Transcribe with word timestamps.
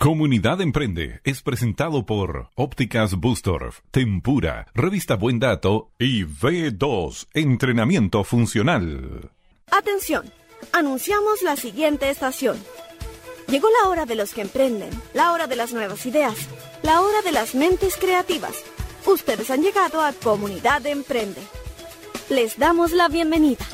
Comunidad 0.00 0.60
Emprende 0.60 1.20
es 1.24 1.42
presentado 1.42 2.06
por 2.06 2.50
Ópticas 2.54 3.16
Bustorf, 3.16 3.80
Tempura, 3.90 4.68
Revista 4.72 5.16
Buen 5.16 5.40
Dato 5.40 5.90
y 5.98 6.22
V2 6.22 7.26
Entrenamiento 7.34 8.22
Funcional. 8.22 9.32
Atención, 9.72 10.32
anunciamos 10.70 11.42
la 11.42 11.56
siguiente 11.56 12.10
estación. 12.10 12.56
Llegó 13.48 13.66
la 13.82 13.88
hora 13.88 14.06
de 14.06 14.14
los 14.14 14.34
que 14.34 14.42
emprenden, 14.42 14.90
la 15.14 15.32
hora 15.32 15.48
de 15.48 15.56
las 15.56 15.72
nuevas 15.72 16.06
ideas, 16.06 16.36
la 16.84 17.00
hora 17.00 17.20
de 17.22 17.32
las 17.32 17.56
mentes 17.56 17.96
creativas. 17.96 18.62
Ustedes 19.04 19.50
han 19.50 19.62
llegado 19.62 20.00
a 20.00 20.12
Comunidad 20.12 20.86
Emprende. 20.86 21.40
Les 22.30 22.56
damos 22.56 22.92
la 22.92 23.08
bienvenida. 23.08 23.66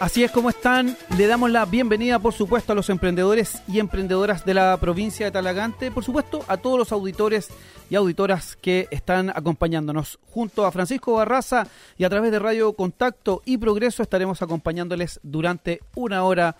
Así 0.00 0.22
es 0.22 0.30
como 0.30 0.48
están, 0.48 0.96
le 1.16 1.26
damos 1.26 1.50
la 1.50 1.64
bienvenida 1.64 2.20
por 2.20 2.32
supuesto 2.32 2.70
a 2.70 2.76
los 2.76 2.88
emprendedores 2.88 3.62
y 3.66 3.80
emprendedoras 3.80 4.44
de 4.44 4.54
la 4.54 4.76
provincia 4.76 5.26
de 5.26 5.32
Talagante, 5.32 5.90
por 5.90 6.04
supuesto 6.04 6.44
a 6.46 6.56
todos 6.56 6.78
los 6.78 6.92
auditores 6.92 7.48
y 7.90 7.96
auditoras 7.96 8.54
que 8.54 8.86
están 8.92 9.30
acompañándonos. 9.30 10.20
Junto 10.30 10.64
a 10.64 10.70
Francisco 10.70 11.14
Barraza 11.14 11.66
y 11.96 12.04
a 12.04 12.10
través 12.10 12.30
de 12.30 12.38
Radio 12.38 12.74
Contacto 12.74 13.42
y 13.44 13.58
Progreso 13.58 14.04
estaremos 14.04 14.40
acompañándoles 14.40 15.18
durante 15.24 15.80
una 15.96 16.22
hora 16.22 16.54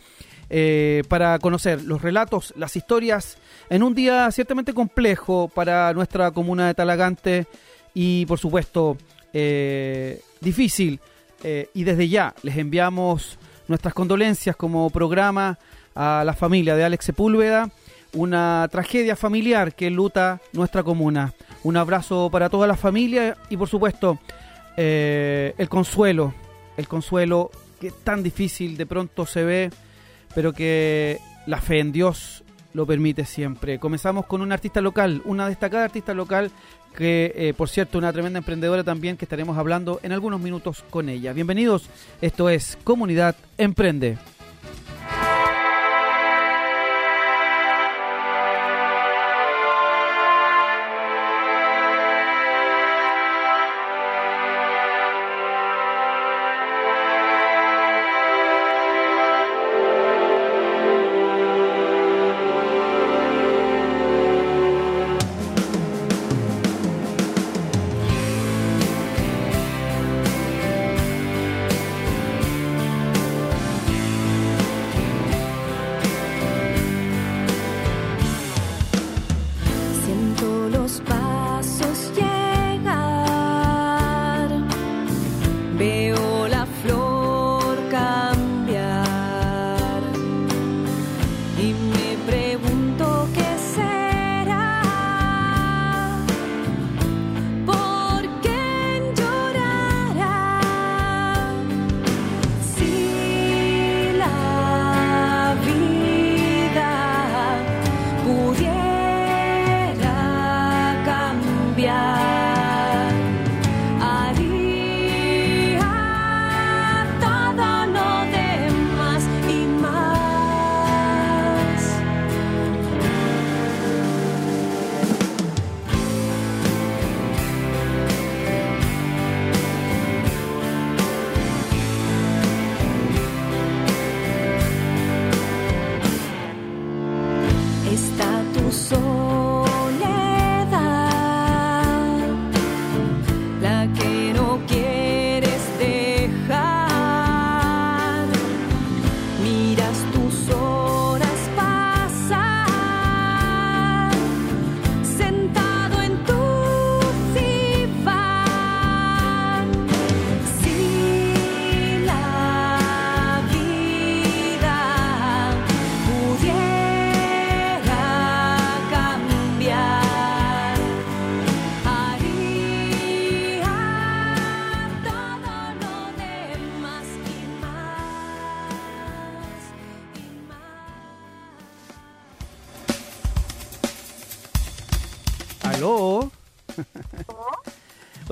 eh, 0.50 1.04
para 1.06 1.38
conocer 1.38 1.84
los 1.84 2.02
relatos, 2.02 2.52
las 2.56 2.74
historias, 2.74 3.38
en 3.70 3.84
un 3.84 3.94
día 3.94 4.28
ciertamente 4.32 4.74
complejo 4.74 5.46
para 5.46 5.92
nuestra 5.92 6.32
comuna 6.32 6.66
de 6.66 6.74
Talagante 6.74 7.46
y 7.94 8.26
por 8.26 8.40
supuesto 8.40 8.98
eh, 9.32 10.22
difícil 10.40 10.98
eh, 11.42 11.70
y 11.74 11.84
desde 11.84 12.08
ya 12.08 12.34
les 12.42 12.56
enviamos 12.56 13.38
nuestras 13.68 13.94
condolencias 13.94 14.56
como 14.56 14.90
programa 14.90 15.58
a 15.94 16.22
la 16.24 16.32
familia 16.32 16.76
de 16.76 16.84
Alex 16.84 17.06
Sepúlveda, 17.06 17.70
una 18.14 18.68
tragedia 18.70 19.16
familiar 19.16 19.74
que 19.74 19.90
luta 19.90 20.40
nuestra 20.52 20.82
comuna. 20.82 21.34
Un 21.64 21.76
abrazo 21.76 22.30
para 22.30 22.48
toda 22.48 22.66
la 22.66 22.76
familia 22.76 23.36
y 23.50 23.56
por 23.56 23.68
supuesto 23.68 24.18
eh, 24.76 25.54
el 25.58 25.68
consuelo, 25.68 26.34
el 26.76 26.88
consuelo 26.88 27.50
que 27.80 27.90
tan 27.90 28.22
difícil 28.22 28.76
de 28.76 28.86
pronto 28.86 29.26
se 29.26 29.44
ve, 29.44 29.70
pero 30.34 30.52
que 30.52 31.18
la 31.46 31.60
fe 31.60 31.80
en 31.80 31.92
Dios 31.92 32.44
lo 32.74 32.86
permite 32.86 33.24
siempre. 33.24 33.78
Comenzamos 33.78 34.26
con 34.26 34.40
una 34.40 34.54
artista 34.54 34.80
local, 34.80 35.22
una 35.24 35.48
destacada 35.48 35.84
artista 35.84 36.14
local 36.14 36.50
que 36.98 37.32
eh, 37.36 37.54
por 37.56 37.68
cierto 37.68 37.96
una 37.96 38.12
tremenda 38.12 38.40
emprendedora 38.40 38.82
también 38.82 39.16
que 39.16 39.24
estaremos 39.24 39.56
hablando 39.56 40.00
en 40.02 40.10
algunos 40.10 40.40
minutos 40.40 40.84
con 40.90 41.08
ella. 41.08 41.32
Bienvenidos, 41.32 41.88
esto 42.20 42.50
es 42.50 42.76
Comunidad 42.82 43.36
Emprende. 43.56 44.18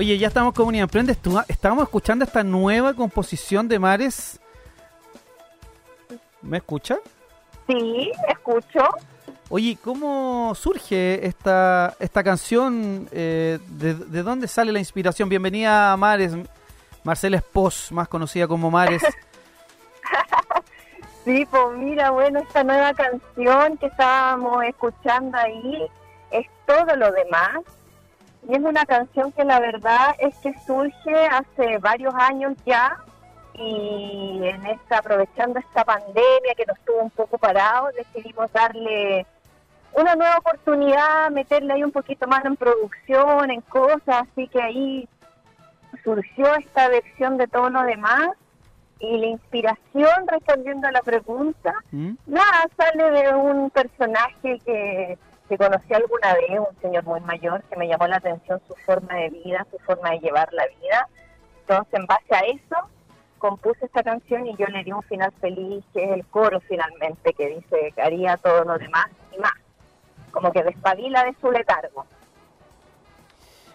Oye, 0.06 0.18
ya 0.18 0.28
estamos 0.28 0.54
Comunidad 0.54 0.84
Emprende. 0.84 1.16
Estábamos 1.48 1.82
escuchando 1.82 2.24
esta 2.24 2.44
nueva 2.44 2.94
composición 2.94 3.66
de 3.66 3.80
Mares. 3.80 4.38
¿Me 6.42 6.58
escucha? 6.58 6.98
Sí, 7.66 8.12
escucho. 8.28 8.84
Oye, 9.48 9.76
¿cómo 9.82 10.54
surge 10.54 11.26
esta, 11.26 11.96
esta 11.98 12.22
canción? 12.22 13.08
Eh, 13.10 13.58
de, 13.66 14.22
dónde 14.22 14.46
sale 14.46 14.70
la 14.70 14.78
inspiración? 14.78 15.28
Bienvenida 15.28 15.92
a 15.92 15.96
Mares, 15.96 16.36
Marcela 17.02 17.38
Espos, 17.38 17.90
más 17.90 18.06
conocida 18.06 18.46
como 18.46 18.70
Mares. 18.70 19.02
sí, 21.24 21.44
pues 21.50 21.78
mira, 21.78 22.12
bueno, 22.12 22.38
esta 22.38 22.62
nueva 22.62 22.94
canción 22.94 23.76
que 23.78 23.86
estábamos 23.86 24.62
escuchando 24.66 25.36
ahí 25.36 25.84
es 26.30 26.46
todo 26.64 26.94
lo 26.94 27.10
demás 27.10 27.56
y 28.48 28.54
es 28.54 28.60
una 28.60 28.84
canción 28.86 29.32
que 29.32 29.44
la 29.44 29.60
verdad 29.60 30.14
es 30.18 30.36
que 30.38 30.54
surge 30.66 31.26
hace 31.26 31.78
varios 31.78 32.14
años 32.14 32.54
ya 32.64 32.96
y 33.54 34.40
en 34.42 34.66
esta 34.66 34.98
aprovechando 34.98 35.58
esta 35.58 35.84
pandemia 35.84 36.54
que 36.56 36.66
nos 36.66 36.78
tuvo 36.80 37.02
un 37.02 37.10
poco 37.10 37.38
parados, 37.38 37.94
decidimos 37.94 38.52
darle 38.52 39.26
una 39.94 40.14
nueva 40.14 40.38
oportunidad, 40.38 41.30
meterle 41.30 41.72
ahí 41.72 41.82
un 41.82 41.90
poquito 41.90 42.26
más 42.26 42.44
en 42.44 42.56
producción, 42.56 43.50
en 43.50 43.62
cosas, 43.62 44.26
así 44.30 44.46
que 44.48 44.62
ahí 44.62 45.08
surgió 46.04 46.54
esta 46.56 46.88
versión 46.88 47.38
de 47.38 47.48
todo 47.48 47.70
lo 47.70 47.82
demás 47.82 48.28
y 49.00 49.18
la 49.18 49.26
inspiración 49.26 50.26
respondiendo 50.26 50.86
a 50.86 50.92
la 50.92 51.00
pregunta, 51.00 51.74
¿Mm? 51.90 52.12
nada, 52.26 52.66
sale 52.76 53.10
de 53.10 53.34
un 53.34 53.70
personaje 53.70 54.58
que 54.64 55.18
que 55.48 55.56
conocí 55.56 55.92
alguna 55.94 56.34
vez, 56.34 56.58
un 56.58 56.80
señor 56.80 57.04
muy 57.04 57.20
mayor, 57.20 57.62
que 57.64 57.76
me 57.76 57.88
llamó 57.88 58.06
la 58.06 58.16
atención 58.16 58.60
su 58.66 58.74
forma 58.84 59.14
de 59.14 59.30
vida, 59.30 59.66
su 59.70 59.78
forma 59.78 60.10
de 60.10 60.18
llevar 60.18 60.52
la 60.52 60.66
vida. 60.66 61.08
Entonces, 61.60 61.94
en 61.94 62.06
base 62.06 62.34
a 62.34 62.40
eso, 62.40 62.76
compuse 63.38 63.86
esta 63.86 64.02
canción 64.02 64.46
y 64.46 64.56
yo 64.56 64.66
le 64.66 64.82
di 64.82 64.92
un 64.92 65.02
final 65.02 65.32
feliz, 65.40 65.84
que 65.92 66.04
es 66.04 66.10
el 66.10 66.26
coro 66.26 66.60
finalmente, 66.60 67.32
que 67.32 67.48
dice 67.48 67.92
que 67.94 68.02
haría 68.02 68.36
todo 68.38 68.64
lo 68.64 68.78
demás 68.78 69.06
y 69.32 69.38
más. 69.38 69.54
Como 70.30 70.52
que 70.52 70.62
despabila 70.62 71.24
de 71.24 71.34
su 71.40 71.50
letargo. 71.50 72.06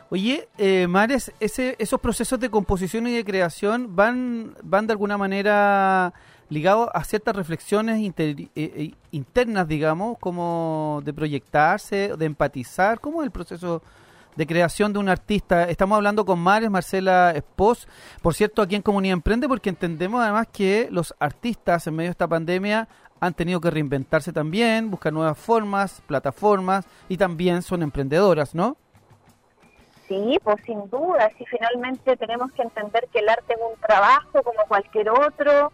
Oye, 0.09 0.50
eh, 0.57 0.88
Mares, 0.88 1.31
ese, 1.39 1.77
esos 1.79 2.00
procesos 2.01 2.38
de 2.38 2.50
composición 2.50 3.07
y 3.07 3.15
de 3.15 3.23
creación 3.23 3.95
van, 3.95 4.57
van 4.62 4.85
de 4.85 4.91
alguna 4.91 5.18
manera 5.18 6.13
ligados 6.51 6.89
a 6.94 7.06
ciertas 7.06 7.33
reflexiones 7.33 7.98
eh, 8.18 8.50
eh, 8.56 8.92
internas, 9.12 9.68
digamos, 9.69 10.18
como 10.19 11.01
de 11.06 11.13
proyectarse, 11.13 12.12
de 12.18 12.25
empatizar. 12.25 13.00
¿Cómo 13.00 13.21
es 13.21 13.25
el 13.25 13.31
proceso 13.31 13.81
de 14.36 14.45
creación 14.45 14.92
de 14.92 15.00
un 15.00 15.07
artista? 15.07 15.63
Estamos 15.69 15.95
hablando 15.95 16.25
con 16.25 16.39
Mares, 16.39 16.69
Marcela 16.69 17.31
Espos, 17.31 17.88
por 18.21 18.33
cierto, 18.33 18.62
aquí 18.62 18.75
en 18.75 18.81
Comunidad 18.81 19.13
Emprende, 19.13 19.48
porque 19.48 19.69
entendemos 19.69 20.21
además 20.21 20.48
que 20.51 20.89
los 20.92 21.15
artistas 21.19 21.88
en 21.88 21.95
medio 21.95 22.09
de 22.09 22.12
esta 22.12 22.27
pandemia 22.27 22.89
han 23.21 23.33
tenido 23.33 23.62
que 23.62 23.71
reinventarse 23.71 24.33
también, 24.33 24.92
buscar 24.92 25.13
nuevas 25.13 25.38
formas, 25.38 26.01
plataformas 26.06 26.86
y 27.07 27.15
también 27.15 27.62
son 27.62 27.81
emprendedoras, 27.81 28.54
¿no? 28.54 28.75
Sí, 30.09 30.38
pues 30.44 30.57
sin 30.65 30.89
duda, 30.89 31.31
si 31.38 31.45
finalmente 31.45 32.18
tenemos 32.18 32.51
que 32.51 32.63
entender 32.63 33.07
que 33.13 33.19
el 33.19 33.30
arte 33.30 33.54
es 33.54 33.59
un 33.62 33.80
trabajo 33.80 34.44
como 34.44 34.65
cualquier 34.68 35.09
otro, 35.12 35.71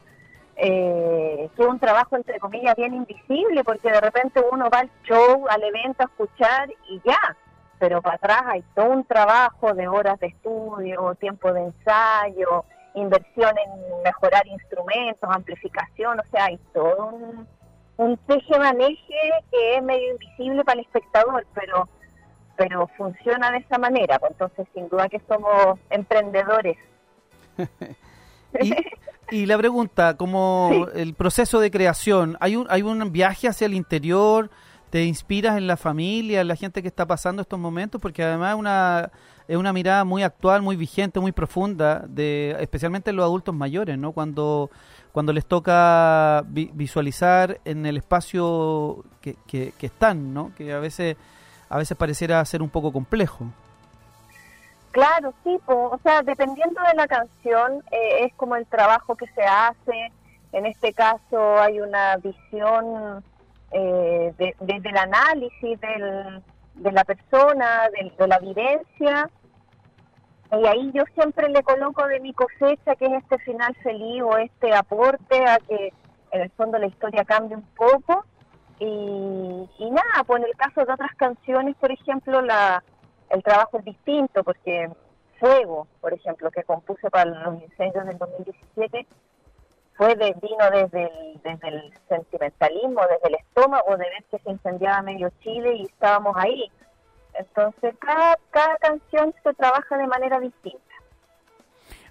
eh, 0.58 1.50
es 1.54 1.66
un 1.66 1.80
trabajo 1.80 2.16
entre 2.16 2.40
comillas 2.40 2.76
bien 2.76 2.94
invisible, 2.94 3.64
porque 3.64 3.92
de 3.92 4.02
repente 4.02 4.44
uno 4.52 4.70
va 4.70 4.80
al 4.80 4.92
show, 5.04 5.46
al 5.50 5.64
evento 5.64 6.04
a 6.04 6.06
escuchar 6.06 6.70
y 6.90 7.00
ya, 7.06 7.38
pero 7.80 8.02
para 8.02 8.16
atrás 8.16 8.42
hay 8.48 8.64
todo 8.74 8.90
un 8.90 9.06
trabajo 9.06 9.74
de 9.74 9.88
horas 9.88 10.20
de 10.20 10.28
estudio, 10.28 11.16
tiempo 11.16 11.54
de 11.54 11.62
ensayo, 11.66 12.66
inversión 12.96 13.56
en 13.58 14.02
mejorar 14.04 14.48
instrumentos, 14.48 15.30
amplificación, 15.32 16.20
o 16.20 16.24
sea, 16.32 16.46
hay 16.46 16.58
todo 16.74 17.08
un, 17.08 17.48
un 17.98 18.18
teje-maneje 18.18 19.32
que 19.52 19.76
es 19.76 19.84
medio 19.84 20.14
invisible 20.14 20.64
para 20.64 20.80
el 20.80 20.86
espectador, 20.86 21.46
pero 21.54 21.88
pero 22.58 22.88
funciona 22.98 23.52
de 23.52 23.60
esa 23.60 23.78
manera, 23.78 24.18
pues 24.18 24.32
entonces 24.32 24.68
sin 24.74 24.90
duda 24.90 25.08
que 25.08 25.22
somos 25.28 25.80
emprendedores. 25.92 26.78
y, 29.32 29.46
la 29.46 29.58
pregunta, 29.58 30.16
como 30.16 30.88
el 30.96 31.14
proceso 31.14 31.60
de 31.60 31.72
creación, 31.72 32.38
¿hay 32.40 32.56
un, 32.56 32.68
¿hay 32.70 32.82
un 32.82 33.12
viaje 33.12 33.48
hacia 33.48 33.66
el 33.66 33.74
interior? 33.74 34.50
¿Te 34.90 35.04
inspiras 35.04 35.58
en 35.58 35.68
la 35.68 35.76
familia, 35.78 36.42
en 36.42 36.48
la 36.48 36.56
gente 36.56 36.82
que 36.82 36.88
está 36.88 37.06
pasando 37.06 37.42
estos 37.42 37.60
momentos? 37.60 38.02
Porque 38.02 38.24
además 38.24 38.54
es 38.54 38.60
una, 38.60 39.12
es 39.48 39.58
una 39.58 39.74
mirada 39.74 40.06
muy 40.06 40.24
actual, 40.24 40.62
muy 40.62 40.76
vigente, 40.76 41.20
muy 41.20 41.34
profunda, 41.34 42.06
de 42.08 42.56
especialmente 42.60 43.10
en 43.10 43.18
los 43.18 43.26
adultos 43.26 43.54
mayores, 43.54 43.98
¿no? 43.98 44.14
Cuando, 44.14 44.70
cuando 45.12 45.34
les 45.34 45.46
toca 45.46 46.46
visualizar 46.48 47.60
en 47.66 47.86
el 47.86 47.98
espacio 47.98 49.04
que, 49.20 49.36
que, 49.46 49.74
que 49.78 49.88
están, 49.88 50.34
¿no? 50.34 50.54
Que 50.56 50.72
a 50.72 50.80
veces 50.80 51.18
a 51.70 51.78
veces 51.78 51.98
pareciera 51.98 52.44
ser 52.46 52.62
un 52.62 52.70
poco 52.70 52.92
complejo. 52.92 53.52
Claro, 54.98 55.32
sí, 55.44 55.60
o 55.68 56.00
sea, 56.02 56.24
dependiendo 56.24 56.82
de 56.82 56.96
la 56.96 57.06
canción, 57.06 57.84
eh, 57.92 58.26
es 58.26 58.34
como 58.34 58.56
el 58.56 58.66
trabajo 58.66 59.16
que 59.16 59.28
se 59.28 59.44
hace. 59.44 60.12
En 60.54 60.66
este 60.66 60.92
caso 60.92 61.62
hay 61.62 61.80
una 61.80 62.18
visión 62.18 63.24
eh, 63.74 64.34
desde 64.40 64.90
el 64.90 64.98
análisis 64.98 65.80
de 65.80 66.92
la 66.92 67.04
persona, 67.04 67.92
de, 68.18 68.28
la 68.28 68.40
vivencia. 68.40 69.30
Y 70.54 70.66
ahí 70.66 70.92
yo 70.96 71.04
siempre 71.14 71.48
le 71.50 71.62
coloco 71.62 72.08
de 72.08 72.20
mi 72.20 72.34
cosecha, 72.34 72.96
que 72.96 73.06
es 73.06 73.14
este 73.22 73.38
final 73.38 73.76
feliz 73.84 74.24
o 74.24 74.36
este 74.40 74.74
aporte 74.74 75.46
a 75.46 75.60
que 75.60 75.94
en 76.32 76.42
el 76.42 76.50
fondo 76.50 76.80
la 76.80 76.88
historia 76.88 77.24
cambie 77.24 77.56
un 77.56 77.68
poco 77.76 78.26
y, 78.80 79.90
nada, 79.92 80.24
pues 80.26 80.42
en 80.42 80.50
el 80.50 80.56
caso 80.56 80.84
de 80.84 80.92
otras 80.92 81.14
canciones, 81.18 81.76
por 81.76 81.92
ejemplo, 81.92 82.42
la, 82.42 82.84
el 83.30 83.44
trabajo 83.44 83.80
es 83.80 83.86
distinto, 83.86 84.44
porque 84.44 84.90
Fuego, 85.40 85.88
por 86.02 86.14
ejemplo, 86.14 86.50
que 86.52 86.64
compuse 86.64 87.10
para 87.10 87.26
los 87.26 87.62
incendios 87.62 88.06
del 88.06 88.18
2017, 88.18 89.06
fue 89.96 90.16
de, 90.16 90.36
vino 90.42 90.70
desde 90.72 91.04
el, 91.04 91.42
desde 91.44 91.68
el 91.68 91.94
sentimentalismo, 92.08 93.02
desde 93.02 93.28
el 93.30 93.36
estómago, 93.36 93.98
de 93.98 94.06
ver 94.06 94.24
que 94.30 94.40
se 94.40 94.52
incendiaba 94.52 95.02
medio 95.02 95.32
Chile 95.42 95.76
y 95.76 95.84
estábamos 95.84 96.36
ahí. 96.38 96.72
Entonces, 97.34 97.96
cada, 98.00 98.38
cada 98.52 98.78
canción 98.78 99.34
se 99.44 99.54
trabaja 99.54 99.98
de 99.98 100.08
manera 100.08 100.40
distinta. 100.40 100.82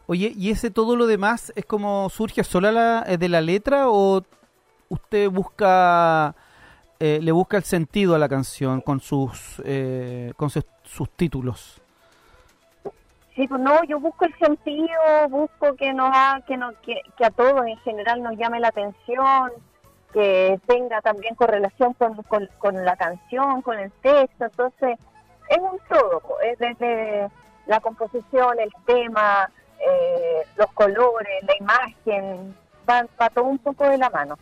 Oye, 0.06 0.32
¿y 0.36 0.50
ese 0.50 0.70
todo 0.70 0.94
lo 0.94 1.06
demás 1.06 1.52
es 1.56 1.64
como 1.64 2.08
surge 2.10 2.44
sola 2.44 2.70
la, 2.70 3.04
eh, 3.08 3.19
de 3.19 3.28
la 3.28 3.40
letra 3.40 3.88
o 3.88 4.22
usted 4.88 5.28
busca 5.28 6.36
eh, 7.00 7.19
le 7.20 7.32
busca 7.32 7.56
el 7.56 7.64
sentido 7.64 8.14
a 8.14 8.19
la 8.19 8.28
canción 8.28 8.80
con 8.80 9.00
sus 9.00 9.60
eh, 9.64 10.32
con 10.36 10.48
sus, 10.48 10.64
títulos. 11.16 11.80
Sí, 13.34 13.46
pues 13.46 13.60
no, 13.60 13.84
yo 13.84 14.00
busco 14.00 14.24
el 14.24 14.34
sentido, 14.38 14.88
busco 15.28 15.74
que 15.76 15.92
nos 15.92 16.10
ha, 16.12 16.40
que, 16.46 16.56
nos, 16.56 16.74
que, 16.76 17.02
a 17.22 17.30
todos 17.30 17.66
en 17.66 17.76
general 17.78 18.22
nos 18.22 18.36
llame 18.38 18.60
la 18.60 18.68
atención, 18.68 19.52
que 20.12 20.58
tenga 20.66 21.02
también 21.02 21.34
correlación 21.34 21.92
con, 21.94 22.48
con, 22.58 22.84
la 22.84 22.96
canción, 22.96 23.60
con 23.60 23.78
el 23.78 23.92
texto, 24.00 24.44
entonces 24.46 24.98
es 25.50 25.58
un 25.58 25.78
todo, 25.86 26.22
es 26.42 26.58
desde 26.58 27.28
la 27.66 27.80
composición, 27.80 28.58
el 28.58 28.70
tema, 28.86 29.50
eh, 29.80 30.46
los 30.56 30.72
colores, 30.72 31.44
la 31.46 31.56
imagen, 31.58 32.56
va, 32.88 33.04
va 33.20 33.28
todo 33.28 33.44
un 33.44 33.58
poco 33.58 33.86
de 33.86 33.98
la 33.98 34.08
mano. 34.08 34.38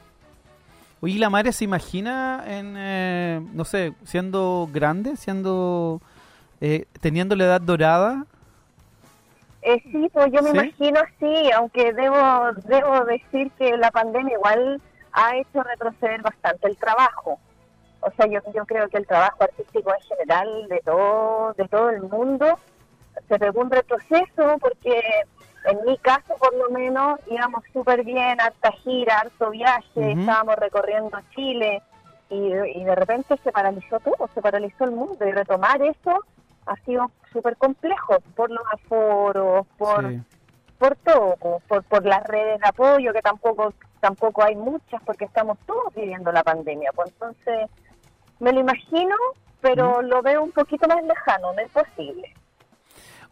Oye, 1.01 1.19
¿la 1.19 1.29
madre 1.29 1.53
se 1.53 1.65
imagina 1.65 2.43
en, 2.47 2.77
eh, 2.79 3.41
no 3.53 3.67
sé, 3.67 3.93
siendo 4.05 4.69
grande, 4.73 5.17
siendo, 5.17 6.01
eh, 6.65 6.87
teniendo 7.03 7.37
la 7.37 7.45
edad 7.45 7.61
dorada? 7.61 8.25
Eh, 9.61 9.83
sí, 9.93 10.09
pues 10.11 10.33
yo 10.33 10.43
me 10.43 10.49
imagino 10.49 10.99
sí, 11.21 11.51
aunque 11.55 11.93
debo, 11.93 12.17
debo 12.65 13.05
decir 13.05 13.51
que 13.59 13.77
la 13.77 13.91
pandemia 13.91 14.33
igual 14.33 14.81
ha 15.13 15.37
hecho 15.37 15.63
retroceder 15.63 16.23
bastante 16.23 16.69
el 16.69 16.79
trabajo. 16.79 17.39
O 18.01 18.11
sea, 18.13 18.27
yo, 18.29 18.41
yo 18.55 18.65
creo 18.65 18.89
que 18.89 18.97
el 18.97 19.07
trabajo 19.07 19.45
artístico 19.45 19.93
en 19.93 20.17
general 20.17 20.69
de 20.71 20.81
todo, 20.81 21.53
de 21.53 21.69
todo 21.69 21.91
el 21.91 22.03
mundo 22.03 22.59
se 23.29 23.39
pegó 23.39 23.61
un 23.61 23.71
retroceso 23.71 24.57
porque 24.59 25.03
en 25.67 25.85
mi 25.85 25.99
caso, 25.99 26.35
por 26.39 26.55
lo 26.55 26.71
menos, 26.71 27.21
íbamos 27.27 27.63
súper 27.75 28.05
bien, 28.05 28.41
harta 28.41 28.73
gira, 28.83 29.19
harto 29.19 29.51
viaje, 29.51 30.13
estábamos 30.13 30.57
recorriendo 30.57 31.19
Chile 31.35 31.83
y, 32.31 32.51
de 32.51 32.95
repente 32.95 33.39
se 33.45 33.53
paralizó 33.53 34.01
todo, 34.01 34.31
se 34.33 34.41
paralizó 34.41 34.85
el 34.85 34.93
mundo 34.93 35.27
y 35.27 35.31
retomar 35.31 35.83
eso 35.83 36.25
ha 36.67 36.77
sido 36.85 37.11
súper 37.33 37.57
complejo 37.57 38.19
por 38.35 38.51
los 38.51 38.65
aforos, 38.73 39.67
por, 39.77 40.15
por 40.79 40.97
todo, 40.97 41.37
por, 41.69 41.83
por 41.85 42.05
las 42.05 42.25
redes 42.25 42.61
de 42.61 42.69
apoyo 42.69 43.13
que 43.13 43.23
tampoco 43.23 43.73
tampoco 44.01 44.45
hay 44.45 44.55
muchas 44.55 45.01
porque 45.07 45.25
estamos 45.25 45.57
todos 45.67 45.95
viviendo 45.95 46.31
la 46.31 46.43
pandemia. 46.43 46.91
Pues 46.95 47.11
entonces 47.11 47.71
me 48.39 48.53
lo 48.53 48.61
imagino, 48.61 49.15
pero 49.63 50.03
lo 50.03 50.21
veo 50.21 50.43
un 50.43 50.53
poquito 50.53 50.87
más 50.87 51.03
lejano, 51.03 51.55
no 51.55 51.61
es 51.61 51.71
posible. 51.73 52.35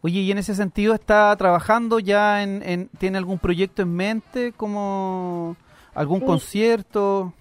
Oye, 0.01 0.19
y 0.19 0.31
en 0.31 0.39
ese 0.39 0.55
sentido 0.55 0.95
está 0.95 1.35
trabajando 1.37 1.99
ya 1.99 2.41
en, 2.41 2.89
tiene 2.97 3.19
algún 3.19 3.37
proyecto 3.37 3.83
en 3.83 3.95
mente, 3.95 4.51
como 4.51 5.55
algún 5.93 6.21
concierto. 6.21 7.31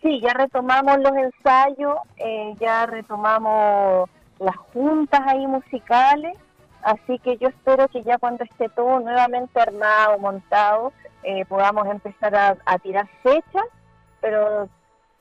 Sí, 0.00 0.20
ya 0.20 0.32
retomamos 0.32 0.98
los 1.00 1.12
ensayos, 1.12 1.98
eh, 2.16 2.54
ya 2.60 2.86
retomamos 2.86 4.08
las 4.44 4.56
juntas 4.56 5.20
ahí 5.26 5.46
musicales, 5.46 6.36
así 6.82 7.18
que 7.18 7.36
yo 7.38 7.48
espero 7.48 7.88
que 7.88 8.02
ya 8.02 8.18
cuando 8.18 8.44
esté 8.44 8.68
todo 8.68 9.00
nuevamente 9.00 9.60
armado, 9.60 10.18
montado, 10.18 10.92
eh, 11.22 11.44
podamos 11.46 11.86
empezar 11.88 12.34
a, 12.36 12.78
tirar 12.78 13.08
fechas, 13.22 13.64
pero 14.20 14.68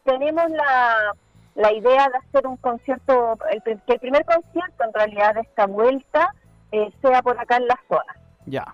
tenemos 0.04 0.50
la, 0.50 1.14
la 1.56 1.72
idea 1.72 2.10
de 2.10 2.18
hacer 2.18 2.48
un 2.48 2.58
concierto, 2.58 3.38
el, 3.52 3.62
que 3.64 3.94
el 3.94 4.00
primer 4.00 4.26
concierto 4.26 4.84
en 4.84 4.94
realidad 4.94 5.36
de 5.36 5.42
esta 5.42 5.66
vuelta 5.66 6.34
eh, 6.72 6.92
sea 7.02 7.22
por 7.22 7.40
acá 7.40 7.58
en 7.58 7.68
la 7.68 7.80
zona. 7.88 8.16
Ya, 8.46 8.66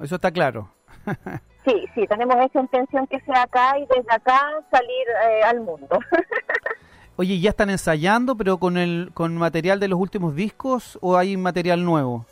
eso 0.00 0.14
está 0.14 0.30
claro. 0.30 0.70
sí, 1.66 1.84
sí, 1.94 2.06
tenemos 2.06 2.36
esa 2.36 2.60
intención 2.60 3.06
que 3.06 3.20
sea 3.20 3.42
acá 3.42 3.78
y 3.78 3.86
desde 3.86 4.10
acá 4.10 4.40
salir 4.70 5.06
eh, 5.28 5.42
al 5.44 5.60
mundo. 5.60 5.98
Oye, 7.20 7.40
¿ya 7.40 7.50
están 7.50 7.68
ensayando, 7.68 8.36
pero 8.36 8.58
con 8.58 8.76
el 8.76 9.10
con 9.12 9.36
material 9.36 9.80
de 9.80 9.88
los 9.88 9.98
últimos 9.98 10.36
discos 10.36 10.96
o 11.02 11.16
hay 11.16 11.36
material 11.36 11.84
nuevo? 11.84 12.24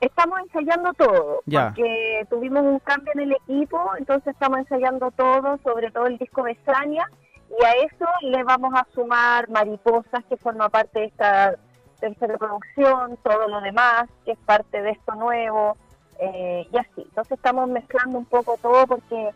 Estamos 0.00 0.40
ensayando 0.40 0.90
todo, 0.94 1.42
porque 1.44 2.26
tuvimos 2.30 2.62
un 2.62 2.78
cambio 2.78 3.12
en 3.14 3.20
el 3.20 3.32
equipo, 3.32 3.78
entonces 3.98 4.28
estamos 4.28 4.60
ensayando 4.60 5.10
todo, 5.10 5.58
sobre 5.62 5.90
todo 5.90 6.06
el 6.06 6.16
disco 6.16 6.44
Besania, 6.44 7.06
y 7.50 7.62
a 7.62 7.72
eso 7.84 8.06
le 8.22 8.42
vamos 8.42 8.72
a 8.74 8.86
sumar 8.94 9.50
Mariposas, 9.50 10.24
que 10.30 10.38
forma 10.38 10.70
parte 10.70 11.00
de 11.00 11.04
esta 11.04 11.54
tercera 12.00 12.38
producción, 12.38 13.18
todo 13.22 13.46
lo 13.48 13.60
demás, 13.60 14.08
que 14.24 14.32
es 14.32 14.38
parte 14.46 14.80
de 14.80 14.92
esto 14.92 15.14
nuevo, 15.14 15.76
eh, 16.18 16.66
y 16.72 16.76
así. 16.78 17.02
Entonces 17.02 17.32
estamos 17.32 17.68
mezclando 17.68 18.16
un 18.16 18.24
poco 18.24 18.56
todo 18.62 18.86
porque 18.86 19.28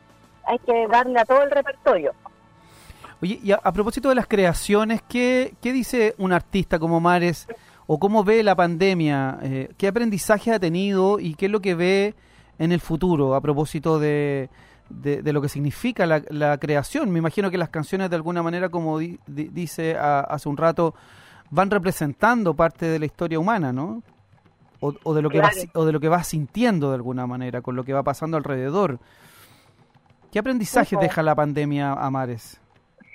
hay 0.47 0.59
que 0.61 0.89
darle 0.89 1.21
a 1.21 1.27
todo 1.27 1.43
el 1.43 1.51
repertorio. 1.51 2.15
Oye, 3.23 3.41
y 3.43 3.53
a, 3.53 3.73
propósito 3.73 4.09
de 4.11 4.15
las 4.15 4.27
creaciones, 4.27 5.01
¿qué, 5.09 5.55
¿qué, 5.63 5.73
dice 5.73 6.15
un 6.19 6.33
artista 6.33 6.79
como 6.79 7.01
Mares 7.01 7.47
o 7.87 7.99
cómo 7.99 8.25
ve 8.25 8.43
la 8.43 8.55
pandemia? 8.55 9.39
Eh, 9.43 9.71
¿Qué 9.79 9.89
aprendizaje 9.89 10.53
ha 10.53 10.61
tenido 10.61 11.19
y 11.19 11.35
qué 11.35 11.47
es 11.47 11.53
lo 11.53 11.61
que 11.61 11.75
ve 11.75 12.15
en 12.59 12.73
el 12.73 12.81
futuro 12.81 13.35
a 13.35 13.41
propósito 13.41 13.99
de, 13.99 14.51
de, 14.91 15.33
lo 15.33 15.41
que 15.41 15.49
significa 15.49 16.05
la, 16.07 16.59
creación? 16.59 17.11
Me 17.11 17.19
imagino 17.19 17.51
que 17.51 17.57
las 17.57 17.71
canciones 17.71 18.11
de 18.11 18.17
alguna 18.17 18.43
manera, 18.43 18.69
como 18.69 18.99
dice 18.99 19.97
hace 19.97 20.49
un 20.51 20.59
rato, 20.59 20.95
van 21.51 21.71
representando 21.71 22.55
parte 22.55 22.85
de 22.85 22.99
la 22.99 23.07
historia 23.07 23.39
humana, 23.39 23.73
¿no? 23.73 24.03
O, 24.81 25.15
de 25.15 25.23
lo 25.23 25.31
que 25.31 25.41
vas, 25.41 25.67
o 25.73 25.87
de 25.87 25.93
lo 25.93 26.01
que 26.01 26.09
vas 26.09 26.29
sintiendo 26.29 26.91
de 26.91 26.97
alguna 26.97 27.27
manera, 27.27 27.63
con 27.63 27.75
lo 27.75 27.83
que 27.83 27.95
va 27.95 28.03
pasando 28.03 28.37
alrededor. 28.37 29.01
¿Qué 30.31 30.39
aprendizajes 30.39 31.01
deja 31.01 31.23
la 31.23 31.35
pandemia 31.35 31.93
a 31.95 32.11
Mares? 32.11 32.61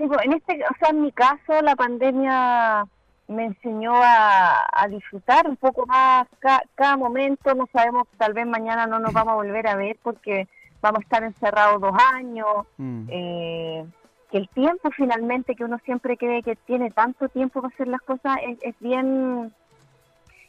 Sí, 0.02 0.10
en 0.24 0.34
este, 0.34 0.64
o 0.64 0.78
sea, 0.80 0.90
en 0.90 1.02
mi 1.02 1.12
caso 1.12 1.62
la 1.62 1.76
pandemia 1.76 2.86
me 3.28 3.46
enseñó 3.46 3.94
a, 3.96 4.88
disfrutar 4.90 5.48
un 5.48 5.56
poco 5.56 5.86
más 5.86 6.28
cada 6.76 6.98
momento. 6.98 7.54
No 7.54 7.68
sabemos, 7.72 8.08
tal 8.18 8.34
vez 8.34 8.46
mañana 8.46 8.88
no 8.88 9.00
nos 9.00 9.14
vamos 9.14 9.34
a 9.34 9.36
volver 9.36 9.68
a 9.68 9.76
ver 9.76 9.98
porque 10.02 10.48
vamos 10.82 11.00
a 11.00 11.04
estar 11.04 11.24
encerrados 11.24 11.80
dos 11.80 11.96
años. 12.14 12.48
Mm. 12.78 13.08
Eh, 13.10 13.86
que 14.32 14.38
el 14.38 14.50
tiempo 14.50 14.90
finalmente, 14.92 15.56
que 15.56 15.66
uno 15.66 15.78
siempre 15.86 16.18
cree 16.18 16.42
que 16.42 16.56
tiene 16.56 16.90
tanto 16.92 17.30
tiempo 17.30 17.62
para 17.62 17.74
hacer 17.74 17.88
las 17.88 18.02
cosas, 18.02 18.38
es, 18.62 18.76
bien 18.80 19.54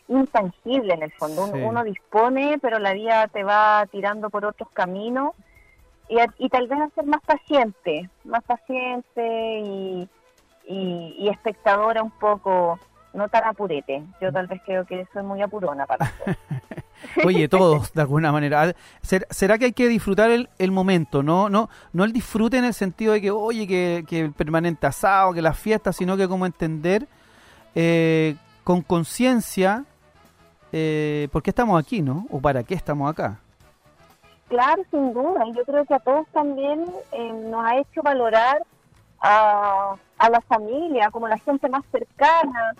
intangible 0.08 0.94
en 0.94 1.02
el 1.02 1.12
fondo. 1.12 1.46
Uno, 1.46 1.84
dispone, 1.84 2.58
pero 2.60 2.78
la 2.78 2.94
vida 2.94 3.28
te 3.28 3.44
va 3.44 3.86
tirando 3.90 4.30
por 4.30 4.44
otros 4.44 4.70
caminos 4.70 5.32
y, 6.12 6.44
y 6.44 6.48
tal 6.48 6.68
vez 6.68 6.78
hacer 6.80 7.06
más 7.06 7.22
paciente, 7.22 8.10
más 8.24 8.44
paciente 8.44 9.60
y, 9.60 10.08
espectadora 11.28 12.02
un 12.02 12.10
poco, 12.10 12.78
no 13.14 13.28
tan 13.28 13.44
apurete. 13.44 14.02
Yo 14.20 14.30
tal 14.32 14.46
vez 14.46 14.60
creo 14.64 14.84
que 14.84 15.06
soy 15.12 15.22
muy 15.22 15.40
apurona 15.40 15.86
para. 15.86 16.12
Oye, 17.24 17.48
todos, 17.48 17.92
de 17.92 18.02
alguna 18.02 18.30
manera. 18.30 18.74
¿Será 19.00 19.58
que 19.58 19.66
hay 19.66 19.72
que 19.72 19.88
disfrutar 19.88 20.30
el, 20.30 20.48
el, 20.58 20.70
momento? 20.70 21.22
¿no? 21.22 21.48
No 21.48 21.68
no 21.92 22.04
el 22.04 22.12
disfrute 22.12 22.58
en 22.58 22.64
el 22.64 22.74
sentido 22.74 23.14
de 23.14 23.20
que, 23.20 23.30
oye, 23.30 23.66
que, 23.66 24.04
que 24.06 24.20
el 24.20 24.32
permanente 24.32 24.86
asado, 24.86 25.32
que 25.32 25.42
las 25.42 25.58
fiestas, 25.58 25.96
sino 25.96 26.16
que 26.16 26.28
como 26.28 26.46
entender 26.46 27.08
eh, 27.74 28.36
con 28.62 28.82
conciencia 28.82 29.84
eh, 30.72 31.28
por 31.32 31.42
qué 31.42 31.50
estamos 31.50 31.82
aquí, 31.82 32.02
¿no? 32.02 32.26
O 32.30 32.40
para 32.40 32.62
qué 32.62 32.74
estamos 32.74 33.10
acá. 33.10 33.40
Claro, 34.52 34.82
sin 34.90 35.14
duda. 35.14 35.46
Yo 35.56 35.64
creo 35.64 35.86
que 35.86 35.94
a 35.94 35.98
todos 35.98 36.26
también 36.28 36.84
eh, 37.12 37.32
nos 37.32 37.64
ha 37.64 37.78
hecho 37.78 38.02
valorar 38.02 38.62
a, 39.18 39.94
a 40.18 40.28
la 40.28 40.42
familia, 40.42 41.10
como 41.10 41.26
la 41.26 41.38
gente 41.38 41.70
más 41.70 41.82
cercana, 41.90 42.74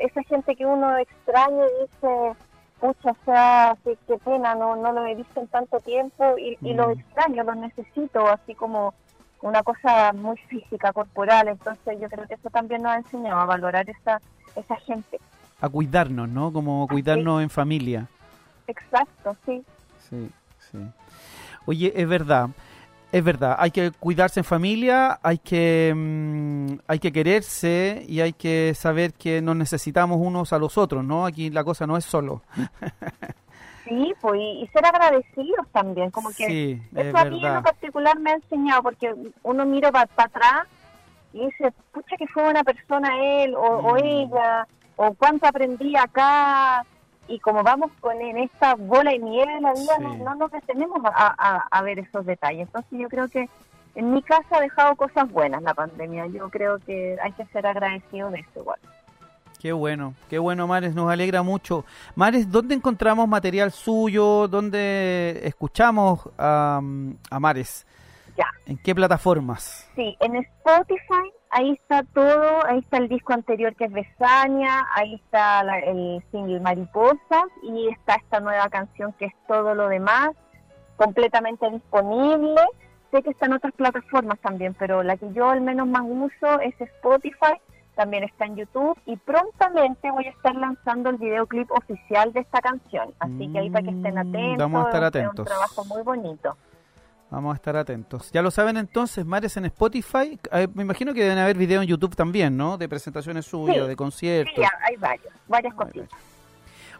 esa 0.00 0.22
gente 0.22 0.56
que 0.56 0.64
uno 0.64 0.96
extraña 0.96 1.64
y 1.66 1.82
dice, 1.82 2.32
pucha, 2.80 3.10
o 3.10 3.16
sea, 3.26 3.76
qué, 3.84 4.16
pena, 4.24 4.54
no, 4.54 4.76
no 4.76 4.90
lo 4.90 5.04
he 5.04 5.16
visto 5.16 5.38
en 5.38 5.48
tanto 5.48 5.78
tiempo 5.80 6.38
y, 6.38 6.56
y 6.62 6.72
lo 6.72 6.88
mm. 6.88 6.92
extraño, 6.92 7.44
lo 7.44 7.54
necesito, 7.56 8.26
así 8.26 8.54
como 8.54 8.94
una 9.42 9.62
cosa 9.62 10.14
muy 10.14 10.38
física, 10.48 10.94
corporal. 10.94 11.48
Entonces 11.48 12.00
yo 12.00 12.08
creo 12.08 12.26
que 12.26 12.36
eso 12.36 12.48
también 12.48 12.84
nos 12.84 12.92
ha 12.92 12.96
enseñado 12.96 13.38
a 13.38 13.44
valorar 13.44 13.86
esa, 13.90 14.18
esa 14.56 14.76
gente. 14.76 15.20
A 15.60 15.68
cuidarnos, 15.68 16.26
¿no? 16.26 16.54
Como 16.54 16.88
cuidarnos 16.88 17.42
en 17.42 17.50
familia. 17.50 18.06
Exacto, 18.66 19.36
sí. 19.44 19.62
Sí, 20.08 20.30
sí. 20.70 20.78
Oye, 21.66 21.92
es 21.94 22.08
verdad. 22.08 22.50
Es 23.10 23.24
verdad, 23.24 23.56
hay 23.58 23.70
que 23.70 23.90
cuidarse 23.90 24.40
en 24.40 24.44
familia, 24.44 25.18
hay 25.22 25.38
que, 25.38 25.94
mm, 25.96 26.80
hay 26.86 26.98
que 26.98 27.10
quererse 27.10 28.04
y 28.06 28.20
hay 28.20 28.34
que 28.34 28.74
saber 28.74 29.14
que 29.14 29.40
nos 29.40 29.56
necesitamos 29.56 30.18
unos 30.20 30.52
a 30.52 30.58
los 30.58 30.76
otros, 30.76 31.02
¿no? 31.02 31.24
Aquí 31.24 31.48
la 31.48 31.64
cosa 31.64 31.86
no 31.86 31.96
es 31.96 32.04
solo. 32.04 32.42
Sí, 33.88 34.12
pues, 34.20 34.38
y 34.38 34.68
ser 34.74 34.84
agradecidos 34.84 35.66
también, 35.72 36.10
como 36.10 36.28
que 36.28 36.46
sí, 36.46 36.82
eso 36.94 37.16
a 37.16 37.24
mí 37.24 37.42
en 37.42 37.62
particular 37.62 38.18
me 38.18 38.32
ha 38.32 38.34
enseñado, 38.34 38.82
porque 38.82 39.14
uno 39.42 39.64
mira 39.64 39.90
para 39.90 40.10
atrás 40.16 40.66
y 41.32 41.46
dice, 41.46 41.72
pucha 41.92 42.14
que 42.18 42.26
fue 42.26 42.50
una 42.50 42.62
persona 42.62 43.08
él 43.42 43.54
o, 43.54 43.60
o 43.60 43.94
mm. 43.94 44.04
ella, 44.04 44.68
o 44.96 45.14
cuánto 45.14 45.46
aprendí 45.46 45.96
acá, 45.96 46.84
y 47.28 47.38
como 47.40 47.62
vamos 47.62 47.90
con 48.00 48.20
en 48.20 48.38
esta 48.38 48.74
bola 48.74 49.14
y 49.14 49.18
nieve 49.18 49.54
de 49.54 49.60
la 49.60 49.74
vida, 49.74 49.98
no, 49.98 50.34
nos 50.34 50.50
detenemos 50.50 51.00
a, 51.04 51.82
ver 51.82 51.98
esos 51.98 52.24
detalles. 52.24 52.66
Entonces 52.66 52.98
yo 52.98 53.08
creo 53.08 53.28
que 53.28 53.48
en 53.94 54.12
mi 54.12 54.22
casa 54.22 54.56
ha 54.56 54.60
dejado 54.60 54.96
cosas 54.96 55.30
buenas 55.30 55.62
la 55.62 55.74
pandemia. 55.74 56.26
Yo 56.26 56.48
creo 56.48 56.78
que 56.78 57.16
hay 57.22 57.32
que 57.32 57.44
ser 57.46 57.66
agradecido 57.66 58.30
de 58.30 58.40
eso 58.40 58.60
igual. 58.60 58.78
Qué 59.60 59.72
bueno, 59.72 60.14
qué 60.30 60.38
bueno 60.38 60.66
Mares, 60.66 60.94
nos 60.94 61.10
alegra 61.10 61.42
mucho. 61.42 61.84
Mares, 62.14 62.50
¿dónde 62.50 62.74
encontramos 62.74 63.28
material 63.28 63.72
suyo? 63.72 64.46
¿Dónde 64.48 65.40
escuchamos 65.42 66.28
a, 66.38 66.80
a 67.30 67.40
Mares? 67.40 67.84
Ya. 68.36 68.46
¿En 68.66 68.78
qué 68.78 68.94
plataformas? 68.94 69.90
Sí, 69.96 70.16
en 70.20 70.36
Spotify, 70.36 71.32
ahí 71.50 71.72
está 71.72 72.02
todo, 72.14 72.66
ahí 72.66 72.78
está 72.78 72.98
el 72.98 73.08
disco 73.08 73.32
anterior 73.32 73.74
que 73.74 73.84
es 73.84 73.92
Besania, 73.92 74.86
ahí 74.94 75.14
está 75.14 75.60
el 75.60 76.22
single 76.30 76.60
Mariposas 76.60 77.48
y 77.62 77.88
está 77.88 78.14
esta 78.16 78.40
nueva 78.40 78.68
canción 78.68 79.12
que 79.14 79.26
es 79.26 79.32
Todo 79.46 79.74
lo 79.74 79.88
demás, 79.88 80.30
completamente 80.96 81.70
disponible. 81.70 82.60
Sé 83.10 83.22
que 83.22 83.30
está 83.30 83.46
en 83.46 83.54
otras 83.54 83.72
plataformas 83.72 84.38
también, 84.40 84.74
pero 84.78 85.02
la 85.02 85.16
que 85.16 85.32
yo 85.32 85.48
al 85.48 85.62
menos 85.62 85.88
más 85.88 86.02
uso 86.04 86.60
es 86.60 86.78
Spotify, 86.78 87.56
también 87.98 88.22
está 88.22 88.44
en 88.44 88.54
YouTube 88.54 88.96
y 89.06 89.16
prontamente 89.16 90.10
voy 90.12 90.26
a 90.26 90.30
estar 90.30 90.54
lanzando 90.54 91.10
el 91.10 91.16
videoclip 91.16 91.68
oficial 91.72 92.32
de 92.32 92.40
esta 92.40 92.60
canción. 92.60 93.12
Así 93.18 93.50
que 93.50 93.58
ahí 93.58 93.70
para 93.70 93.82
que 93.82 93.90
estén 93.90 94.14
mm, 94.14 94.18
atentos. 94.18 94.58
Vamos 94.58 94.84
a 94.84 94.88
estar 94.88 95.04
atentos. 95.04 95.34
Es 95.34 95.38
un 95.40 95.44
trabajo 95.46 95.84
muy 95.86 96.02
bonito. 96.02 96.56
Vamos 97.30 97.52
a 97.52 97.56
estar 97.56 97.76
atentos. 97.76 98.30
Ya 98.32 98.40
lo 98.40 98.50
saben 98.50 98.78
entonces, 98.78 99.24
Mares 99.26 99.56
en 99.58 99.66
Spotify. 99.66 100.38
Eh, 100.52 100.66
me 100.74 100.82
imagino 100.82 101.12
que 101.12 101.22
deben 101.22 101.38
haber 101.38 101.58
videos 101.58 101.82
en 101.82 101.88
YouTube 101.88 102.16
también, 102.16 102.56
¿no? 102.56 102.78
De 102.78 102.88
presentaciones 102.88 103.44
suyas, 103.44 103.86
de 103.86 103.96
conciertos. 103.96 104.54
Sí, 104.56 104.62
hay 104.82 104.96
varios, 104.96 105.32
varias 105.46 105.74
cositas. 105.74 106.08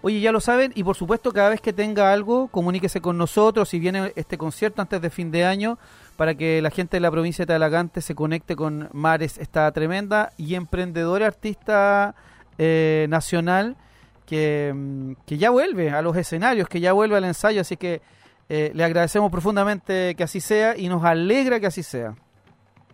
Oye, 0.01 0.21
ya 0.21 0.31
lo 0.31 0.41
saben, 0.41 0.71
y 0.77 0.85
por 0.85 0.95
supuesto, 0.95 1.33
cada 1.33 1.49
vez 1.49 1.61
que 1.61 1.73
tenga 1.73 2.13
algo, 2.13 2.49
comuníquese 2.49 3.01
con 3.01 3.19
nosotros 3.19 3.69
si 3.69 3.81
viene 3.81 4.13
este 4.15 4.39
concierto 4.39 4.81
antes 4.81 5.01
de 5.01 5.11
fin 5.11 5.33
de 5.33 5.45
año, 5.45 5.77
para 6.17 6.35
que 6.37 6.63
la 6.63 6.71
gente 6.71 6.99
de 6.99 7.01
la 7.01 7.11
provincia 7.11 7.45
de 7.45 7.55
Talagante 7.55 8.01
se 8.01 8.15
conecte 8.15 8.55
con 8.55 8.89
Mares, 8.93 9.39
esta 9.39 9.71
tremenda 9.73 10.33
y 10.37 10.55
emprendedora 10.55 11.27
artista 11.27 12.15
eh, 12.59 13.07
nacional 13.09 13.77
que, 14.25 14.73
mm, 14.73 15.13
que 15.27 15.39
ya 15.39 15.51
vuelve 15.51 15.91
a 15.91 16.01
los 16.01 16.17
escenarios, 16.17 16.69
que 16.69 16.79
ya 16.81 16.93
vuelve 16.93 17.17
al 17.17 17.25
ensayo, 17.25 17.61
así 17.61 17.77
que 17.77 18.01
eh, 18.49 18.71
le 18.75 18.85
agradecemos 18.85 19.31
profundamente 19.31 20.14
que 20.14 20.25
así 20.25 20.40
sea 20.40 20.76
y 20.76 20.88
nos 20.88 21.05
alegra 21.05 21.61
que 21.61 21.67
así 21.67 21.83
sea. 21.83 22.14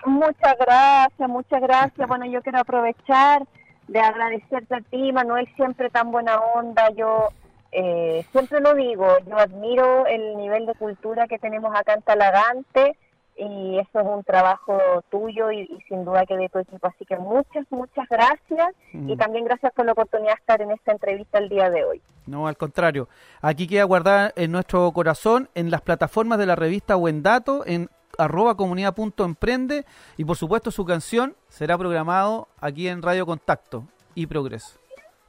Muchas 0.04 0.56
gracias, 0.58 1.28
muchas 1.28 1.62
gracias. 1.62 2.08
Bueno, 2.08 2.26
yo 2.26 2.42
quiero 2.42 2.58
aprovechar 2.58 3.42
de 3.88 4.00
agradecerte 4.00 4.75
a 4.75 4.80
ti, 4.80 5.12
Manuel, 5.12 5.49
siempre 5.56 5.90
tan 5.90 6.11
buena 6.11 6.38
onda. 6.40 6.90
Yo 6.90 7.28
eh, 7.73 8.25
siempre 8.32 8.61
lo 8.61 8.75
digo, 8.75 9.06
yo 9.26 9.38
admiro 9.38 10.06
el 10.06 10.37
nivel 10.37 10.66
de 10.66 10.75
cultura 10.75 11.26
que 11.26 11.38
tenemos 11.38 11.75
acá 11.75 11.94
en 11.94 12.02
Talagante 12.02 12.96
y 13.37 13.79
eso 13.79 14.00
es 14.00 14.07
un 14.07 14.23
trabajo 14.25 14.79
tuyo 15.11 15.50
y, 15.50 15.67
sin 15.88 16.05
duda 16.05 16.25
que 16.26 16.37
de 16.37 16.49
tu 16.49 16.59
equipo. 16.59 16.87
Así 16.87 17.05
que 17.05 17.17
muchas, 17.17 17.67
muchas 17.71 18.09
gracias 18.09 18.75
y 18.93 18.99
mm. 18.99 19.17
también 19.17 19.45
gracias 19.45 19.73
por 19.73 19.87
la 19.87 19.93
oportunidad 19.93 20.33
de 20.35 20.41
estar 20.41 20.62
en 20.62 20.71
esta 20.71 20.93
entrevista 20.93 21.38
el 21.38 21.49
día 21.49 21.71
de 21.71 21.85
hoy. 21.85 22.03
No, 22.26 22.47
al 22.47 22.57
contrario. 22.57 23.09
Aquí 23.43 23.67
queda 23.67 23.85
guardada 23.85 24.33
en 24.37 24.53
nuestro 24.53 24.91
corazón, 24.93 25.49
en 25.55 25.71
las 25.71 25.83
plataformas 25.83 26.38
de 26.38 26.47
la 26.47 26.57
revista 26.57 26.95
Buen 26.95 27.23
Dato, 27.23 27.64
en 27.67 27.91
arroba 28.19 28.57
comunidad.emprende 28.57 29.85
y 30.17 30.25
por 30.25 30.37
supuesto 30.37 30.71
su 30.71 30.85
canción 30.85 31.35
será 31.49 31.76
programado 31.76 32.49
aquí 32.61 32.88
en 32.88 33.03
Radio 33.03 33.26
Contacto 33.26 33.85
y 34.14 34.26
Progreso. 34.26 34.79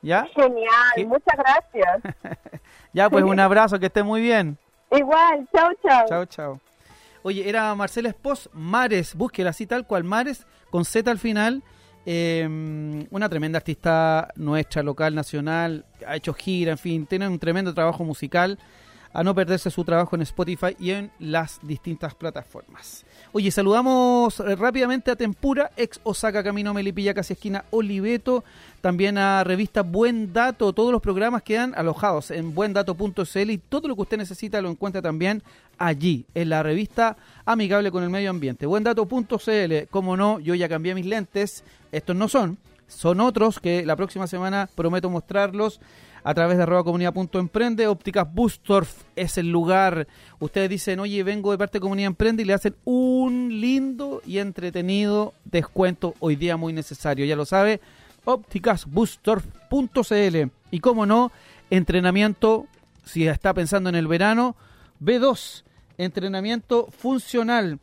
¿Ya? 0.02 0.28
Genial, 0.36 1.08
muchas 1.08 1.36
gracias. 1.36 2.14
ya, 2.94 3.10
pues 3.10 3.24
un 3.24 3.40
abrazo, 3.40 3.80
que 3.80 3.88
esté 3.88 4.04
muy 4.04 4.22
bien. 4.22 4.58
Igual, 4.92 5.48
chao, 5.52 5.72
chao. 5.82 6.06
Chao, 6.08 6.26
chao. 6.26 6.60
Oye, 7.28 7.50
era 7.50 7.74
Marcela 7.74 8.10
Espos, 8.10 8.52
Mares, 8.54 9.16
búsquela 9.16 9.50
así 9.50 9.66
tal 9.66 9.88
cual, 9.88 10.04
Mares, 10.04 10.46
con 10.70 10.86
Z 10.86 11.10
al 11.10 11.18
final. 11.18 11.64
Em, 12.06 13.08
una 13.10 13.28
tremenda 13.28 13.58
artista 13.58 14.32
nuestra, 14.36 14.84
local, 14.84 15.16
nacional, 15.16 15.86
ha 16.06 16.16
hecho 16.16 16.36
gira, 16.36 16.74
en 16.74 16.78
fin, 16.78 17.08
tiene 17.08 17.28
un 17.28 17.40
tremendo 17.40 17.74
trabajo 17.74 18.04
musical. 18.04 18.60
a 19.16 19.24
no 19.24 19.34
perderse 19.34 19.72
su 19.72 19.86
trabajo 19.86 20.18
en 20.18 20.24
Spotify 20.24 20.76
y 20.78 20.92
en 20.92 21.10
las 21.20 21.60
distintas 21.62 22.14
plataformas. 22.14 23.06
Oye, 23.32 23.50
saludamos 23.50 24.40
rápidamente 24.40 25.10
a 25.10 25.16
Tempura, 25.16 25.72
ex 25.78 26.02
Osaka 26.04 26.44
Camino 26.44 26.74
Melipilla, 26.74 27.14
casi 27.14 27.32
esquina 27.32 27.64
Oliveto, 27.70 28.44
también 28.82 29.18
a 29.18 29.46
revista 29.46 29.84
Buen 29.84 30.34
Dato, 30.34 30.74
todos 30.74 30.92
los 30.92 31.02
programas 31.02 31.44
quedan 31.44 31.74
alojados 31.78 32.30
en 32.30 32.54
buendato.cl 32.54 33.50
y 33.50 33.58
todo 33.58 33.88
lo 33.88 33.96
que 33.96 34.02
usted 34.02 34.18
necesita 34.18 34.62
lo 34.62 34.70
encuentra 34.70 35.02
también 35.02 35.42
allí, 35.78 36.26
en 36.34 36.50
la 36.50 36.64
revista 36.64 37.18
Amigable 37.46 37.92
con 37.92 38.04
el 38.04 38.10
Medio 38.10 38.30
Ambiente. 38.30 38.66
Buendato.cl, 38.66 39.88
como 39.90 40.18
no, 40.18 40.40
yo 40.40 40.56
ya 40.56 40.70
cambié 40.70 40.96
mis 40.96 41.06
lentes, 41.06 41.64
estos 41.92 42.16
no 42.16 42.28
son, 42.28 42.58
son 42.88 43.20
otros 43.20 43.60
que 43.60 43.86
la 43.86 43.96
próxima 43.96 44.28
semana 44.28 44.70
prometo 44.76 45.10
mostrarlos 45.10 45.80
a 46.26 46.34
través 46.34 46.58
de 46.58 46.64
arroba 46.64 46.84
comunidad.emprende. 46.84 47.88
Ópticas 47.88 48.28
Bustorf 48.34 49.04
es 49.16 49.38
el 49.38 49.50
lugar. 49.52 50.08
Ustedes 50.40 50.70
dicen, 50.70 51.00
oye, 51.00 51.24
vengo 51.24 51.52
de 51.52 51.60
parte 51.60 51.78
de 51.78 51.82
Comunidad 51.82 52.08
Emprende 52.08 52.42
y 52.42 52.48
le 52.48 52.54
hacen 52.54 52.76
un 52.84 53.62
lindo 53.62 54.24
y 54.26 54.40
entretenido 54.40 55.36
descuento 55.44 56.16
hoy 56.20 56.36
día 56.36 56.58
muy 56.58 56.74
necesario. 56.74 57.26
Ya 57.26 57.36
lo 57.36 57.46
sabe, 57.46 57.80
ópticasbustorf.cl. 58.26 60.52
Y 60.72 60.80
como 60.80 61.06
no, 61.06 61.32
entrenamiento, 61.70 62.66
si 63.06 63.28
está 63.28 63.54
pensando 63.54 63.90
en 63.90 63.96
el 63.96 64.08
verano, 64.08 64.56
B2, 65.02 65.64
entrenamiento 65.98 66.88
funcional. 66.98 67.80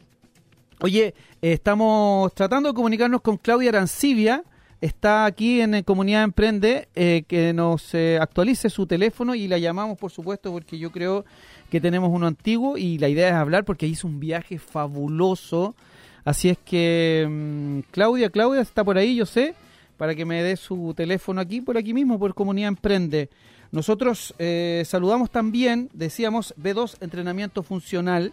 Oye, 0.81 1.15
estamos 1.41 2.33
tratando 2.35 2.71
de 2.71 2.75
comunicarnos 2.75 3.21
con 3.21 3.37
Claudia 3.37 3.71
Arancibia 3.71 4.45
está 4.83 5.27
aquí 5.27 5.61
en 5.61 5.81
Comunidad 5.85 6.25
Emprende, 6.25 6.89
eh, 6.97 7.23
que 7.29 7.53
nos 7.53 7.95
eh, 7.95 8.19
actualice 8.21 8.69
su 8.69 8.85
teléfono 8.85 9.35
y 9.37 9.47
la 9.47 9.57
llamamos, 9.57 9.97
por 9.97 10.11
supuesto, 10.11 10.51
porque 10.51 10.77
yo 10.77 10.91
creo 10.91 11.25
que 11.71 11.81
tenemos 11.81 12.11
uno 12.13 12.27
antiguo 12.27 12.77
y 12.77 12.99
la 12.99 13.09
idea 13.09 13.29
es 13.29 13.35
hablar 13.35 13.65
porque 13.65 13.87
hizo 13.87 14.09
un 14.09 14.19
viaje 14.19 14.59
fabuloso. 14.59 15.77
Así 16.25 16.49
es 16.49 16.59
que, 16.59 17.27
mm, 17.31 17.93
Claudia, 17.93 18.29
Claudia 18.31 18.61
está 18.61 18.83
por 18.83 18.99
ahí, 18.99 19.15
yo 19.15 19.25
sé, 19.25 19.55
para 19.97 20.17
que 20.17 20.25
me 20.25 20.43
dé 20.43 20.57
su 20.57 20.93
teléfono 20.97 21.41
aquí, 21.41 21.61
por 21.61 21.79
aquí 21.79 21.95
mismo, 21.95 22.19
por 22.19 22.35
Comunidad 22.35 22.69
Emprende. 22.69 23.31
Nosotros 23.73 24.35
eh, 24.39 24.85
saludamos 24.87 25.31
también, 25.31 25.91
decíamos, 25.93 26.55
B2 26.57 26.99
Entrenamiento 27.01 27.63
Funcional. 27.63 28.33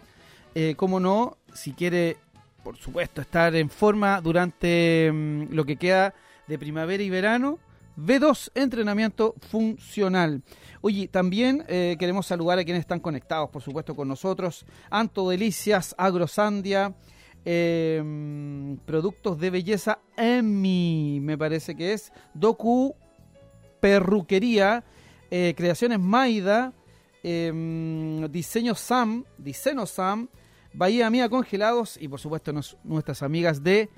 como 0.76 1.00
no, 1.00 1.36
si 1.54 1.72
quiere, 1.72 2.16
por 2.62 2.76
supuesto, 2.76 3.20
estar 3.20 3.54
en 3.54 3.70
forma 3.70 4.20
durante 4.20 5.10
mm, 5.12 5.52
lo 5.52 5.64
que 5.64 5.76
queda 5.76 6.14
de 6.46 6.58
primavera 6.58 7.02
y 7.02 7.10
verano. 7.10 7.58
B2, 7.96 8.50
entrenamiento 8.54 9.34
funcional. 9.50 10.42
Oye, 10.80 11.08
también 11.08 11.64
eh, 11.68 11.96
queremos 11.98 12.26
saludar 12.26 12.58
a 12.58 12.64
quienes 12.64 12.80
están 12.80 13.00
conectados, 13.00 13.50
por 13.50 13.62
supuesto, 13.62 13.94
con 13.94 14.08
nosotros. 14.08 14.64
Anto 14.90 15.28
Delicias, 15.28 15.94
Agrosandia, 15.98 16.94
em, 17.44 18.78
Productos 18.86 19.38
de 19.38 19.50
Belleza 19.50 19.98
EMI, 20.16 21.20
me 21.20 21.36
parece 21.36 21.74
que 21.74 21.92
es. 21.92 22.12
Docu 22.32 22.94
Perruquería, 23.80 24.82
eh, 25.30 25.54
Creaciones 25.56 25.98
Maida, 25.98 26.72
em, 27.22 28.26
Diseño 28.30 28.74
Sam, 28.74 29.24
Diseño 29.38 29.86
Sam, 29.86 30.28
Bahía 30.72 31.10
Mía 31.10 31.28
Congelados 31.28 31.96
y, 32.00 32.08
por 32.08 32.20
supuesto, 32.20 32.52
nuestras 32.84 33.22
amigas 33.22 33.62
de 33.62 33.88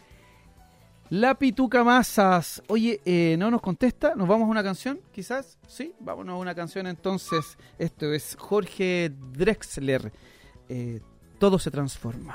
la 1.13 1.35
Pituca 1.35 1.85
Masas. 1.85 2.63
Oye, 2.69 3.01
eh, 3.05 3.37
no 3.39 3.51
nos 3.51 3.61
contesta. 3.61 4.15
¿Nos 4.15 4.27
vamos 4.27 4.47
a 4.49 4.51
una 4.51 4.63
canción, 4.63 4.99
quizás? 5.13 5.59
Sí, 5.67 5.95
vámonos 6.01 6.33
a 6.33 6.37
una 6.39 6.55
canción 6.55 6.87
entonces. 6.87 7.59
Esto 7.79 8.11
es 8.15 8.35
Jorge 8.39 9.13
Drexler. 9.33 10.11
Eh, 10.71 11.01
todo 11.39 11.59
se 11.59 11.71
transforma. 11.71 12.35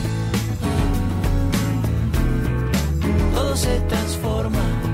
Se 3.55 3.79
transforma. 3.81 4.91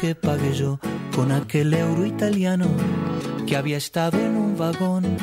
que 0.00 0.14
pagué 0.14 0.54
yo 0.54 0.78
con 1.14 1.30
aquel 1.30 1.74
euro 1.74 2.06
italiano 2.06 2.66
que 3.46 3.56
había 3.56 3.76
estado 3.76 4.18
en 4.18 4.36
un 4.36 4.56
vagón 4.56 5.16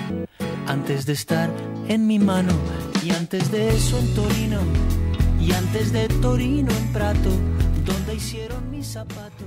antes 0.68 1.06
de 1.06 1.14
estar 1.14 1.50
en 1.88 2.06
mi 2.06 2.20
mano 2.20 2.54
y 3.04 3.12
antes 3.12 3.52
de 3.52 3.70
eso 3.70 3.98
en 3.98 4.14
Torino 4.14 4.60
y 5.40 5.52
antes 5.52 5.92
de 5.94 6.08
Torino 6.08 6.72
en 6.72 6.94
Prato 6.94 7.30
donde 7.86 8.16
hicieron 8.16 8.70
mi 8.70 8.84
zapato. 8.84 9.46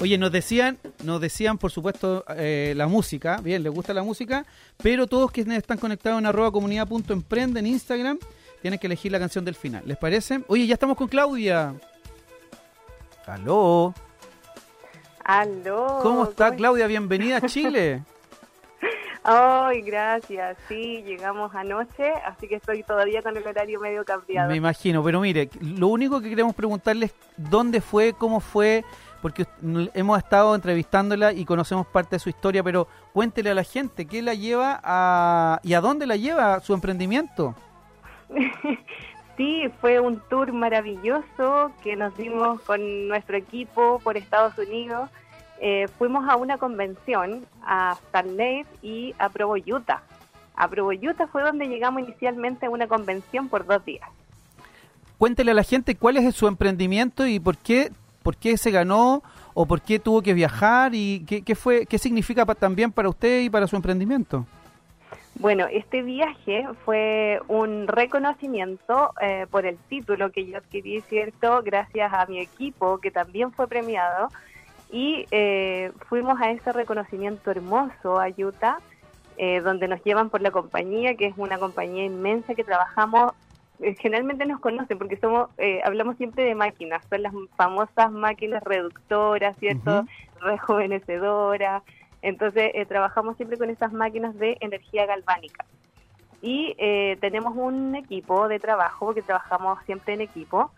Oye, 0.00 0.18
nos 0.18 0.32
decían, 0.32 0.78
nos 1.04 1.20
decían 1.20 1.58
por 1.58 1.70
supuesto 1.70 2.24
eh, 2.36 2.74
la 2.76 2.88
música, 2.88 3.38
bien, 3.42 3.62
les 3.62 3.72
gusta 3.72 3.94
la 3.94 4.02
música, 4.02 4.44
pero 4.82 5.06
todos 5.06 5.30
quienes 5.30 5.58
están 5.58 5.78
conectados 5.78 6.18
en 6.18 6.26
arroba 6.26 6.50
comunidad.emprende 6.50 7.60
en 7.60 7.66
Instagram 7.66 8.18
tienen 8.60 8.78
que 8.78 8.86
elegir 8.86 9.12
la 9.12 9.18
canción 9.18 9.44
del 9.44 9.54
final. 9.54 9.82
¿Les 9.86 9.96
parece? 9.96 10.42
Oye, 10.48 10.66
ya 10.66 10.74
estamos 10.74 10.96
con 10.96 11.08
Claudia. 11.08 11.74
Aló. 13.26 13.94
Aló. 15.24 15.98
¿Cómo 16.02 16.24
está 16.24 16.54
Claudia? 16.54 16.86
Bienvenida 16.86 17.38
a 17.38 17.42
Chile. 17.42 18.02
Ay, 19.24 19.82
gracias. 19.82 20.58
Sí, 20.68 21.02
llegamos 21.04 21.54
anoche, 21.54 22.12
así 22.26 22.48
que 22.48 22.56
estoy 22.56 22.82
todavía 22.82 23.22
con 23.22 23.36
el 23.36 23.46
horario 23.46 23.78
medio 23.78 24.04
cambiado. 24.04 24.48
Me 24.48 24.56
imagino, 24.56 25.02
pero 25.04 25.20
mire, 25.20 25.48
lo 25.60 25.88
único 25.88 26.20
que 26.20 26.28
queremos 26.28 26.54
preguntarle 26.54 27.06
es 27.06 27.14
dónde 27.36 27.80
fue, 27.80 28.14
cómo 28.14 28.40
fue, 28.40 28.84
porque 29.22 29.46
hemos 29.94 30.18
estado 30.18 30.54
entrevistándola 30.54 31.32
y 31.32 31.44
conocemos 31.44 31.86
parte 31.86 32.16
de 32.16 32.20
su 32.20 32.28
historia, 32.28 32.62
pero 32.62 32.88
cuéntele 33.12 33.50
a 33.50 33.54
la 33.54 33.64
gente, 33.64 34.04
¿qué 34.04 34.20
la 34.20 34.34
lleva 34.34 34.80
a 34.82 35.60
y 35.62 35.72
a 35.74 35.80
dónde 35.80 36.06
la 36.06 36.16
lleva 36.16 36.60
su 36.60 36.74
emprendimiento? 36.74 37.54
Sí, 39.36 39.64
fue 39.80 39.98
un 39.98 40.20
tour 40.28 40.52
maravilloso 40.52 41.72
que 41.82 41.96
nos 41.96 42.14
dimos 42.18 42.60
con 42.60 43.08
nuestro 43.08 43.36
equipo 43.36 43.98
por 44.04 44.18
Estados 44.18 44.58
Unidos. 44.58 45.08
Eh, 45.58 45.88
fuimos 45.98 46.28
a 46.28 46.36
una 46.36 46.58
convención 46.58 47.46
a 47.64 47.96
Stanley 48.08 48.66
y 48.82 49.14
a 49.18 49.30
Provo, 49.30 49.54
Utah. 49.54 50.02
A 50.54 50.68
Provo, 50.68 50.90
Utah 50.90 51.28
fue 51.28 51.42
donde 51.42 51.66
llegamos 51.66 52.02
inicialmente 52.02 52.66
a 52.66 52.70
una 52.70 52.86
convención 52.86 53.48
por 53.48 53.64
dos 53.64 53.82
días. 53.86 54.06
Cuéntele 55.16 55.52
a 55.52 55.54
la 55.54 55.62
gente 55.62 55.94
cuál 55.94 56.18
es 56.18 56.34
su 56.34 56.46
emprendimiento 56.46 57.26
y 57.26 57.40
por 57.40 57.56
qué, 57.56 57.90
por 58.22 58.36
qué 58.36 58.56
se 58.56 58.70
ganó 58.70 59.22
o 59.54 59.66
por 59.66 59.80
qué 59.80 59.98
tuvo 59.98 60.22
que 60.22 60.34
viajar 60.34 60.94
y 60.94 61.24
qué, 61.26 61.54
fue, 61.54 61.86
qué 61.86 61.98
significa 61.98 62.44
también 62.46 62.90
para 62.92 63.08
usted 63.08 63.42
y 63.42 63.50
para 63.50 63.66
su 63.66 63.76
emprendimiento. 63.76 64.46
Bueno, 65.34 65.66
este 65.70 66.02
viaje 66.02 66.66
fue 66.84 67.40
un 67.48 67.88
reconocimiento 67.88 69.12
eh, 69.20 69.46
por 69.50 69.66
el 69.66 69.78
título 69.88 70.30
que 70.30 70.46
yo 70.46 70.58
adquirí, 70.58 71.00
¿cierto? 71.02 71.62
Gracias 71.62 72.12
a 72.12 72.26
mi 72.26 72.38
equipo, 72.38 72.98
que 72.98 73.10
también 73.10 73.50
fue 73.52 73.66
premiado. 73.66 74.28
Y 74.90 75.26
eh, 75.30 75.90
fuimos 76.08 76.38
a 76.40 76.50
ese 76.50 76.70
reconocimiento 76.72 77.50
hermoso 77.50 78.20
a 78.20 78.28
Utah, 78.28 78.78
eh, 79.38 79.60
donde 79.62 79.88
nos 79.88 80.04
llevan 80.04 80.28
por 80.28 80.42
la 80.42 80.50
compañía, 80.50 81.14
que 81.14 81.26
es 81.26 81.34
una 81.38 81.58
compañía 81.58 82.04
inmensa 82.04 82.54
que 82.54 82.62
trabajamos 82.62 83.32
generalmente 83.98 84.46
nos 84.46 84.60
conocen 84.60 84.98
porque 84.98 85.16
somos, 85.16 85.50
eh, 85.58 85.80
hablamos 85.84 86.16
siempre 86.16 86.44
de 86.44 86.54
máquinas, 86.54 87.04
son 87.08 87.22
las 87.22 87.32
famosas 87.56 88.12
máquinas 88.12 88.62
reductoras, 88.62 89.56
¿cierto? 89.58 90.06
Rejuvenecedoras. 90.40 91.82
Entonces, 92.22 92.70
eh, 92.74 92.86
trabajamos 92.86 93.36
siempre 93.36 93.58
con 93.58 93.70
esas 93.70 93.92
máquinas 93.92 94.38
de 94.38 94.56
energía 94.60 95.06
galvánica. 95.06 95.64
Y 96.40 96.74
eh, 96.78 97.16
tenemos 97.20 97.54
un 97.56 97.94
equipo 97.94 98.48
de 98.48 98.58
trabajo, 98.58 99.06
porque 99.06 99.22
trabajamos 99.22 99.78
siempre 99.84 100.14
en 100.14 100.22
equipo, 100.22 100.70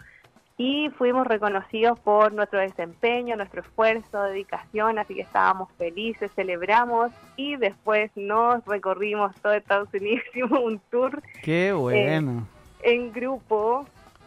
y 0.56 0.88
fuimos 0.96 1.26
reconocidos 1.26 1.98
por 1.98 2.32
nuestro 2.32 2.60
desempeño, 2.60 3.36
nuestro 3.36 3.60
esfuerzo, 3.60 4.22
dedicación, 4.22 4.98
así 4.98 5.14
que 5.14 5.22
estábamos 5.22 5.68
felices, 5.72 6.30
celebramos 6.36 7.10
y 7.36 7.56
después 7.56 8.10
nos 8.14 8.64
recorrimos 8.64 9.34
todo 9.42 9.52
Estados 9.52 9.88
Unidos, 9.92 10.24
hicimos 10.30 10.60
un 10.60 10.78
tour. 10.90 11.22
Qué 11.42 11.72
bueno. 11.72 12.46
Eh, 12.46 12.53
en 12.84 13.12
grupo 13.12 13.86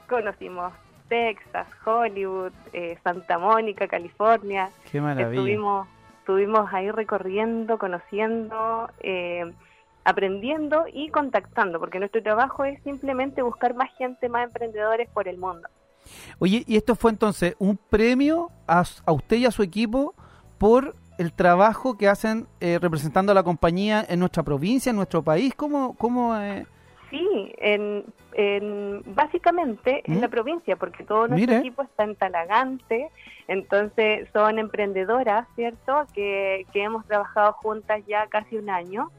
conocimos 0.09 0.73
Texas, 1.07 1.67
Hollywood, 1.85 2.51
eh, 2.73 2.97
Santa 3.03 3.37
Mónica, 3.37 3.87
California. 3.87 4.69
Qué 4.91 4.99
maravilla. 4.99 5.29
Estuvimos, 5.29 5.87
estuvimos 6.19 6.73
ahí 6.73 6.91
recorriendo, 6.91 7.77
conociendo, 7.77 8.89
eh, 8.99 9.53
aprendiendo 10.03 10.85
y 10.91 11.09
contactando, 11.09 11.79
porque 11.79 11.99
nuestro 11.99 12.21
trabajo 12.21 12.65
es 12.65 12.81
simplemente 12.83 13.41
buscar 13.41 13.75
más 13.75 13.89
gente, 13.97 14.27
más 14.27 14.45
emprendedores 14.45 15.09
por 15.09 15.27
el 15.27 15.37
mundo. 15.37 15.69
Oye, 16.39 16.63
y 16.67 16.77
esto 16.77 16.95
fue 16.95 17.11
entonces 17.11 17.55
un 17.59 17.77
premio 17.77 18.49
a, 18.67 18.83
a 19.05 19.11
usted 19.11 19.37
y 19.37 19.45
a 19.45 19.51
su 19.51 19.63
equipo 19.63 20.13
por 20.57 20.95
el 21.17 21.33
trabajo 21.33 21.97
que 21.97 22.07
hacen 22.07 22.47
eh, 22.59 22.79
representando 22.81 23.31
a 23.31 23.35
la 23.35 23.43
compañía 23.43 24.05
en 24.07 24.19
nuestra 24.19 24.43
provincia, 24.43 24.89
en 24.89 24.95
nuestro 24.95 25.23
país. 25.23 25.53
¿Cómo, 25.55 25.95
cómo 25.95 26.37
eh? 26.37 26.65
Sí, 27.09 27.53
en, 27.57 28.03
en 28.33 29.01
básicamente 29.15 30.03
en 30.05 30.17
¿Mm? 30.17 30.21
la 30.21 30.27
provincia, 30.27 30.75
porque 30.75 31.03
todo 31.03 31.27
nuestro 31.27 31.53
Mire. 31.53 31.57
equipo 31.59 31.81
está 31.83 32.03
en 32.03 32.15
Talagante, 32.15 33.09
entonces 33.47 34.27
son 34.33 34.59
emprendedoras, 34.59 35.47
¿cierto? 35.55 36.05
Que, 36.13 36.65
que 36.73 36.83
hemos 36.83 37.05
trabajado 37.05 37.53
juntas 37.53 38.03
ya 38.07 38.27
casi 38.27 38.57
un 38.57 38.69
año 38.69 39.09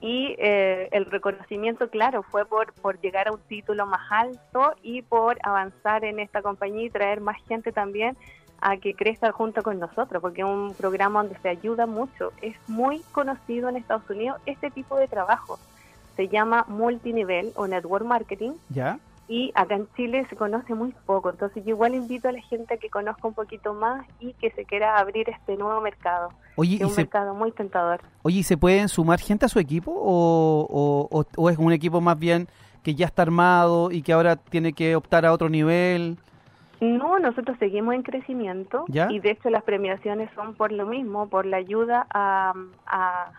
y 0.00 0.36
eh, 0.38 0.88
el 0.92 1.06
reconocimiento, 1.06 1.88
claro, 1.88 2.22
fue 2.22 2.44
por, 2.44 2.74
por 2.74 3.00
llegar 3.00 3.28
a 3.28 3.32
un 3.32 3.40
título 3.48 3.86
más 3.86 4.02
alto 4.10 4.74
y 4.82 5.00
por 5.02 5.38
avanzar 5.42 6.04
en 6.04 6.20
esta 6.20 6.42
compañía 6.42 6.84
y 6.84 6.90
traer 6.90 7.20
más 7.20 7.42
gente 7.48 7.72
también 7.72 8.16
a 8.60 8.76
que 8.76 8.94
crezca 8.94 9.32
junto 9.32 9.62
con 9.62 9.78
nosotros, 9.78 10.20
porque 10.20 10.42
es 10.42 10.46
un 10.46 10.74
programa 10.74 11.22
donde 11.22 11.38
se 11.40 11.48
ayuda 11.48 11.86
mucho. 11.86 12.32
Es 12.42 12.54
muy 12.68 13.00
conocido 13.12 13.68
en 13.68 13.76
Estados 13.76 14.08
Unidos 14.10 14.40
este 14.46 14.70
tipo 14.70 14.96
de 14.96 15.08
trabajo. 15.08 15.58
Se 16.16 16.28
llama 16.28 16.64
multinivel 16.68 17.52
o 17.56 17.66
network 17.66 18.04
marketing 18.06 18.52
¿Ya? 18.68 18.98
y 19.26 19.50
acá 19.54 19.74
en 19.76 19.88
Chile 19.96 20.26
se 20.28 20.36
conoce 20.36 20.74
muy 20.74 20.94
poco. 21.06 21.30
Entonces 21.30 21.64
yo 21.64 21.70
igual 21.70 21.94
invito 21.94 22.28
a 22.28 22.32
la 22.32 22.40
gente 22.42 22.74
a 22.74 22.76
que 22.76 22.90
conozca 22.90 23.26
un 23.26 23.34
poquito 23.34 23.72
más 23.74 24.06
y 24.20 24.32
que 24.34 24.50
se 24.50 24.64
quiera 24.64 24.98
abrir 24.98 25.28
este 25.30 25.56
nuevo 25.56 25.80
mercado. 25.80 26.28
Oye, 26.56 26.76
que 26.78 26.82
¿y 26.84 26.86
es 26.86 26.90
un 26.90 26.94
se, 26.94 27.00
mercado 27.02 27.34
muy 27.34 27.50
tentador. 27.52 28.00
oye, 28.22 28.38
¿y 28.40 28.42
se 28.42 28.56
pueden 28.56 28.88
sumar 28.88 29.18
gente 29.18 29.46
a 29.46 29.48
su 29.48 29.58
equipo 29.58 29.90
o, 29.92 30.66
o- 30.70 31.08
o- 31.20 31.24
o 31.36 31.50
es 31.50 31.58
un 31.58 31.72
equipo 31.72 32.00
más 32.00 32.18
bien 32.18 32.48
que 32.82 32.94
ya 32.94 33.06
está 33.06 33.22
armado 33.22 33.90
y 33.90 34.02
que 34.02 34.12
ahora 34.12 34.36
tiene 34.36 34.72
que 34.74 34.94
optar 34.94 35.24
a 35.24 35.32
otro 35.32 35.48
nivel? 35.48 36.18
No, 36.80 37.18
nosotros 37.18 37.56
seguimos 37.58 37.94
en 37.94 38.02
crecimiento 38.02 38.84
¿Ya? 38.88 39.10
y 39.10 39.18
de 39.20 39.30
hecho 39.30 39.48
las 39.48 39.62
premiaciones 39.62 40.28
son 40.34 40.54
por 40.54 40.70
lo 40.70 40.84
mismo, 40.86 41.28
por 41.28 41.46
la 41.46 41.56
ayuda 41.56 42.06
a, 42.12 42.52
a- 42.86 43.30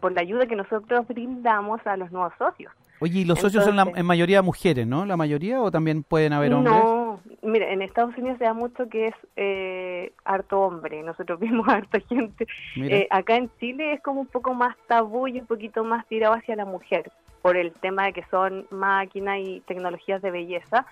por 0.00 0.12
la 0.12 0.20
ayuda 0.20 0.46
que 0.46 0.56
nosotros 0.56 1.06
brindamos 1.08 1.84
a 1.86 1.96
los 1.96 2.10
nuevos 2.12 2.32
socios. 2.38 2.72
Oye, 3.00 3.20
y 3.20 3.24
los 3.24 3.40
socios 3.40 3.64
son 3.64 3.74
la, 3.74 3.90
en 3.96 4.06
mayoría 4.06 4.42
mujeres, 4.42 4.86
¿no? 4.86 5.04
¿La 5.04 5.16
mayoría 5.16 5.60
o 5.60 5.72
también 5.72 6.04
pueden 6.04 6.32
haber 6.32 6.54
hombres? 6.54 6.72
No, 6.72 7.20
mira, 7.42 7.72
en 7.72 7.82
Estados 7.82 8.16
Unidos 8.16 8.38
se 8.38 8.44
da 8.44 8.54
mucho 8.54 8.88
que 8.88 9.08
es 9.08 9.14
eh, 9.34 10.12
harto 10.24 10.60
hombre, 10.60 11.02
nosotros 11.02 11.40
vimos 11.40 11.68
harta 11.68 11.98
gente. 12.08 12.46
Eh, 12.76 13.08
acá 13.10 13.34
en 13.34 13.50
Chile 13.58 13.94
es 13.94 14.02
como 14.02 14.20
un 14.20 14.28
poco 14.28 14.54
más 14.54 14.76
tabú 14.86 15.26
y 15.26 15.40
un 15.40 15.46
poquito 15.46 15.82
más 15.82 16.06
tirado 16.06 16.34
hacia 16.34 16.54
la 16.54 16.64
mujer, 16.64 17.10
por 17.42 17.56
el 17.56 17.72
tema 17.72 18.04
de 18.04 18.12
que 18.12 18.24
son 18.30 18.66
máquinas 18.70 19.40
y 19.40 19.60
tecnologías 19.66 20.22
de 20.22 20.30
belleza, 20.30 20.86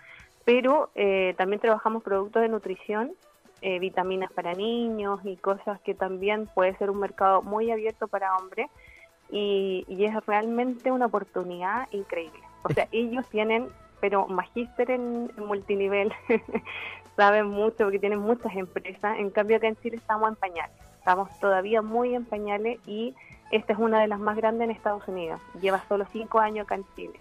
pero 0.44 0.90
eh, 0.96 1.34
también 1.38 1.60
trabajamos 1.60 2.02
productos 2.02 2.42
de 2.42 2.48
nutrición, 2.48 3.12
eh, 3.62 3.78
vitaminas 3.78 4.32
para 4.32 4.54
niños 4.54 5.20
y 5.24 5.36
cosas 5.36 5.80
que 5.82 5.94
también 5.94 6.46
puede 6.54 6.76
ser 6.76 6.90
un 6.90 6.98
mercado 6.98 7.42
muy 7.42 7.70
abierto 7.70 8.08
para 8.08 8.36
hombres 8.36 8.68
y, 9.30 9.84
y 9.88 10.04
es 10.04 10.26
realmente 10.26 10.90
una 10.90 11.06
oportunidad 11.06 11.88
increíble. 11.92 12.40
O 12.62 12.70
sea, 12.70 12.88
ellos 12.92 13.26
tienen, 13.28 13.68
pero 14.00 14.26
magíster 14.26 14.90
en, 14.90 15.30
en 15.36 15.46
multinivel, 15.46 16.12
saben 17.16 17.46
mucho 17.46 17.84
porque 17.84 17.98
tienen 17.98 18.18
muchas 18.18 18.54
empresas, 18.56 19.18
en 19.18 19.30
cambio 19.30 19.58
acá 19.58 19.68
en 19.68 19.76
Chile 19.76 19.96
estamos 19.96 20.28
en 20.28 20.36
pañales, 20.36 20.76
estamos 20.98 21.28
todavía 21.38 21.82
muy 21.82 22.14
en 22.14 22.24
pañales 22.24 22.78
y 22.86 23.14
esta 23.50 23.72
es 23.72 23.78
una 23.78 24.00
de 24.00 24.06
las 24.08 24.20
más 24.20 24.36
grandes 24.36 24.64
en 24.64 24.70
Estados 24.70 25.06
Unidos, 25.06 25.40
lleva 25.60 25.82
solo 25.88 26.06
cinco 26.12 26.38
años 26.38 26.64
acá 26.64 26.76
en 26.76 26.84
Chile. 26.96 27.20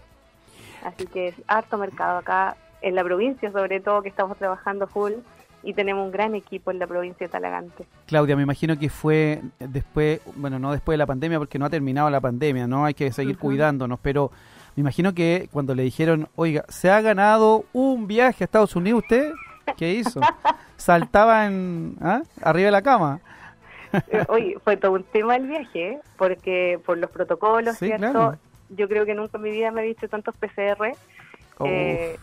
Así 0.84 1.06
que 1.06 1.28
es 1.28 1.34
harto 1.46 1.76
mercado 1.76 2.18
acá, 2.18 2.56
en 2.80 2.94
la 2.94 3.04
provincia 3.04 3.52
sobre 3.52 3.80
todo 3.80 4.00
que 4.00 4.08
estamos 4.08 4.38
trabajando 4.38 4.86
full 4.86 5.12
y 5.62 5.74
tenemos 5.74 6.04
un 6.04 6.10
gran 6.10 6.34
equipo 6.34 6.70
en 6.70 6.78
la 6.78 6.86
provincia 6.86 7.26
de 7.26 7.30
Talagante. 7.30 7.84
Claudia, 8.06 8.36
me 8.36 8.42
imagino 8.42 8.78
que 8.78 8.88
fue 8.88 9.40
después, 9.58 10.20
bueno, 10.36 10.58
no 10.58 10.72
después 10.72 10.94
de 10.94 10.98
la 10.98 11.06
pandemia 11.06 11.38
porque 11.38 11.58
no 11.58 11.66
ha 11.66 11.70
terminado 11.70 12.08
la 12.10 12.20
pandemia, 12.20 12.66
¿no? 12.66 12.84
Hay 12.84 12.94
que 12.94 13.12
seguir 13.12 13.38
cuidándonos, 13.38 13.98
pero 14.00 14.30
me 14.76 14.80
imagino 14.82 15.12
que 15.14 15.48
cuando 15.52 15.74
le 15.74 15.82
dijeron, 15.82 16.28
oiga, 16.36 16.64
se 16.68 16.90
ha 16.90 17.00
ganado 17.00 17.64
un 17.72 18.06
viaje 18.06 18.44
a 18.44 18.46
Estados 18.46 18.74
Unidos, 18.76 19.02
¿usted 19.02 19.32
qué 19.76 19.94
hizo? 19.94 20.20
Saltaba 20.76 21.46
en, 21.46 21.96
¿ah? 22.00 22.22
arriba 22.42 22.66
de 22.66 22.72
la 22.72 22.82
cama. 22.82 23.20
Eh, 23.92 24.24
Oye, 24.28 24.56
fue 24.64 24.76
todo 24.76 24.92
un 24.92 25.02
tema 25.04 25.36
el 25.36 25.46
viaje, 25.46 25.90
¿eh? 25.92 26.00
porque 26.16 26.78
por 26.86 26.96
los 26.96 27.10
protocolos, 27.10 27.76
Sí, 27.76 27.86
¿cierto? 27.86 28.12
claro. 28.12 28.38
Yo 28.70 28.88
creo 28.88 29.04
que 29.04 29.14
nunca 29.14 29.36
en 29.36 29.42
mi 29.42 29.50
vida 29.50 29.72
me 29.72 29.82
he 29.82 29.86
visto 29.86 30.08
tantos 30.08 30.34
PCR, 30.36 30.92
eh, 31.64 32.16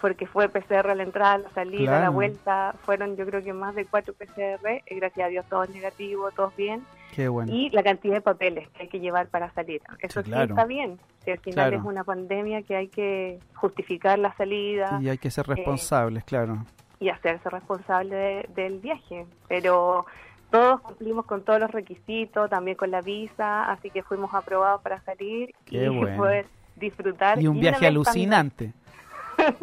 porque 0.00 0.26
fue 0.26 0.48
PCR 0.48 0.90
a 0.90 0.94
la 0.94 1.02
entrada, 1.02 1.34
a 1.34 1.38
la 1.38 1.50
salida, 1.50 1.98
a 1.98 2.00
la 2.02 2.10
vuelta, 2.10 2.74
fueron 2.84 3.16
yo 3.16 3.26
creo 3.26 3.42
que 3.42 3.52
más 3.52 3.74
de 3.74 3.84
cuatro 3.84 4.14
PCR, 4.14 4.82
y 4.86 4.94
gracias 4.96 5.26
a 5.26 5.28
Dios 5.28 5.44
todos 5.48 5.68
negativos, 5.70 6.34
todos 6.34 6.54
bien, 6.56 6.84
qué 7.14 7.28
bueno. 7.28 7.52
y 7.52 7.70
la 7.70 7.82
cantidad 7.82 8.14
de 8.14 8.20
papeles 8.20 8.68
que 8.70 8.82
hay 8.84 8.88
que 8.88 9.00
llevar 9.00 9.28
para 9.28 9.50
salir. 9.52 9.82
Eso 10.00 10.22
sí, 10.22 10.30
claro. 10.30 10.50
está 10.54 10.64
bien, 10.64 10.98
si 11.24 11.30
al 11.32 11.38
final 11.40 11.70
Claro. 11.70 11.76
es 11.78 11.84
una 11.84 12.04
pandemia 12.04 12.62
que 12.62 12.76
hay 12.76 12.88
que 12.88 13.38
justificar 13.54 14.18
la 14.18 14.32
salida 14.36 14.98
Y 15.02 15.08
hay 15.08 15.18
que 15.18 15.30
ser 15.30 15.46
responsables, 15.46 16.24
claro. 16.24 16.64
y 17.00 17.08
hacerse 17.08 17.48
responsable 17.50 18.14
de- 18.16 18.48
del 18.54 18.78
viaje. 18.80 19.26
Pero 19.48 20.06
todos 20.50 20.80
cumplimos 20.80 21.26
con 21.26 21.42
todos 21.42 21.60
los 21.60 21.70
requisitos, 21.70 22.48
también 22.50 22.76
con 22.76 22.90
la 22.90 23.00
visa, 23.02 23.70
así 23.70 23.90
que 23.90 24.02
fuimos 24.02 24.32
aprobados 24.34 24.80
para 24.82 25.00
salir 25.02 25.52
Qué 25.66 25.84
y 25.84 25.88
bueno. 25.98 26.16
poder 26.16 26.46
disfrutar. 26.76 27.40
Y 27.42 27.46
un 27.48 27.58
viaje 27.60 27.86
alucinante, 27.86 28.72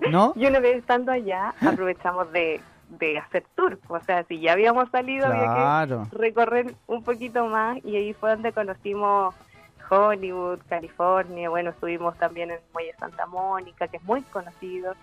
¿no? 0.10 0.34
y 0.36 0.46
una 0.46 0.60
vez 0.60 0.78
estando 0.78 1.12
allá, 1.12 1.54
aprovechamos 1.62 2.32
de, 2.32 2.62
de 2.90 3.18
hacer 3.18 3.44
tour. 3.56 3.80
O 3.88 4.00
sea, 4.00 4.24
si 4.24 4.40
ya 4.40 4.54
habíamos 4.54 4.90
salido, 4.90 5.28
había 5.28 5.88
que 5.88 6.16
recorrer 6.16 6.76
un 6.88 7.04
poquito 7.04 7.46
más 7.48 7.84
y 7.84 7.96
ahí 7.96 8.14
fue 8.14 8.32
donde 8.32 8.52
conocimos 8.52 9.36
Hollywood, 9.90 10.60
California. 10.68 11.50
Bueno, 11.50 11.72
estuvimos 11.72 12.18
también 12.18 12.52
en 12.52 12.58
el 12.58 12.62
Muelle 12.74 12.94
Santa 13.00 13.26
Mónica, 13.26 13.88
que 13.88 13.98
es 13.98 14.04
muy 14.04 14.22
conocido. 14.24 14.94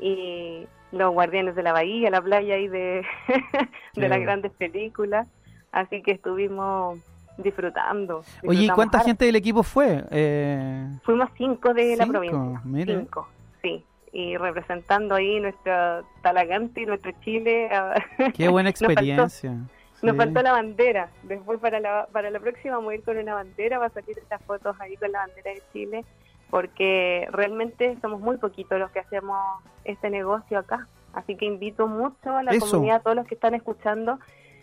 Y 0.00 0.66
los 0.92 1.12
Guardianes 1.12 1.54
de 1.54 1.62
la 1.62 1.72
Bahía, 1.72 2.10
la 2.10 2.22
playa 2.22 2.54
ahí 2.54 2.68
de, 2.68 3.04
las 3.94 4.20
grandes 4.20 4.52
películas. 4.52 5.26
Así 5.72 6.02
que 6.02 6.12
estuvimos 6.12 6.98
disfrutando. 7.36 8.22
Oye, 8.46 8.64
¿y 8.64 8.68
cuánta 8.68 8.98
harto. 8.98 9.08
gente 9.08 9.24
del 9.24 9.36
equipo 9.36 9.62
fue? 9.62 10.04
Eh, 10.10 10.88
Fuimos 11.02 11.28
cinco 11.36 11.74
de 11.74 11.96
la 11.96 12.06
provincia. 12.06 12.60
mire. 12.64 12.98
Cinco, 12.98 13.28
sí. 13.62 13.84
Y 14.12 14.36
representando 14.36 15.14
ahí 15.14 15.38
nuestra 15.40 16.02
Talagante 16.22 16.82
y 16.82 16.86
nuestro 16.86 17.12
Chile. 17.22 17.68
qué 18.36 18.48
buena 18.48 18.70
Nos 18.70 18.78
faltó- 18.80 18.92
experiencia. 18.92 19.54
Nos 20.02 20.16
faltó 20.16 20.42
la 20.42 20.52
bandera. 20.52 21.08
Después 21.24 21.58
para 21.58 21.80
la, 21.80 22.06
para 22.12 22.30
la 22.30 22.38
próxima 22.40 22.76
vamos 22.76 22.92
a 22.92 22.94
ir 22.94 23.02
con 23.02 23.16
una 23.18 23.34
bandera. 23.34 23.78
Va 23.78 23.86
a 23.86 23.90
salir 23.90 24.16
estas 24.18 24.40
fotos 24.44 24.76
ahí 24.80 24.96
con 24.96 25.10
la 25.12 25.20
bandera 25.26 25.50
de 25.50 25.62
Chile. 25.72 26.04
Porque 26.50 27.28
realmente 27.30 27.96
somos 28.00 28.20
muy 28.20 28.36
poquitos 28.38 28.78
los 28.78 28.90
que 28.90 29.00
hacemos 29.00 29.36
este 29.84 30.08
negocio 30.10 30.58
acá. 30.58 30.86
Así 31.12 31.36
que 31.36 31.44
invito 31.44 31.86
mucho 31.88 32.30
a 32.36 32.42
la 32.42 32.52
Eso. 32.52 32.66
comunidad, 32.70 32.96
a 32.96 33.00
todos 33.00 33.16
los 33.16 33.26
que 33.26 33.34
están 33.34 33.54
escuchando. 33.54 34.18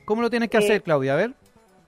¿Cómo 0.05 0.21
lo 0.21 0.29
tienes 0.29 0.49
que 0.49 0.57
Eh, 0.57 0.59
hacer, 0.61 0.81
Claudia? 0.83 1.13
A 1.13 1.17
ver. 1.17 1.31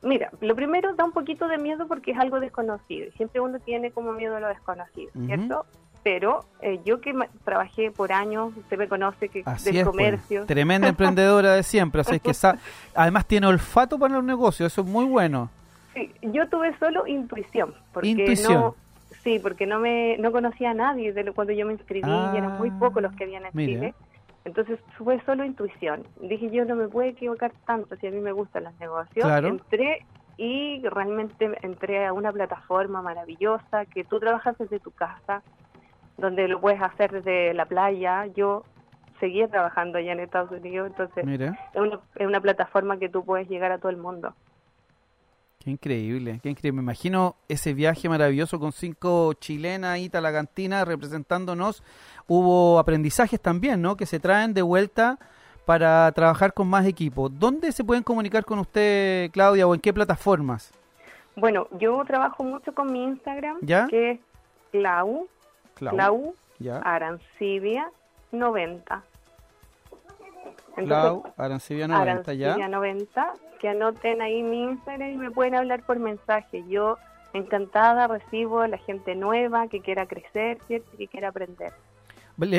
Mira, 0.04 0.30
lo 0.42 0.56
primero 0.56 0.94
da 0.94 1.04
un 1.06 1.12
poquito 1.12 1.48
de 1.48 1.58
miedo 1.58 1.88
porque 1.88 2.12
es 2.12 2.20
algo 2.20 2.40
desconocido. 2.40 3.12
Siempre 3.14 3.40
uno 3.42 3.60
tiene 3.60 3.92
como 3.92 4.12
miedo 4.14 4.36
a 4.36 4.40
lo 4.40 4.48
desconocido. 4.50 5.12
¿cierto? 5.26 5.66
Pero 6.10 6.46
eh, 6.62 6.80
yo 6.86 7.02
que 7.02 7.14
trabajé 7.44 7.92
por 7.92 8.14
años, 8.14 8.56
usted 8.56 8.78
me 8.78 8.88
conoce 8.88 9.28
que 9.28 9.44
Así 9.46 9.66
del 9.72 9.76
es, 9.80 9.84
pues. 9.84 9.92
comercio. 9.92 10.46
tremenda 10.46 10.88
emprendedora 10.88 11.52
de 11.56 11.64
siempre, 11.64 12.00
así 12.00 12.16
es 12.16 12.22
que 12.22 12.32
además 12.96 13.26
tiene 13.26 13.46
olfato 13.48 14.00
para 14.00 14.14
los 14.14 14.24
negocios, 14.24 14.72
eso 14.72 14.84
es 14.84 14.88
muy 14.88 15.04
bueno. 15.04 15.50
Sí, 15.94 16.10
yo 16.22 16.48
tuve 16.48 16.74
solo 16.80 17.06
intuición, 17.08 17.74
porque 17.92 18.08
Intuición. 18.08 18.54
no 18.54 18.76
Sí, 19.22 19.38
porque 19.40 19.66
no 19.68 19.80
me 19.80 20.16
no 20.18 20.32
conocía 20.32 20.72
a 20.72 20.74
nadie 20.74 21.12
de 21.12 21.26
lo, 21.26 21.34
cuando 21.34 21.52
yo 21.52 21.66
me 21.66 21.74
inscribí 21.74 22.08
y 22.10 22.38
eran 22.38 22.58
muy 22.58 22.72
pocos 22.72 23.04
los 23.04 23.14
que 23.18 23.26
habían 23.26 23.42
en 23.44 23.48
Ah, 23.48 23.52
mire. 23.54 23.74
Chile. 23.74 23.94
Entonces 24.46 24.80
fue 24.98 25.20
solo 25.26 25.44
intuición. 25.44 26.04
Dije, 26.22 26.50
yo 26.52 26.64
no 26.64 26.78
me 26.78 26.88
puedo 26.88 27.10
equivocar 27.10 27.52
tanto 27.66 27.98
si 27.98 28.08
a 28.08 28.12
mí 28.12 28.22
me 28.22 28.32
gustan 28.32 28.64
los 28.64 28.80
negocios. 28.80 29.26
Claro. 29.26 29.50
Entré 29.50 30.06
y 30.38 30.82
realmente 30.88 31.52
entré 31.64 32.06
a 32.06 32.14
una 32.14 32.32
plataforma 32.32 33.02
maravillosa 33.02 33.86
que 33.94 34.06
tú 34.06 34.22
trabajas 34.22 34.56
desde 34.58 34.80
tu 34.80 34.92
casa, 34.92 35.42
donde 36.18 36.48
lo 36.48 36.60
puedes 36.60 36.82
hacer 36.82 37.12
desde 37.12 37.54
la 37.54 37.66
playa. 37.66 38.26
Yo 38.36 38.64
seguía 39.20 39.48
trabajando 39.48 39.98
allá 39.98 40.12
en 40.14 40.20
Estados 40.20 40.52
Unidos, 40.52 40.88
entonces 40.88 41.26
es 41.28 41.82
una, 41.82 42.00
es 42.16 42.28
una 42.28 42.42
plataforma 42.42 42.98
que 43.00 43.10
tú 43.10 43.24
puedes 43.24 43.48
llegar 43.50 43.72
a 43.72 43.80
todo 43.80 43.90
el 43.90 43.98
mundo. 43.98 44.34
qué 45.60 45.72
increíble, 45.72 46.40
qué 46.42 46.50
increíble. 46.50 46.78
Me 46.78 46.84
imagino 46.84 47.36
ese 47.48 47.74
viaje 47.74 48.10
maravilloso 48.10 48.60
con 48.60 48.72
cinco 48.72 49.34
chilenas 49.34 49.92
ahí, 49.92 50.10
talagantinas, 50.10 50.88
representándonos. 50.88 51.84
Hubo 52.28 52.78
aprendizajes 52.80 53.42
también, 53.42 53.82
¿no? 53.82 53.98
Que 53.98 54.06
se 54.06 54.20
traen 54.20 54.54
de 54.54 54.62
vuelta 54.62 55.18
para 55.66 56.10
trabajar 56.14 56.54
con 56.54 56.70
más 56.70 56.86
equipos. 56.86 57.32
¿Dónde 57.38 57.72
se 57.74 57.84
pueden 57.84 58.04
comunicar 58.04 58.46
con 58.46 58.60
usted, 58.60 59.30
Claudia, 59.32 59.68
o 59.68 59.74
en 59.76 59.82
qué 59.82 59.94
plataformas? 59.94 60.72
Bueno, 61.36 61.68
yo 61.78 62.04
trabajo 62.06 62.44
mucho 62.44 62.74
con 62.74 62.92
mi 62.92 63.04
Instagram, 63.04 63.58
¿Ya? 63.62 63.88
que 63.88 64.12
es 64.12 64.20
Clau, 64.72 65.28
Clau, 65.78 66.36
¿Ya? 66.60 66.80
Arancibia 66.80 67.90
90. 68.32 69.04
Clau, 70.76 71.24
Arancibia 71.38 71.88
90, 71.88 72.34
¿ya? 72.34 72.54
Arancibia 72.54 72.68
90, 72.68 73.34
que 73.60 73.70
anoten 73.70 74.22
ahí 74.22 74.44
mi 74.44 74.64
Instagram 74.64 75.12
y 75.12 75.18
me 75.18 75.32
pueden 75.32 75.56
hablar 75.56 75.84
por 75.84 76.00
mensaje. 76.00 76.64
Yo 76.68 76.98
encantada 77.34 78.08
recibo 78.08 78.62
a 78.62 78.68
la 78.68 78.78
gente 78.78 79.16
nueva 79.16 79.68
que 79.68 79.82
quiera 79.82 80.06
crecer, 80.06 80.60
¿cierto? 80.68 80.90
que 80.98 81.08
quiera 81.08 81.30
aprender. 81.30 81.74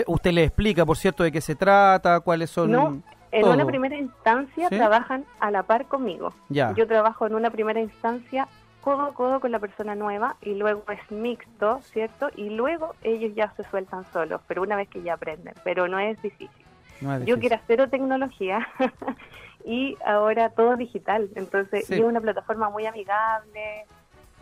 Usted 0.07 0.33
le 0.33 0.45
explica, 0.45 0.85
por 0.85 0.97
cierto, 0.97 1.23
de 1.23 1.31
qué 1.31 1.41
se 1.41 1.55
trata, 1.55 2.21
cuáles 2.21 2.51
son... 2.51 2.73
No, 2.73 3.03
en 3.31 3.43
todo. 3.43 3.53
una 3.53 3.67
primera 3.67 3.97
instancia 3.97 4.69
¿Sí? 4.69 4.77
trabajan 4.77 5.25
a 5.39 5.51
la 5.51 5.63
par 5.63 5.87
conmigo. 5.87 6.33
Ya. 6.49 6.73
Yo 6.75 6.87
trabajo 6.87 7.27
en 7.27 7.35
una 7.35 7.51
primera 7.51 7.81
instancia 7.81 8.49
codo 8.83 9.03
a 9.03 9.15
codo 9.15 9.41
con 9.41 9.51
la 9.53 9.59
persona 9.59 9.95
nueva 9.95 10.37
y 10.41 10.55
luego 10.55 10.85
es 10.91 11.11
mixto, 11.11 11.81
¿cierto? 11.83 12.29
Y 12.37 12.51
luego 12.51 12.95
ellos 13.03 13.33
ya 13.35 13.53
se 13.57 13.65
sueltan 13.65 14.05
solos, 14.13 14.41
pero 14.49 14.63
una 14.63 14.77
vez 14.77 14.89
que 14.89 15.03
ya 15.03 15.15
aprenden, 15.15 15.55
pero 15.65 15.89
no 15.89 15.99
es 15.99 16.21
difícil. 16.23 16.65
No 17.01 17.13
es 17.15 17.21
Yo 17.21 17.37
difícil. 17.37 17.41
quiero 17.41 17.63
cero 17.67 17.89
tecnología 17.91 18.67
y 19.65 19.97
ahora 20.07 20.51
todo 20.51 20.77
digital, 20.77 21.29
entonces 21.35 21.87
Sí. 21.87 21.95
es 21.95 22.01
una 22.01 22.21
plataforma 22.21 22.71
muy 22.71 22.87
amigable, 22.87 23.85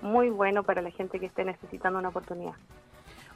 muy 0.03 0.31
bueno 0.31 0.63
para 0.63 0.83
la 0.83 0.91
gente 0.91 1.19
que 1.19 1.27
esté 1.27 1.45
necesitando 1.45 1.99
una 1.99 2.09
oportunidad. 2.11 2.53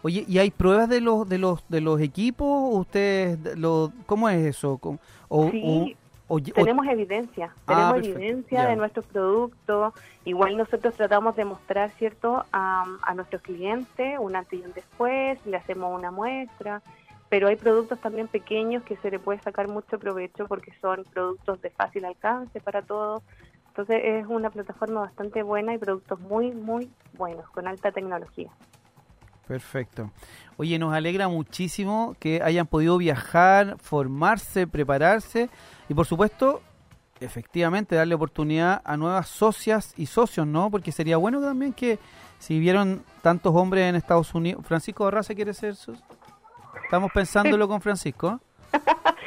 Oye, 0.02 0.24
¿y 0.26 0.38
hay 0.38 0.50
pruebas 0.50 0.88
de 0.88 1.00
los 1.02 1.28
de 1.28 1.36
los 1.38 1.62
de 1.68 1.80
los 1.82 2.00
equipos? 2.00 2.74
¿Ustedes 2.74 3.42
de- 3.42 3.56
lo, 3.56 3.92
cómo 4.06 4.28
es 4.30 4.46
eso? 4.46 4.78
¿Cómo- 4.78 4.98
O, 5.28 5.50
Sí, 5.50 5.96
o- 6.32 6.40
Tenemos 6.40 6.86
evidencia, 6.86 7.52
Ah, 7.66 7.74
tenemos 7.92 7.98
evidencia 7.98 8.62
ya. 8.62 8.68
de 8.68 8.76
nuestros 8.76 9.04
productos. 9.06 9.94
Igual 10.24 10.56
nosotros 10.56 10.94
tratamos 10.94 11.34
de 11.36 11.44
mostrar, 11.44 11.90
¿cierto?, 11.98 12.44
a, 12.52 12.86
a 13.02 13.14
nuestros 13.14 13.42
clientes 13.42 14.18
un 14.18 14.36
antes 14.36 14.58
y 14.60 14.62
un 14.64 14.72
después, 14.72 15.44
le 15.44 15.56
hacemos 15.56 15.92
una 15.96 16.10
muestra, 16.10 16.82
pero 17.28 17.48
hay 17.48 17.56
productos 17.56 18.00
también 18.00 18.28
pequeños 18.28 18.82
que 18.84 18.96
se 18.98 19.10
le 19.10 19.18
puede 19.18 19.40
sacar 19.42 19.68
mucho 19.68 19.98
provecho 19.98 20.46
porque 20.46 20.72
son 20.80 21.04
productos 21.12 21.60
de 21.62 21.70
fácil 21.70 22.04
alcance 22.04 22.60
para 22.60 22.82
todos. 22.82 23.22
Entonces 23.68 24.00
es 24.04 24.26
una 24.26 24.50
plataforma 24.50 25.00
bastante 25.00 25.42
buena 25.42 25.74
y 25.74 25.78
productos 25.78 26.18
muy, 26.20 26.50
muy 26.52 26.90
buenos, 27.12 27.48
con 27.50 27.66
alta 27.68 27.92
tecnología. 27.92 28.50
Perfecto. 29.50 30.12
Oye, 30.58 30.78
nos 30.78 30.94
alegra 30.94 31.26
muchísimo 31.26 32.14
que 32.20 32.40
hayan 32.40 32.68
podido 32.68 32.96
viajar, 32.98 33.76
formarse, 33.82 34.68
prepararse 34.68 35.50
y 35.88 35.94
por 35.94 36.06
supuesto, 36.06 36.62
efectivamente, 37.18 37.96
darle 37.96 38.14
oportunidad 38.14 38.80
a 38.84 38.96
nuevas 38.96 39.26
socias 39.26 39.92
y 39.96 40.06
socios, 40.06 40.46
¿no? 40.46 40.70
Porque 40.70 40.92
sería 40.92 41.16
bueno 41.16 41.40
también 41.40 41.72
que 41.72 41.98
si 42.38 42.60
vieron 42.60 43.02
tantos 43.22 43.52
hombres 43.56 43.88
en 43.88 43.96
Estados 43.96 44.32
Unidos, 44.36 44.64
Francisco 44.64 45.02
Barraza 45.02 45.34
quiere 45.34 45.52
ser 45.52 45.74
socio. 45.74 46.04
Estamos 46.84 47.10
pensándolo 47.12 47.66
con 47.66 47.80
Francisco. 47.80 48.38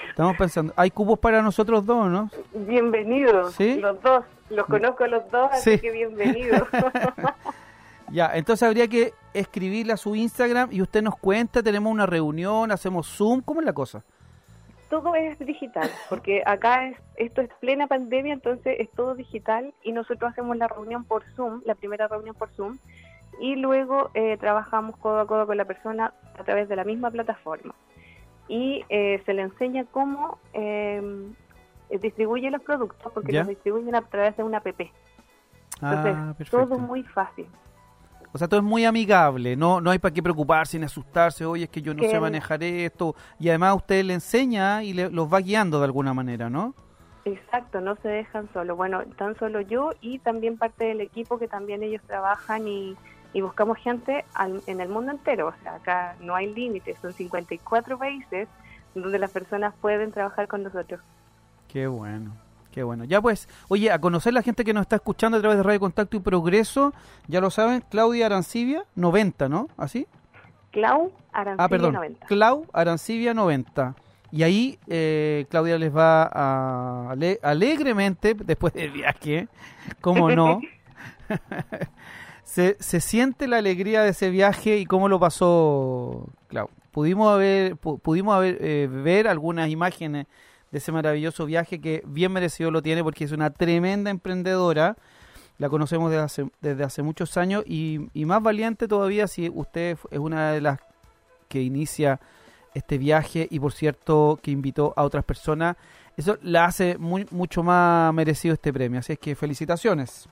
Estamos 0.07 0.37
pensando, 0.37 0.71
hay 0.77 0.89
cupos 0.89 1.19
para 1.19 1.41
nosotros 1.41 1.85
dos, 1.85 2.09
¿no? 2.09 2.29
Bienvenidos, 2.53 3.55
¿Sí? 3.55 3.75
los 3.75 4.01
dos. 4.01 4.23
Los 4.49 4.67
conozco 4.67 5.03
a 5.03 5.07
los 5.07 5.29
dos, 5.31 5.49
así 5.51 5.71
Sí. 5.71 5.79
que 5.79 5.91
bienvenidos. 5.91 6.61
Ya, 8.13 8.31
entonces 8.35 8.65
habría 8.67 8.87
que 8.87 9.13
escribirle 9.33 9.93
a 9.93 9.97
su 9.97 10.15
Instagram 10.15 10.69
y 10.71 10.81
usted 10.81 11.01
nos 11.01 11.17
cuenta, 11.17 11.63
tenemos 11.63 11.91
una 11.91 12.05
reunión, 12.05 12.71
hacemos 12.71 13.07
Zoom, 13.07 13.41
¿cómo 13.41 13.59
es 13.59 13.65
la 13.65 13.73
cosa? 13.73 14.03
todo 14.93 15.15
es 15.15 15.39
digital, 15.39 15.89
porque 16.07 16.43
acá 16.45 16.87
es, 16.87 16.97
esto 17.15 17.41
es 17.41 17.49
plena 17.59 17.87
pandemia, 17.87 18.31
entonces 18.31 18.75
es 18.79 18.91
todo 18.91 19.15
digital 19.15 19.73
y 19.81 19.91
nosotros 19.91 20.31
hacemos 20.31 20.55
la 20.55 20.67
reunión 20.67 21.03
por 21.03 21.23
Zoom, 21.35 21.63
la 21.65 21.73
primera 21.73 22.07
reunión 22.07 22.35
por 22.35 22.51
Zoom, 22.51 22.77
y 23.39 23.55
luego 23.55 24.11
eh, 24.13 24.37
trabajamos 24.37 24.95
codo 24.97 25.21
a 25.21 25.25
codo 25.25 25.47
con 25.47 25.57
la 25.57 25.65
persona 25.65 26.13
a 26.37 26.43
través 26.43 26.69
de 26.69 26.75
la 26.75 26.83
misma 26.83 27.09
plataforma. 27.09 27.73
Y 28.47 28.85
eh, 28.89 29.19
se 29.25 29.33
le 29.33 29.41
enseña 29.41 29.85
cómo 29.85 30.37
eh, 30.53 31.01
distribuye 31.99 32.51
los 32.51 32.61
productos, 32.61 33.11
porque 33.13 33.31
Ya. 33.31 33.39
los 33.39 33.47
distribuyen 33.47 33.95
a 33.95 34.03
través 34.03 34.37
de 34.37 34.43
una 34.43 34.59
app. 34.59 34.67
Entonces, 34.67 34.93
ah, 35.81 36.35
todo 36.51 36.77
muy 36.77 37.01
fácil. 37.01 37.47
O 38.33 38.37
sea, 38.37 38.47
todo 38.47 38.59
es 38.61 38.65
muy 38.65 38.83
amigable, 38.83 39.55
no 39.55 39.79
no 39.79 39.91
hay 39.91 39.99
para 39.99 40.13
qué 40.13 40.23
preocuparse 40.23 40.79
ni 40.79 40.85
asustarse, 40.85 41.45
oye, 41.45 41.65
es 41.65 41.69
que 41.69 41.81
yo 41.83 41.93
no 41.93 42.01
sé 42.01 42.19
manejar 42.19 42.63
esto, 42.63 43.15
y 43.39 43.49
además 43.49 43.75
usted 43.75 44.03
le 44.03 44.15
enseña 44.15 44.83
y 44.83 44.93
le, 44.93 45.09
los 45.11 45.31
va 45.31 45.39
guiando 45.39 45.77
de 45.79 45.85
alguna 45.85 46.13
manera, 46.15 46.49
¿no? 46.49 46.73
Exacto, 47.25 47.79
no 47.79 47.95
se 47.97 48.07
dejan 48.09 48.49
solo. 48.51 48.75
Bueno, 48.75 49.03
tan 49.17 49.37
solo 49.37 49.61
yo 49.61 49.91
y 50.01 50.19
también 50.19 50.57
parte 50.57 50.85
del 50.85 50.99
equipo 50.99 51.37
que 51.39 51.47
también 51.47 51.81
ellos 51.83 52.01
trabajan 52.05 52.67
y, 52.67 52.97
y 53.33 53.41
buscamos 53.41 53.77
gente 53.77 54.25
al- 54.33 54.61
en 54.67 54.81
el 54.81 54.89
mundo 54.89 55.11
entero. 55.11 55.47
O 55.47 55.53
sea, 55.63 55.75
acá 55.75 56.15
no 56.19 56.35
hay 56.35 56.53
límites, 56.53 56.97
son 57.01 57.13
54 57.13 57.97
países 57.97 58.49
donde 58.93 59.19
las 59.19 59.31
personas 59.31 59.73
pueden 59.79 60.11
trabajar 60.11 60.47
con 60.49 60.63
nosotros. 60.63 60.99
Qué 61.69 61.87
bueno, 61.87 62.31
qué 62.73 62.83
bueno. 62.83 63.03
Ya 63.05 63.21
pues, 63.21 63.47
oye, 63.69 63.91
a 63.91 63.99
conocer 63.99 64.33
la 64.33 64.41
gente 64.41 64.63
que 64.65 64.73
nos 64.73 64.81
está 64.81 64.95
escuchando 64.97 65.37
a 65.37 65.41
través 65.41 65.57
de 65.57 65.63
Radio 65.63 65.79
Contacto 65.79 66.17
y 66.17 66.19
Progreso, 66.19 66.93
ya 67.27 67.39
lo 67.39 67.49
saben, 67.51 67.83
Claudia 67.89 68.25
Arancibia, 68.25 68.83
90, 68.95 69.47
¿no? 69.47 69.67
¿Así? 69.77 70.07
Clau 70.71 71.11
Arancibia 71.31 71.65
Ah, 71.65 71.69
perdón, 71.69 71.93
90. 71.93 72.25
Clau 72.25 72.65
Arancibia 72.73 73.33
90. 73.33 73.95
Y 74.31 74.41
ahí 74.41 74.79
eh, 74.87 75.45
Claudia 75.49 75.77
les 75.77 75.95
va 75.95 76.23
a 76.23 77.11
ale- 77.11 77.39
alegremente, 77.43 78.33
después 78.33 78.73
del 78.73 78.89
viaje, 78.89 79.47
como 80.01 80.31
no, 80.31 80.59
se, 82.43 82.75
se 82.79 82.99
siente 82.99 83.47
la 83.47 83.57
alegría 83.57 84.01
de 84.03 84.09
ese 84.09 84.29
viaje 84.29 84.77
y 84.77 84.85
cómo 84.85 85.07
lo 85.09 85.19
pasó 85.19 86.27
Clau. 86.47 86.69
Pudimos 86.91 87.31
haber, 87.33 87.75
pu- 87.77 87.99
pudimos 87.99 88.35
haber, 88.35 88.57
eh, 88.61 88.87
ver 88.91 89.27
algunas 89.27 89.69
imágenes 89.69 90.27
de 90.73 90.79
ese 90.79 90.91
maravilloso 90.91 91.45
viaje 91.45 91.79
que 91.79 92.01
bien 92.05 92.31
merecido 92.33 92.71
lo 92.71 92.81
tiene 92.81 93.03
porque 93.03 93.23
es 93.25 93.31
una 93.31 93.51
tremenda 93.51 94.09
emprendedora. 94.09 94.97
La 95.59 95.69
conocemos 95.69 96.09
desde 96.09 96.23
hace, 96.23 96.49
desde 96.61 96.83
hace 96.83 97.03
muchos 97.03 97.37
años 97.37 97.63
y, 97.67 98.09
y 98.13 98.25
más 98.25 98.41
valiente 98.41 98.87
todavía 98.87 99.27
si 99.27 99.49
usted 99.53 99.97
es 100.09 100.19
una 100.19 100.51
de 100.51 100.61
las 100.61 100.79
que 101.47 101.61
inicia 101.61 102.19
este 102.73 102.97
viaje 102.97 103.47
y 103.51 103.59
por 103.59 103.71
cierto 103.71 104.39
que 104.41 104.49
invitó 104.49 104.93
a 104.97 105.03
otras 105.03 105.23
personas. 105.23 105.77
Eso 106.17 106.39
la 106.41 106.65
hace 106.65 106.97
muy, 106.97 107.27
mucho 107.29 107.61
más 107.61 108.11
merecido 108.15 108.55
este 108.55 108.73
premio. 108.73 108.99
Así 108.99 109.13
es 109.13 109.19
que 109.19 109.35
felicitaciones. 109.35 110.27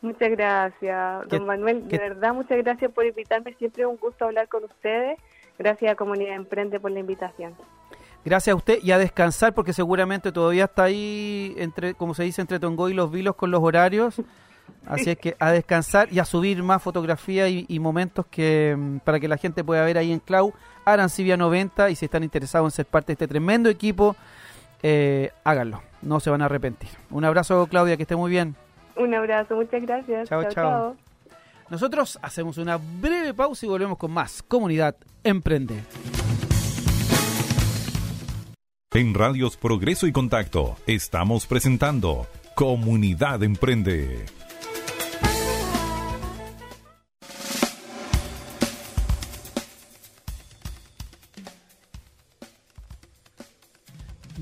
Muchas 0.00 0.30
gracias, 0.30 1.26
¿Qué- 1.28 1.36
don 1.38 1.46
Manuel. 1.46 1.82
qué- 1.88 1.98
De 1.98 2.08
verdad, 2.10 2.32
muchas 2.32 2.56
gracias 2.58 2.92
por 2.92 3.04
invitarme. 3.04 3.52
Siempre 3.54 3.82
es 3.82 3.88
un 3.88 3.96
gusto 3.96 4.24
hablar 4.26 4.46
con 4.48 4.62
ustedes. 4.62 5.18
Gracias 5.58 5.90
a 5.92 5.96
Comunidad 5.96 6.36
Emprende 6.36 6.78
por 6.78 6.92
la 6.92 7.00
invitación. 7.00 7.52
Gracias 8.24 8.52
a 8.52 8.56
usted 8.56 8.78
y 8.82 8.90
a 8.90 8.98
descansar 8.98 9.54
porque 9.54 9.72
seguramente 9.72 10.30
todavía 10.30 10.64
está 10.64 10.84
ahí, 10.84 11.54
entre 11.56 11.94
como 11.94 12.14
se 12.14 12.24
dice, 12.24 12.42
entre 12.42 12.58
Tongo 12.58 12.88
y 12.88 12.94
los 12.94 13.10
Vilos 13.10 13.34
con 13.34 13.50
los 13.50 13.62
horarios. 13.62 14.20
Así 14.86 15.10
es 15.10 15.18
que 15.18 15.36
a 15.38 15.50
descansar 15.50 16.12
y 16.12 16.18
a 16.18 16.24
subir 16.24 16.62
más 16.62 16.82
fotografías 16.82 17.48
y, 17.50 17.66
y 17.68 17.78
momentos 17.78 18.26
que 18.26 18.74
mm, 18.76 18.98
para 18.98 19.20
que 19.20 19.28
la 19.28 19.36
gente 19.36 19.64
pueda 19.64 19.84
ver 19.84 19.98
ahí 19.98 20.12
en 20.12 20.20
Clau, 20.20 20.52
Arancibia 20.84 21.36
90 21.36 21.90
y 21.90 21.96
si 21.96 22.04
están 22.06 22.22
interesados 22.22 22.66
en 22.66 22.76
ser 22.76 22.86
parte 22.86 23.08
de 23.08 23.12
este 23.14 23.28
tremendo 23.28 23.68
equipo, 23.68 24.16
eh, 24.82 25.32
háganlo, 25.44 25.82
no 26.02 26.20
se 26.20 26.30
van 26.30 26.42
a 26.42 26.46
arrepentir. 26.46 26.90
Un 27.10 27.24
abrazo 27.24 27.66
Claudia, 27.68 27.96
que 27.96 28.02
esté 28.02 28.16
muy 28.16 28.30
bien. 28.30 28.54
Un 28.96 29.14
abrazo, 29.14 29.56
muchas 29.56 29.82
gracias. 29.82 30.28
Chao, 30.28 30.44
chao. 30.48 30.96
Nosotros 31.68 32.18
hacemos 32.22 32.58
una 32.58 32.78
breve 32.78 33.32
pausa 33.32 33.64
y 33.64 33.68
volvemos 33.68 33.96
con 33.96 34.10
más 34.10 34.42
Comunidad 34.42 34.96
Emprende. 35.22 35.82
En 38.92 39.14
Radios 39.14 39.56
Progreso 39.56 40.08
y 40.08 40.12
Contacto 40.12 40.76
estamos 40.84 41.46
presentando 41.46 42.26
Comunidad 42.56 43.40
Emprende. 43.44 44.26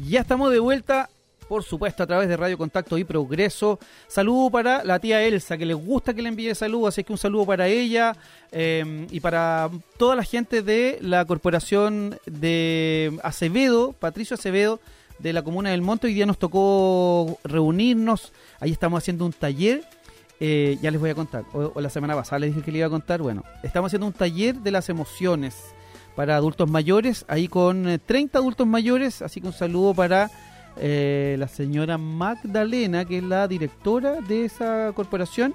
Ya 0.07 0.21
estamos 0.21 0.51
de 0.51 0.61
vuelta 0.61 1.11
por 1.49 1.65
supuesto, 1.65 2.03
a 2.03 2.07
través 2.07 2.29
de 2.29 2.37
Radio 2.37 2.59
Contacto 2.59 2.99
y 2.99 3.05
Progreso. 3.05 3.79
Saludo 4.07 4.51
para 4.51 4.85
la 4.85 4.99
tía 4.99 5.23
Elsa, 5.23 5.57
que 5.57 5.65
le 5.65 5.75
gusta 5.75 6.13
que 6.15 6.23
le 6.23 6.29
envíe 6.29 6.55
saludos, 6.55 6.89
así 6.95 7.05
que 7.05 7.13
un 7.13 7.19
saludo 7.19 7.47
para 7.47 7.67
ella 7.69 8.15
eh, 8.53 9.07
y 9.11 9.21
para 9.21 9.71
toda 9.97 10.15
la 10.15 10.25
gente 10.25 10.63
de 10.63 10.99
la 11.01 11.25
Corporación 11.25 12.19
de 12.27 13.19
Acevedo, 13.23 13.95
Patricio 13.95 14.35
Acevedo, 14.35 14.79
de 15.19 15.33
la 15.33 15.43
Comuna 15.43 15.71
del 15.71 15.83
Monte. 15.83 16.07
Hoy 16.07 16.15
día 16.15 16.27
nos 16.27 16.39
tocó 16.39 17.39
reunirnos, 17.45 18.33
ahí 18.61 18.71
estamos 18.71 18.99
haciendo 19.03 19.25
un 19.25 19.33
taller. 19.33 19.83
eh, 20.41 20.79
ya 20.81 20.91
les 20.93 21.01
voy 21.01 21.11
a 21.11 21.15
contar, 21.17 21.45
o, 21.53 21.73
o 21.75 21.81
la 21.81 21.91
semana 21.91 22.15
pasada 22.15 22.39
les 22.41 22.51
dije 22.55 22.65
que 22.65 22.71
le 22.73 22.79
iba 22.79 22.87
a 22.87 22.91
contar. 22.91 23.21
Bueno, 23.23 23.43
estamos 23.63 23.89
haciendo 23.89 24.07
un 24.07 24.13
taller 24.13 24.55
de 24.57 24.71
las 24.71 24.89
emociones 24.89 25.57
para 26.15 26.37
adultos 26.37 26.69
mayores, 26.69 27.25
ahí 27.29 27.49
con 27.49 27.89
eh, 27.89 27.99
30 27.99 28.39
adultos 28.39 28.67
mayores, 28.67 29.23
así 29.23 29.41
que 29.41 29.47
un 29.49 29.53
saludo 29.53 29.95
para 29.95 30.31
eh, 30.81 31.37
la 31.39 31.49
señora 31.49 31.99
Magdalena, 31.99 33.05
que 33.05 33.19
es 33.19 33.25
la 33.25 33.49
directora 33.49 34.21
de 34.21 34.45
esa 34.45 34.93
corporación, 34.95 35.55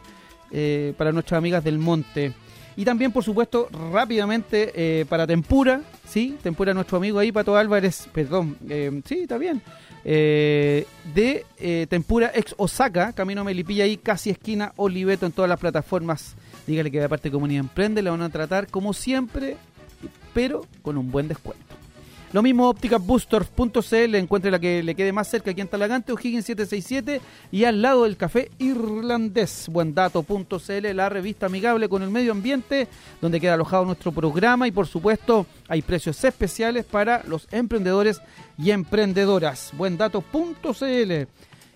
eh, 0.52 0.94
para 0.98 1.12
nuestras 1.12 1.38
amigas 1.38 1.64
del 1.64 1.80
Monte. 1.80 2.34
Y 2.76 2.86
también, 2.86 3.12
por 3.12 3.24
supuesto, 3.24 3.70
rápidamente 3.92 4.72
eh, 4.76 5.06
para 5.06 5.28
Tempura, 5.28 5.82
¿sí? 6.08 6.38
Tempura, 6.42 6.74
nuestro 6.74 6.98
amigo 6.98 7.20
ahí, 7.20 7.32
Pato 7.32 7.56
Álvarez, 7.56 8.08
perdón, 8.12 8.58
sí, 9.06 9.20
está 9.22 9.38
bien. 9.38 9.62
De 10.04 11.88
Tempura 11.90 12.32
ex 12.34 12.54
Osaka, 12.58 13.14
Camino 13.14 13.44
Melipilla 13.44 13.86
ahí, 13.86 13.98
casi 13.98 14.32
esquina 14.32 14.74
Oliveto 14.76 15.26
en 15.26 15.32
todas 15.32 15.48
las 15.48 15.60
plataformas. 15.60 16.36
Dígale 16.68 16.92
que 16.92 17.00
de 17.00 17.08
parte 17.08 17.32
Comunidad 17.32 17.62
Emprende 17.62 18.02
le 18.02 18.10
van 18.10 18.22
a 18.22 18.30
tratar 18.30 18.68
como 18.68 18.94
siempre, 18.94 19.56
pero 20.34 20.66
con 20.82 20.98
un 20.98 21.12
buen 21.12 21.28
descuento. 21.28 21.63
Lo 22.34 22.42
mismo 22.42 22.68
ópticasboosters.cl, 22.68 24.16
encuentre 24.16 24.50
la 24.50 24.58
que 24.58 24.82
le 24.82 24.96
quede 24.96 25.14
más 25.14 25.28
cerca 25.28 25.52
aquí 25.52 25.62
en 25.62 25.68
Talagante, 25.68 26.12
O'Higgins 26.12 26.46
767 26.46 27.22
y 27.52 27.64
al 27.66 27.80
lado 27.80 28.06
del 28.06 28.18
café 28.18 28.50
irlandés, 28.58 29.68
buendato.cl, 29.72 30.96
la 30.96 31.10
revista 31.10 31.46
amigable 31.46 31.88
con 31.88 32.02
el 32.02 32.10
medio 32.10 32.32
ambiente, 32.32 32.88
donde 33.22 33.40
queda 33.40 33.54
alojado 33.54 33.86
nuestro 33.86 34.12
programa 34.12 34.68
y 34.68 34.72
por 34.72 34.88
supuesto 34.88 35.46
hay 35.68 35.84
precios 35.84 36.24
especiales 36.24 36.86
para 36.86 37.22
los 37.28 37.48
emprendedores 37.52 38.20
y 38.58 38.72
emprendedoras, 38.72 39.72
buendato.cl. 39.78 41.28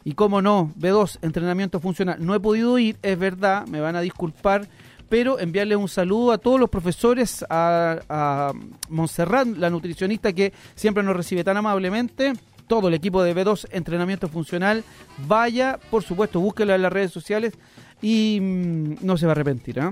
Y 0.06 0.14
como 0.14 0.42
no, 0.42 0.72
B2, 0.80 1.20
entrenamiento 1.22 1.80
funcional. 1.80 2.18
No 2.20 2.34
he 2.34 2.40
podido 2.40 2.80
ir, 2.80 2.98
es 3.04 3.20
verdad, 3.20 3.68
me 3.68 3.80
van 3.80 3.96
a 3.96 4.02
disculpar, 4.02 4.68
pero 5.10 5.40
enviarle 5.40 5.76
un 5.76 5.88
saludo 5.88 6.32
a 6.32 6.38
todos 6.38 6.60
los 6.60 6.70
profesores, 6.70 7.46
a, 7.50 8.00
a 8.10 8.54
Montserrat, 8.90 9.48
la 9.48 9.70
nutricionista 9.70 10.34
que 10.34 10.54
siempre 10.76 11.04
nos 11.04 11.16
recibe 11.16 11.44
tan 11.44 11.58
amablemente, 11.58 12.34
todo 12.68 12.90
el 12.90 12.94
equipo 12.94 13.24
de 13.24 13.36
B2 13.36 13.68
Entrenamiento 13.72 14.28
Funcional. 14.28 14.84
Vaya, 15.26 15.80
por 15.90 16.04
supuesto, 16.04 16.40
búsquela 16.40 16.76
en 16.76 16.82
las 16.82 16.94
redes 16.94 17.12
sociales 17.12 17.54
y 18.02 18.40
mm, 18.42 18.96
no 19.02 19.18
se 19.18 19.26
va 19.26 19.32
a 19.32 19.36
arrepentir. 19.36 19.80
¿ah? 19.80 19.92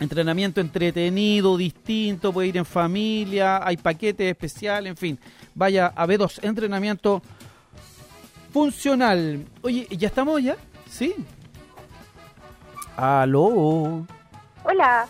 Entrenamiento 0.00 0.60
entretenido, 0.60 1.56
distinto, 1.56 2.32
puede 2.32 2.48
ir 2.48 2.56
en 2.56 2.64
familia, 2.64 3.66
hay 3.66 3.76
paquetes 3.76 4.30
especiales, 4.30 4.90
en 4.90 4.96
fin. 4.96 5.18
Vaya 5.54 5.92
a 5.94 6.06
B2 6.06 6.44
Entrenamiento 6.44 7.22
Funcional. 8.52 9.44
Oye, 9.62 9.86
¿ya 9.90 10.08
estamos 10.08 10.42
ya? 10.42 10.56
¿Sí? 10.88 11.14
Aló. 12.96 14.06
Hola, 14.68 15.06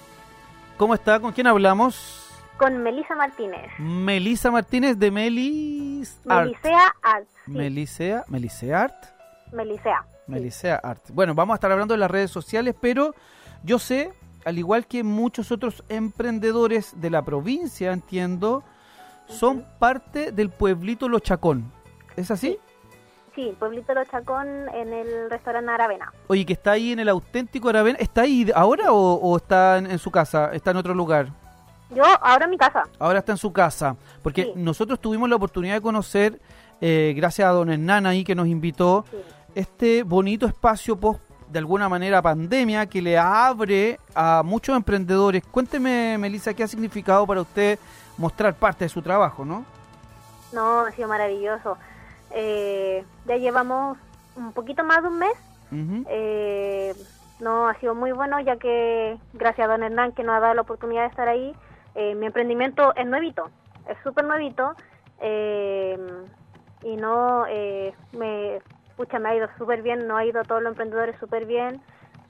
¿Cómo 0.76 0.92
está? 0.94 1.18
¿Con 1.18 1.32
quién 1.32 1.46
hablamos? 1.46 2.22
con 2.58 2.82
Melisa 2.82 3.14
Martínez. 3.14 3.70
Melisa 3.78 4.50
Martínez 4.50 4.98
de 4.98 5.10
Melis 5.10 6.18
Art. 6.26 6.46
Melisea 6.46 6.94
Art. 7.02 7.26
sí, 7.44 7.50
Melisea, 7.50 8.24
Melisea 8.28 8.82
Art. 8.82 9.04
Melisea. 9.52 10.02
sí. 10.02 10.22
Melisea 10.26 10.76
Art. 10.76 11.02
Bueno, 11.12 11.34
vamos 11.34 11.54
a 11.54 11.56
estar 11.56 11.70
hablando 11.72 11.92
de 11.94 11.98
las 11.98 12.10
redes 12.10 12.30
sociales, 12.30 12.74
pero 12.80 13.14
yo 13.62 13.78
sé, 13.78 14.12
al 14.44 14.58
igual 14.58 14.86
que 14.86 15.02
muchos 15.04 15.52
otros 15.52 15.84
emprendedores 15.88 16.92
de 17.00 17.10
la 17.10 17.22
provincia, 17.22 17.92
entiendo, 17.92 18.62
son 19.26 19.64
parte 19.78 20.32
del 20.32 20.50
pueblito 20.50 21.08
Lo 21.08 21.18
Chacón. 21.20 21.70
¿Es 22.16 22.30
así? 22.30 22.52
Sí, 22.52 22.58
Pueblito 23.58 23.94
Lo 23.94 24.04
Chacón 24.04 24.46
en 24.74 24.92
el 24.92 25.30
restaurante 25.30 25.70
Aravena. 25.70 26.12
Oye, 26.28 26.44
que 26.46 26.52
está 26.54 26.72
ahí 26.72 26.92
en 26.92 27.00
el 27.00 27.08
auténtico 27.08 27.68
Aravena. 27.68 27.98
¿Está 28.00 28.22
ahí 28.22 28.50
ahora 28.54 28.92
o, 28.92 29.14
o 29.14 29.36
está 29.36 29.78
en, 29.78 29.90
en 29.90 29.98
su 29.98 30.10
casa? 30.10 30.50
¿Está 30.52 30.70
en 30.72 30.78
otro 30.78 30.94
lugar? 30.94 31.28
Yo 31.90 32.02
ahora 32.20 32.44
en 32.46 32.50
mi 32.50 32.58
casa. 32.58 32.84
Ahora 32.98 33.20
está 33.20 33.32
en 33.32 33.38
su 33.38 33.52
casa. 33.52 33.96
Porque 34.22 34.44
Sí. 34.44 34.52
nosotros 34.56 34.98
tuvimos 35.00 35.28
la 35.28 35.36
oportunidad 35.36 35.74
de 35.74 35.80
conocer, 35.80 36.40
eh, 36.80 37.14
gracias 37.16 37.46
a 37.48 37.52
don 37.52 37.70
Hernán 37.70 38.06
ahí 38.06 38.24
que 38.24 38.34
nos 38.34 38.48
invitó, 38.48 39.04
Sí. 39.10 39.16
este 39.54 40.02
bonito 40.02 40.46
espacio 40.46 40.96
post, 40.96 41.20
de 41.48 41.58
alguna 41.60 41.88
manera, 41.88 42.20
pandemia, 42.20 42.86
que 42.86 43.00
le 43.00 43.16
abre 43.16 44.00
a 44.14 44.42
muchos 44.44 44.76
emprendedores. 44.76 45.44
Cuénteme, 45.48 46.18
Melissa, 46.18 46.52
qué 46.54 46.64
ha 46.64 46.68
significado 46.68 47.24
para 47.24 47.42
usted 47.42 47.78
mostrar 48.18 48.54
parte 48.54 48.84
de 48.84 48.88
su 48.88 49.00
trabajo, 49.00 49.44
¿no? 49.44 49.64
No, 50.52 50.80
ha 50.80 50.90
sido 50.90 51.06
maravilloso. 51.06 51.78
Eh, 52.32 53.04
ya 53.26 53.36
llevamos 53.36 53.98
un 54.36 54.52
poquito 54.52 54.84
más 54.84 55.02
de 55.02 55.08
un 55.08 55.18
mes. 55.18 55.34
Eh, 56.08 56.94
no, 57.40 57.68
ha 57.68 57.74
sido 57.80 57.94
muy 57.94 58.12
bueno 58.12 58.38
ya 58.40 58.56
que 58.56 59.18
gracias 59.32 59.68
a 59.68 59.72
don 59.72 59.82
Hernán 59.82 60.12
que 60.12 60.22
nos 60.22 60.36
ha 60.36 60.40
dado 60.40 60.54
la 60.54 60.62
oportunidad 60.62 61.02
de 61.02 61.08
estar 61.08 61.28
ahí. 61.28 61.54
eh, 61.94 62.14
mi 62.14 62.26
emprendimiento 62.26 62.94
es 62.94 63.06
nuevito, 63.06 63.50
es 63.88 63.96
súper 64.02 64.24
nuevito. 64.24 64.74
eh, 65.20 65.98
y 66.82 66.96
no, 66.96 67.46
eh, 67.48 67.94
me, 68.12 68.60
pucha, 68.96 69.18
me 69.18 69.30
ha 69.30 69.34
ido 69.34 69.48
súper 69.58 69.82
bien, 69.82 70.06
nos 70.06 70.18
ha 70.18 70.24
ido 70.24 70.40
a 70.40 70.44
todos 70.44 70.62
los 70.62 70.70
emprendedores 70.72 71.16
súper 71.18 71.46
bien. 71.46 71.80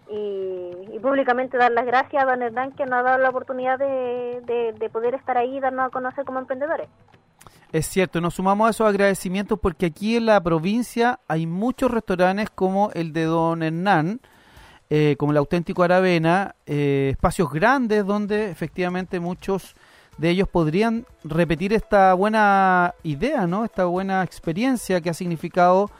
Y, 0.08 0.70
y 0.92 0.98
públicamente 1.00 1.58
dar 1.58 1.72
las 1.72 1.84
gracias 1.84 2.22
a 2.22 2.26
don 2.26 2.40
Hernán 2.40 2.70
que 2.72 2.86
nos 2.86 3.00
ha 3.00 3.02
dado 3.02 3.18
la 3.18 3.28
oportunidad 3.30 3.76
de, 3.78 4.40
de, 4.44 4.72
de 4.72 4.88
poder 4.88 5.14
estar 5.14 5.36
ahí 5.36 5.56
y 5.56 5.60
darnos 5.60 5.86
a 5.86 5.90
conocer 5.90 6.24
como 6.24 6.38
emprendedores. 6.38 6.88
Es 7.76 7.88
cierto, 7.88 8.22
nos 8.22 8.32
sumamos 8.32 8.68
a 8.68 8.70
esos 8.70 8.88
agradecimientos 8.88 9.60
porque 9.60 9.84
aquí 9.84 10.16
en 10.16 10.24
la 10.24 10.42
provincia 10.42 11.20
hay 11.28 11.46
muchos 11.46 11.90
restaurantes 11.90 12.48
como 12.48 12.90
el 12.94 13.12
de 13.12 13.24
Don 13.24 13.62
Hernán, 13.62 14.22
eh, 14.88 15.14
como 15.18 15.32
el 15.32 15.36
auténtico 15.36 15.82
Aravena, 15.82 16.54
eh, 16.64 17.10
espacios 17.12 17.52
grandes 17.52 18.06
donde 18.06 18.50
efectivamente 18.50 19.20
muchos 19.20 19.74
de 20.16 20.30
ellos 20.30 20.48
podrían 20.48 21.04
repetir 21.22 21.74
esta 21.74 22.14
buena 22.14 22.94
idea, 23.02 23.46
¿no? 23.46 23.66
Esta 23.66 23.84
buena 23.84 24.22
experiencia 24.22 25.02
que 25.02 25.10
ha 25.10 25.14
significado 25.14 25.90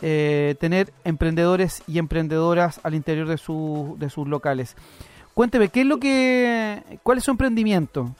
eh, 0.00 0.54
tener 0.58 0.94
emprendedores 1.04 1.82
y 1.86 1.98
emprendedoras 1.98 2.80
al 2.84 2.94
interior 2.94 3.26
de, 3.28 3.34
de 3.34 4.08
sus 4.08 4.26
locales. 4.26 4.76
Cuénteme, 5.34 5.68
¿qué 5.68 5.82
es 5.82 5.86
lo 5.86 5.98
que, 5.98 6.82
cuál 7.02 7.18
es 7.18 7.24
su 7.24 7.32
emprendimiento? 7.32 8.14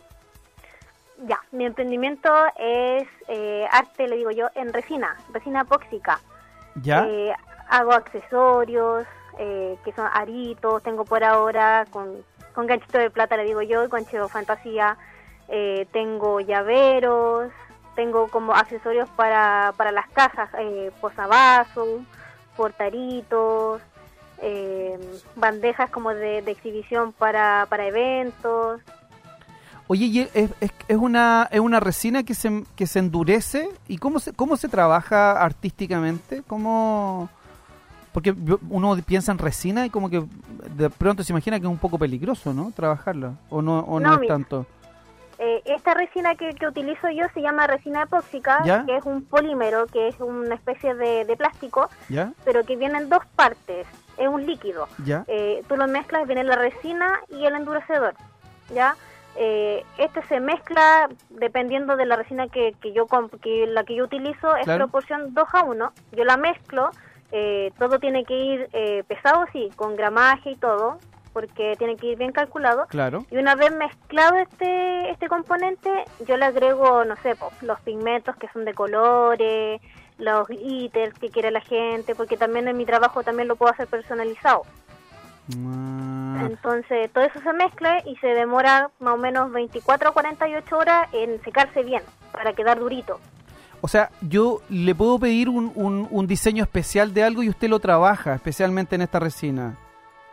Ya, 1.26 1.40
mi 1.50 1.64
emprendimiento 1.66 2.30
es 2.56 3.08
eh, 3.26 3.66
arte, 3.72 4.06
le 4.06 4.16
digo 4.16 4.30
yo, 4.30 4.48
en 4.54 4.72
resina, 4.72 5.16
resina 5.32 5.62
epóxica. 5.62 6.20
¿Ya? 6.76 7.04
Eh, 7.06 7.34
hago 7.68 7.92
accesorios, 7.92 9.04
eh, 9.38 9.76
que 9.84 9.92
son 9.92 10.06
aritos, 10.12 10.82
tengo 10.82 11.04
por 11.04 11.24
ahora 11.24 11.86
con, 11.90 12.24
con 12.54 12.66
ganchito 12.66 12.98
de 12.98 13.10
plata, 13.10 13.36
le 13.36 13.44
digo 13.44 13.62
yo, 13.62 13.84
y 13.84 13.88
con 13.88 14.06
chivo 14.06 14.28
fantasía. 14.28 14.96
Eh, 15.48 15.86
tengo 15.92 16.40
llaveros, 16.40 17.50
tengo 17.96 18.28
como 18.28 18.54
accesorios 18.54 19.08
para, 19.10 19.72
para 19.76 19.90
las 19.90 20.08
casas, 20.10 20.50
eh, 20.58 20.92
posavasos, 21.00 22.00
portaritos, 22.56 23.82
eh, 24.40 24.98
bandejas 25.34 25.90
como 25.90 26.10
de, 26.10 26.42
de 26.42 26.50
exhibición 26.52 27.12
para, 27.12 27.66
para 27.68 27.86
eventos. 27.86 28.80
Oye, 29.88 30.04
¿y 30.06 30.20
es, 30.20 30.30
es, 30.34 30.50
es 30.86 30.96
una, 30.96 31.48
es 31.50 31.60
una 31.60 31.80
resina 31.80 32.22
que 32.22 32.34
se, 32.34 32.62
que 32.76 32.86
se 32.86 32.98
endurece? 32.98 33.68
¿Y 33.88 33.96
cómo 33.98 34.20
se, 34.20 34.32
cómo 34.34 34.56
se 34.56 34.68
trabaja 34.68 35.32
artísticamente? 35.42 36.42
¿Cómo...? 36.46 37.28
Porque 38.12 38.34
uno 38.70 38.96
piensa 39.06 39.32
en 39.32 39.38
resina 39.38 39.86
y 39.86 39.90
como 39.90 40.10
que 40.10 40.24
de 40.76 40.90
pronto 40.90 41.22
se 41.22 41.32
imagina 41.32 41.58
que 41.60 41.66
es 41.66 41.70
un 41.70 41.78
poco 41.78 41.98
peligroso, 41.98 42.52
¿no? 42.52 42.72
Trabajarla. 42.74 43.34
¿O 43.48 43.62
no, 43.62 43.80
o 43.80 44.00
no, 44.00 44.08
No, 44.08 44.14
es 44.14 44.20
mira. 44.20 44.34
tanto? 44.34 44.66
Eh, 45.38 45.62
esta 45.66 45.94
resina 45.94 46.34
que, 46.34 46.52
que 46.54 46.66
utilizo 46.66 47.08
yo 47.10 47.26
se 47.32 47.40
llama 47.40 47.66
resina 47.68 48.02
epóxica, 48.02 48.64
¿Ya? 48.64 48.84
que 48.86 48.96
es 48.96 49.04
un 49.04 49.22
polímero, 49.24 49.86
que 49.86 50.08
es 50.08 50.18
una 50.18 50.54
especie 50.56 50.94
de, 50.94 51.24
de 51.26 51.36
plástico, 51.36 51.88
¿Ya? 52.08 52.32
pero 52.44 52.64
que 52.64 52.74
viene 52.76 52.98
en 52.98 53.08
dos 53.08 53.24
partes, 53.36 53.86
es 54.16 54.26
un 54.28 54.44
líquido. 54.44 54.88
¿Ya? 55.04 55.24
Eh, 55.28 55.62
tú 55.68 55.76
lo 55.76 55.86
mezclas, 55.86 56.26
viene 56.26 56.42
la 56.42 56.56
resina 56.56 57.20
y 57.28 57.44
el 57.44 57.54
endurecedor, 57.54 58.14
¿ya? 58.74 58.96
Eh, 59.40 59.84
este 59.98 60.20
se 60.26 60.40
mezcla 60.40 61.08
dependiendo 61.30 61.96
de 61.96 62.06
la 62.06 62.16
resina 62.16 62.48
que, 62.48 62.74
que 62.80 62.92
yo 62.92 63.06
que 63.40 63.68
la 63.68 63.84
que 63.84 63.94
yo 63.94 64.04
utilizo 64.04 64.56
es 64.56 64.64
Claro. 64.64 64.86
proporción 64.86 65.32
2 65.32 65.48
a 65.52 65.62
1. 65.62 65.92
Yo 66.16 66.24
la 66.24 66.36
mezclo, 66.36 66.90
eh, 67.30 67.70
todo 67.78 68.00
tiene 68.00 68.24
que 68.24 68.34
ir 68.34 68.68
eh, 68.72 69.04
pesado, 69.06 69.44
sí, 69.52 69.70
con 69.76 69.94
gramaje 69.94 70.50
y 70.50 70.56
todo, 70.56 70.98
porque 71.32 71.74
tiene 71.78 71.94
que 71.96 72.08
ir 72.08 72.18
bien 72.18 72.32
calculado. 72.32 72.86
Claro. 72.88 73.26
Y 73.30 73.36
una 73.36 73.54
vez 73.54 73.72
mezclado 73.72 74.36
este 74.38 75.10
este 75.10 75.28
componente, 75.28 75.88
yo 76.26 76.36
le 76.36 76.44
agrego, 76.46 77.04
no 77.04 77.14
sé, 77.16 77.36
po, 77.36 77.52
los 77.62 77.78
pigmentos 77.82 78.34
que 78.36 78.48
son 78.48 78.64
de 78.64 78.74
colores, 78.74 79.80
los 80.18 80.48
glitters 80.48 81.16
que 81.16 81.28
quiere 81.30 81.52
la 81.52 81.60
gente, 81.60 82.16
porque 82.16 82.36
también 82.36 82.66
en 82.66 82.76
mi 82.76 82.84
trabajo 82.84 83.22
también 83.22 83.46
lo 83.46 83.54
puedo 83.54 83.70
hacer 83.72 83.86
personalizado. 83.86 84.62
Ah, 86.38 86.46
Entonces, 86.46 87.10
todo 87.12 87.24
eso 87.24 87.40
se 87.40 87.52
mezcla 87.52 88.02
y 88.06 88.16
se 88.16 88.28
demora 88.28 88.90
más 89.00 89.14
o 89.14 89.16
menos 89.16 89.50
24 89.52 90.10
o 90.10 90.12
48 90.12 90.76
horas 90.78 91.08
en 91.12 91.42
secarse 91.42 91.82
bien, 91.82 92.02
para 92.32 92.52
quedar 92.52 92.78
durito. 92.78 93.20
o 93.80 93.88
sea, 93.88 94.10
yo 94.20 94.60
le 94.68 94.94
puedo 94.94 95.18
pedir 95.18 95.48
un, 95.48 95.72
un, 95.74 96.08
un 96.10 96.26
diseño 96.26 96.62
especial 96.64 97.14
de 97.14 97.22
algo 97.24 97.42
y 97.42 97.48
usted 97.48 97.68
lo 97.68 97.78
trabaja, 97.78 98.34
especialmente 98.34 98.94
en 98.96 99.02
esta 99.02 99.18
resina. 99.20 99.76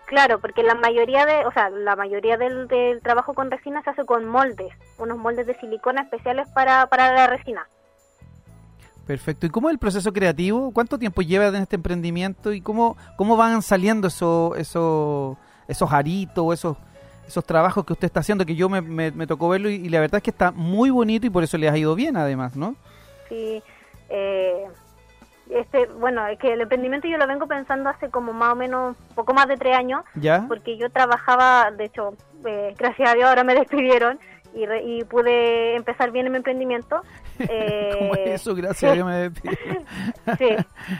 Claro, 0.08 0.40
porque 0.40 0.62
la 0.62 0.76
mayoría 0.76 1.26
de, 1.26 1.46
o 1.48 1.52
sea, 1.52 1.70
la 1.72 1.96
mayoría 1.96 2.38
del, 2.38 2.68
del 2.68 3.02
trabajo 3.02 3.34
con 3.34 3.50
resina 3.50 3.82
se 3.84 3.90
hace 3.90 4.06
con 4.06 4.26
moldes, 4.28 4.72
unos 5.00 5.18
moldes 5.18 5.48
de 5.48 5.56
silicona 5.60 6.02
especiales 6.04 6.48
para, 6.54 6.86
para 6.88 7.12
la 7.14 7.26
resina. 7.28 7.68
Perfecto. 9.08 9.46
¿Y 9.46 9.50
cómo 9.50 9.70
es 9.70 9.74
el 9.74 9.80
proceso 9.80 10.12
creativo? 10.14 10.72
¿Cuánto 10.72 10.98
tiempo 10.98 11.22
lleva 11.22 11.48
en 11.48 11.56
este 11.56 11.76
emprendimiento 11.76 12.52
y 12.54 12.62
cómo, 12.62 12.98
cómo 13.18 13.38
van 13.38 13.62
saliendo 13.62 14.08
esos 14.08 14.58
esos 14.58 15.38
esos 15.68 15.92
aritos 15.92 16.54
esos 16.54 16.78
esos 17.28 17.44
trabajos 17.44 17.84
que 17.86 17.94
usted 17.94 18.06
está 18.06 18.20
haciendo? 18.20 18.46
Que 18.46 18.56
yo 18.56 18.70
me, 18.70 18.82
me- 18.82 19.10
me 19.12 19.26
tocó 19.26 19.50
verlo 19.50 19.68
y, 19.70 19.76
y 19.76 19.90
la 19.90 20.00
verdad 20.00 20.18
es 20.18 20.24
que 20.24 20.30
está 20.30 20.52
muy 20.52 20.92
bonito 20.92 21.26
y 21.26 21.32
por 21.32 21.44
eso 21.44 21.58
le 21.58 21.68
ha 21.68 21.76
ido 21.76 21.96
bien 21.96 22.18
además, 22.18 22.56
¿no? 22.56 22.76
Sí, 23.30 23.64
eh, 24.10 24.66
este, 25.50 25.88
bueno, 25.88 26.26
es 26.28 26.38
que 26.38 26.54
el 26.54 26.62
emprendimiento 26.62 27.08
yo 27.08 27.18
lo 27.18 27.26
vengo 27.26 27.48
pensando 27.48 27.90
hace 27.90 28.10
como 28.10 28.32
más 28.34 28.54
o 28.54 28.56
menos 28.56 28.96
poco 29.16 29.34
más 29.34 29.48
de 29.48 29.58
tres 29.58 29.76
años, 29.76 30.04
¿Ya? 30.16 30.46
porque 30.48 30.78
yo 30.78 30.92
trabajaba, 30.92 31.72
de 31.72 31.86
hecho, 31.86 32.14
eh, 32.46 32.76
gracias 32.78 33.10
a 33.10 33.14
Dios 33.16 33.26
ahora 33.28 33.44
me 33.44 33.56
despidieron 33.60 34.20
y, 34.56 34.66
re- 34.66 34.84
y 34.84 35.04
pude 35.04 35.76
empezar 35.76 36.12
bien 36.12 36.26
en 36.28 36.32
mi 36.32 36.38
emprendimiento. 36.38 37.02
Eh, 37.38 37.90
¿Cómo 38.00 38.16
es 38.16 38.42
eso? 38.42 38.56
Gracias 38.56 38.90
a 38.92 38.96
Dios 38.96 39.06
me. 39.06 39.30
Sí, 40.38 40.56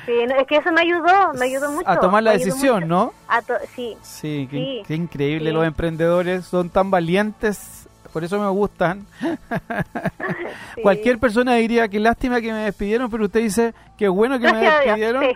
sí, 0.06 0.12
no, 0.28 0.36
es 0.36 0.46
que 0.48 0.58
eso 0.58 0.70
me 0.74 0.82
ayudó, 0.82 1.34
me 1.40 1.46
ayudó 1.46 1.72
mucho. 1.72 1.90
A 1.90 1.98
tomar 1.98 2.24
la 2.24 2.32
decisión. 2.34 2.90
¿no? 2.90 3.14
A 3.30 3.42
sí, 3.74 3.96
Sí, 4.02 4.48
qué, 4.52 4.58
Sí, 4.58 4.84
qué 4.86 4.96
increíble. 4.96 5.50
sí. 5.50 5.54
Los 5.54 5.66
emprendedores 5.66 6.44
son 6.46 6.70
tan 6.70 6.92
valientes, 6.92 7.88
por 8.12 8.26
eso 8.26 8.38
me 8.38 8.50
gustan. 8.50 9.06
sí. 10.76 10.82
Cualquier 10.82 11.20
persona 11.20 11.56
diría 11.56 11.88
que 11.88 12.00
lástima 12.02 12.42
que 12.42 12.52
me 12.52 12.66
despidieron, 12.66 13.10
pero 13.10 13.26
usted 13.26 13.40
dice 13.42 13.74
que 13.98 14.08
bueno 14.10 14.38
que 14.38 14.52
me 14.52 14.60
Gracias 14.62 14.86
despidieron. 14.86 15.24
sí. 15.24 15.36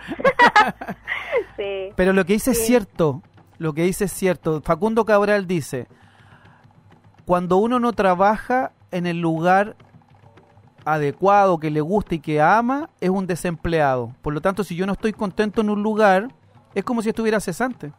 Sí. 1.56 1.92
Pero 1.96 2.12
lo 2.12 2.24
que 2.24 2.34
dice 2.34 2.50
es 2.52 2.58
Sí. 2.58 2.66
cierto, 2.66 3.22
lo 3.58 3.72
que 3.72 3.82
dice 3.84 4.04
es 4.04 4.12
cierto. 4.12 4.60
Facundo 4.62 5.04
Cabral 5.04 5.46
dice, 5.46 5.86
cuando 7.30 7.58
uno 7.58 7.78
no 7.78 7.92
trabaja 7.92 8.72
en 8.90 9.06
el 9.06 9.20
lugar 9.20 9.76
adecuado, 10.84 11.60
que 11.60 11.70
le 11.70 11.80
gusta 11.80 12.16
y 12.16 12.18
que 12.18 12.40
ama, 12.42 12.90
es 13.00 13.08
un 13.08 13.28
desempleado. 13.28 14.12
Por 14.20 14.34
lo 14.34 14.40
tanto, 14.40 14.64
si 14.64 14.74
yo 14.74 14.84
no 14.84 14.94
estoy 14.94 15.12
contento 15.12 15.60
en 15.60 15.70
un 15.70 15.80
lugar, 15.80 16.26
es 16.74 16.82
como 16.82 17.02
si 17.02 17.10
estuviera 17.10 17.38
cesante. 17.38 17.92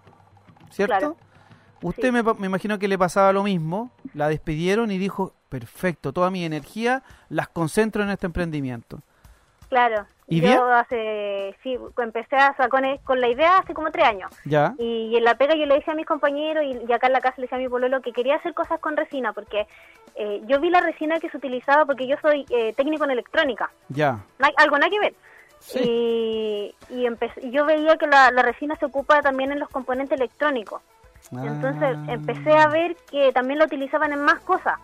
¿Cierto? 0.70 0.98
Claro. 0.98 1.18
Usted 1.82 2.10
Sí. 2.10 2.12
me, 2.12 2.24
me 2.24 2.48
imagino 2.48 2.78
que 2.78 2.90
le 2.90 2.98
pasaba 2.98 3.32
lo 3.32 3.44
mismo, 3.44 3.92
la 4.14 4.28
despidieron 4.28 4.92
y 4.92 4.98
dijo, 4.98 5.34
perfecto, 5.48 6.12
toda 6.12 6.30
mi 6.30 6.44
energía 6.44 7.02
las 7.30 7.48
concentro 7.48 8.04
en 8.04 8.10
este 8.10 8.26
emprendimiento. 8.26 9.00
Claro. 9.70 10.08
¿Y 10.32 10.42
yo 10.42 10.72
hace, 10.72 11.56
sí, 11.62 11.78
empecé 11.98 12.36
a, 12.38 12.52
o 12.52 12.56
sea, 12.56 12.70
con, 12.70 12.84
con 13.04 13.20
la 13.20 13.28
idea 13.28 13.58
hace 13.58 13.74
como 13.74 13.92
tres 13.92 14.06
años. 14.06 14.32
¿Ya? 14.46 14.74
Y, 14.78 15.16
en 15.18 15.24
la 15.24 15.36
pega 15.36 15.56
yo 15.56 15.66
le 15.66 15.76
decía 15.76 15.94
a 15.94 15.96
mis 15.96 16.06
compañeros 16.06 16.64
y, 16.64 16.86
y 16.90 16.94
acá 16.94 17.08
en 17.08 17.14
la 17.14 17.22
casa 17.22 17.36
le 17.38 17.44
decía 17.44 17.58
a 17.58 17.62
mi 17.62 17.68
pololo 17.68 18.02
que 18.02 18.14
quería 18.14 18.36
hacer 18.38 18.54
cosas 18.54 18.80
con 18.80 18.96
resina 18.96 19.34
porque 19.34 19.68
eh, 20.16 20.42
yo 20.46 20.60
vi 20.60 20.70
la 20.70 20.80
resina 20.82 21.20
que 21.20 21.30
se 21.30 21.38
utilizaba 21.38 21.86
porque 21.86 22.08
yo 22.08 22.16
soy 22.22 22.46
eh, 22.50 22.74
técnico 22.74 23.04
en 23.04 23.12
electrónica, 23.12 23.70
Ya. 23.90 24.20
Na- 24.40 24.52
algo 24.58 24.78
nada 24.78 24.90
que 24.90 25.00
ver. 25.00 25.14
Sí. 25.60 25.80
Y, 25.80 26.76
y, 26.90 27.52
yo 27.52 27.66
veía 27.66 27.98
que 27.98 28.08
la, 28.08 28.32
la 28.32 28.42
resina 28.42 28.76
se 28.78 28.86
ocupa 28.86 29.22
también 29.22 29.52
en 29.52 29.60
los 29.60 29.70
componentes 29.70 30.18
electrónicos. 30.20 30.82
Entonces 31.32 31.98
Ah. 31.98 32.06
empecé 32.08 32.52
a 32.58 32.68
ver 32.68 32.96
que 33.12 33.32
también 33.32 33.60
lo 33.60 33.66
utilizaban 33.66 34.12
en 34.12 34.22
más 34.24 34.40
cosas. 34.42 34.80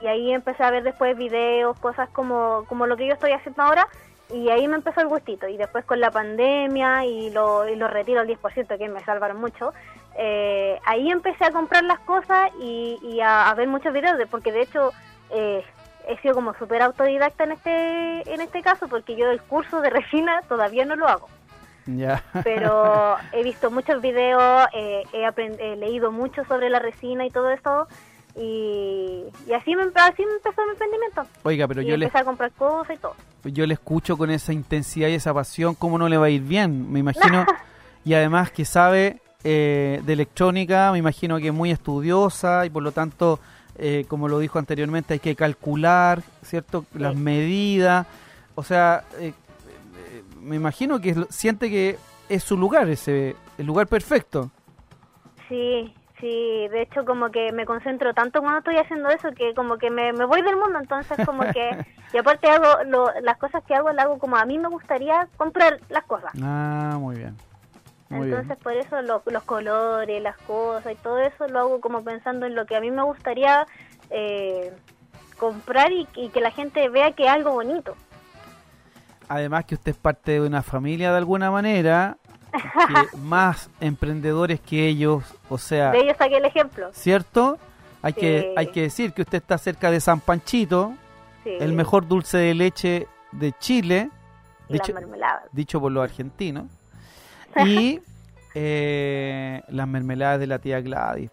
Y 0.00 0.06
ahí 0.06 0.32
empecé 0.32 0.62
a 0.62 0.70
ver 0.70 0.82
después 0.84 1.16
videos, 1.16 1.78
cosas 1.80 2.08
como, 2.10 2.64
como 2.68 2.86
lo 2.86 2.96
que 2.96 3.06
yo 3.06 3.14
estoy 3.14 3.32
haciendo 3.32 3.62
ahora. 3.62 3.88
Y 4.30 4.50
ahí 4.50 4.68
me 4.68 4.76
empezó 4.76 5.00
el 5.00 5.08
gustito. 5.08 5.48
Y 5.48 5.56
después 5.56 5.84
con 5.84 6.00
la 6.00 6.10
pandemia 6.10 7.04
y, 7.06 7.30
lo, 7.30 7.66
y 7.68 7.76
los 7.76 7.90
retiros 7.90 8.22
al 8.22 8.28
10%, 8.28 8.76
que 8.78 8.88
me 8.88 9.02
salvaron 9.04 9.38
mucho, 9.40 9.72
eh, 10.16 10.78
ahí 10.84 11.10
empecé 11.10 11.44
a 11.46 11.50
comprar 11.50 11.84
las 11.84 11.98
cosas 12.00 12.50
y, 12.60 12.98
y 13.02 13.20
a, 13.20 13.48
a 13.48 13.54
ver 13.54 13.68
muchos 13.68 13.92
videos. 13.92 14.18
de- 14.18 14.26
porque 14.26 14.52
de 14.52 14.62
hecho 14.62 14.92
eh, 15.30 15.64
he 16.06 16.16
sido 16.18 16.34
como 16.34 16.54
súper 16.54 16.82
autodidacta 16.82 17.44
en 17.44 17.52
este, 17.52 18.32
en 18.34 18.40
este 18.40 18.62
caso, 18.62 18.88
porque 18.88 19.16
yo 19.16 19.30
el 19.30 19.40
curso 19.42 19.80
de 19.80 19.90
resina 19.90 20.40
todavía 20.48 20.84
no 20.84 20.96
lo 20.96 21.06
hago 21.08 21.28
pero 22.44 23.16
he 23.32 23.42
visto 23.42 23.70
muchos 23.70 24.02
videos, 24.02 24.66
eh, 24.74 25.04
he, 25.12 25.24
he 25.58 25.76
leído 25.76 26.12
mucho 26.12 26.44
sobre 26.44 26.68
la 26.68 26.78
resina 26.80 27.24
y 27.24 27.30
todo 27.30 27.50
eso, 27.50 27.88
y, 28.38 29.24
y 29.46 29.52
así, 29.52 29.74
me, 29.74 29.82
así 29.82 30.24
me 30.24 30.32
empezó 30.32 30.64
mi 30.64 30.70
emprendimiento. 30.70 31.26
Oiga, 31.42 31.66
pero 31.66 31.82
y 31.82 31.86
yo 31.86 31.96
le, 31.96 32.06
empecé 32.06 32.22
a 32.22 32.24
comprar 32.24 32.52
cosas 32.52 32.96
y 32.96 32.98
todo. 32.98 33.14
yo 33.44 33.66
le 33.66 33.74
escucho 33.74 34.16
con 34.16 34.30
esa 34.30 34.52
intensidad 34.52 35.08
y 35.08 35.14
esa 35.14 35.34
pasión, 35.34 35.74
¿cómo 35.74 35.98
no 35.98 36.08
le 36.08 36.16
va 36.16 36.26
a 36.26 36.30
ir 36.30 36.42
bien? 36.42 36.90
Me 36.92 37.00
imagino, 37.00 37.44
y 38.04 38.14
además 38.14 38.50
que 38.50 38.64
sabe 38.64 39.20
eh, 39.44 40.00
de 40.04 40.12
electrónica, 40.12 40.92
me 40.92 40.98
imagino 40.98 41.38
que 41.38 41.48
es 41.48 41.54
muy 41.54 41.70
estudiosa 41.70 42.64
y 42.64 42.70
por 42.70 42.82
lo 42.82 42.92
tanto, 42.92 43.40
eh, 43.76 44.04
como 44.08 44.28
lo 44.28 44.38
dijo 44.38 44.58
anteriormente, 44.58 45.14
hay 45.14 45.20
que 45.20 45.34
calcular, 45.34 46.22
¿cierto? 46.42 46.84
Las 46.94 47.16
medidas, 47.16 48.06
o 48.58 48.64
sea, 48.64 49.04
eh, 49.20 49.32
eh, 49.96 50.22
me 50.40 50.56
imagino 50.56 51.00
que 51.00 51.14
siente 51.30 51.70
que 51.70 51.96
es 52.28 52.42
su 52.42 52.56
lugar, 52.56 52.88
ese, 52.88 53.36
el 53.56 53.66
lugar 53.66 53.86
perfecto. 53.86 54.50
Sí, 55.48 55.94
sí, 56.20 56.68
de 56.68 56.82
hecho 56.82 57.04
como 57.04 57.30
que 57.30 57.52
me 57.52 57.64
concentro 57.66 58.12
tanto 58.14 58.40
cuando 58.40 58.58
estoy 58.58 58.76
haciendo 58.76 59.08
eso 59.10 59.30
que 59.32 59.54
como 59.54 59.78
que 59.78 59.90
me, 59.90 60.12
me 60.12 60.24
voy 60.24 60.42
del 60.42 60.56
mundo, 60.56 60.78
entonces 60.80 61.24
como 61.24 61.42
que, 61.52 61.84
y 62.12 62.16
aparte 62.18 62.48
hago 62.48 62.84
lo- 62.84 63.12
las 63.22 63.36
cosas 63.38 63.62
que 63.64 63.74
hago, 63.74 63.90
las 63.92 64.04
hago 64.06 64.18
como 64.18 64.36
a 64.36 64.44
mí 64.44 64.58
me 64.58 64.68
gustaría 64.68 65.28
comprar 65.36 65.78
las 65.88 66.04
cosas. 66.04 66.32
Ah, 66.42 66.96
muy 67.00 67.16
bien. 67.16 67.36
Muy 68.10 68.26
bien. 68.26 68.38
Entonces 68.38 68.62
por 68.62 68.72
eso 68.74 69.00
lo- 69.02 69.22
los 69.26 69.42
colores, 69.44 70.22
las 70.22 70.36
cosas 70.38 70.92
y 70.92 70.96
todo 70.96 71.18
eso 71.20 71.46
lo 71.48 71.60
hago 71.60 71.80
como 71.80 72.02
pensando 72.04 72.46
en 72.46 72.54
lo 72.54 72.66
que 72.66 72.76
a 72.76 72.80
mí 72.80 72.90
me 72.90 73.02
gustaría 73.02 73.66
eh, 74.10 74.72
comprar 75.38 75.92
y, 75.92 76.06
y 76.16 76.28
que 76.30 76.40
la 76.40 76.50
gente 76.50 76.88
vea 76.88 77.12
que 77.12 77.24
es 77.24 77.30
algo 77.30 77.52
bonito. 77.52 77.94
Además 79.30 79.64
que 79.66 79.74
usted 79.74 79.92
es 79.92 79.98
parte 79.98 80.32
de 80.32 80.40
una 80.40 80.62
familia 80.62 81.10
de 81.10 81.18
alguna 81.18 81.50
manera, 81.50 82.16
que 82.52 83.16
más 83.18 83.70
emprendedores 83.80 84.60
que 84.60 84.88
ellos, 84.88 85.24
o 85.48 85.58
sea, 85.58 85.90
De 85.90 86.00
ellos 86.00 86.16
saqué 86.18 86.36
el 86.36 86.44
ejemplo. 86.44 86.90
¿cierto? 86.92 87.58
Hay 88.02 88.12
que 88.12 88.54
hay 88.56 88.68
que 88.68 88.82
decir 88.82 89.12
que 89.12 89.22
usted 89.22 89.38
está 89.38 89.58
cerca 89.58 89.90
de 89.90 90.00
San 90.00 90.20
Panchito, 90.20 90.94
Sí, 91.44 91.50
el 91.60 91.72
mejor 91.72 92.08
dulce 92.08 92.36
de 92.38 92.54
leche 92.54 93.06
de 93.32 93.52
Chile, 93.58 94.10
y 94.68 94.74
dicho, 94.74 94.92
dicho 95.52 95.80
por 95.80 95.92
los 95.92 96.02
argentinos, 96.02 96.66
y 97.64 98.00
eh, 98.54 99.62
las 99.68 99.86
mermeladas 99.86 100.40
de 100.40 100.46
la 100.46 100.58
tía 100.58 100.80
Gladys, 100.80 101.30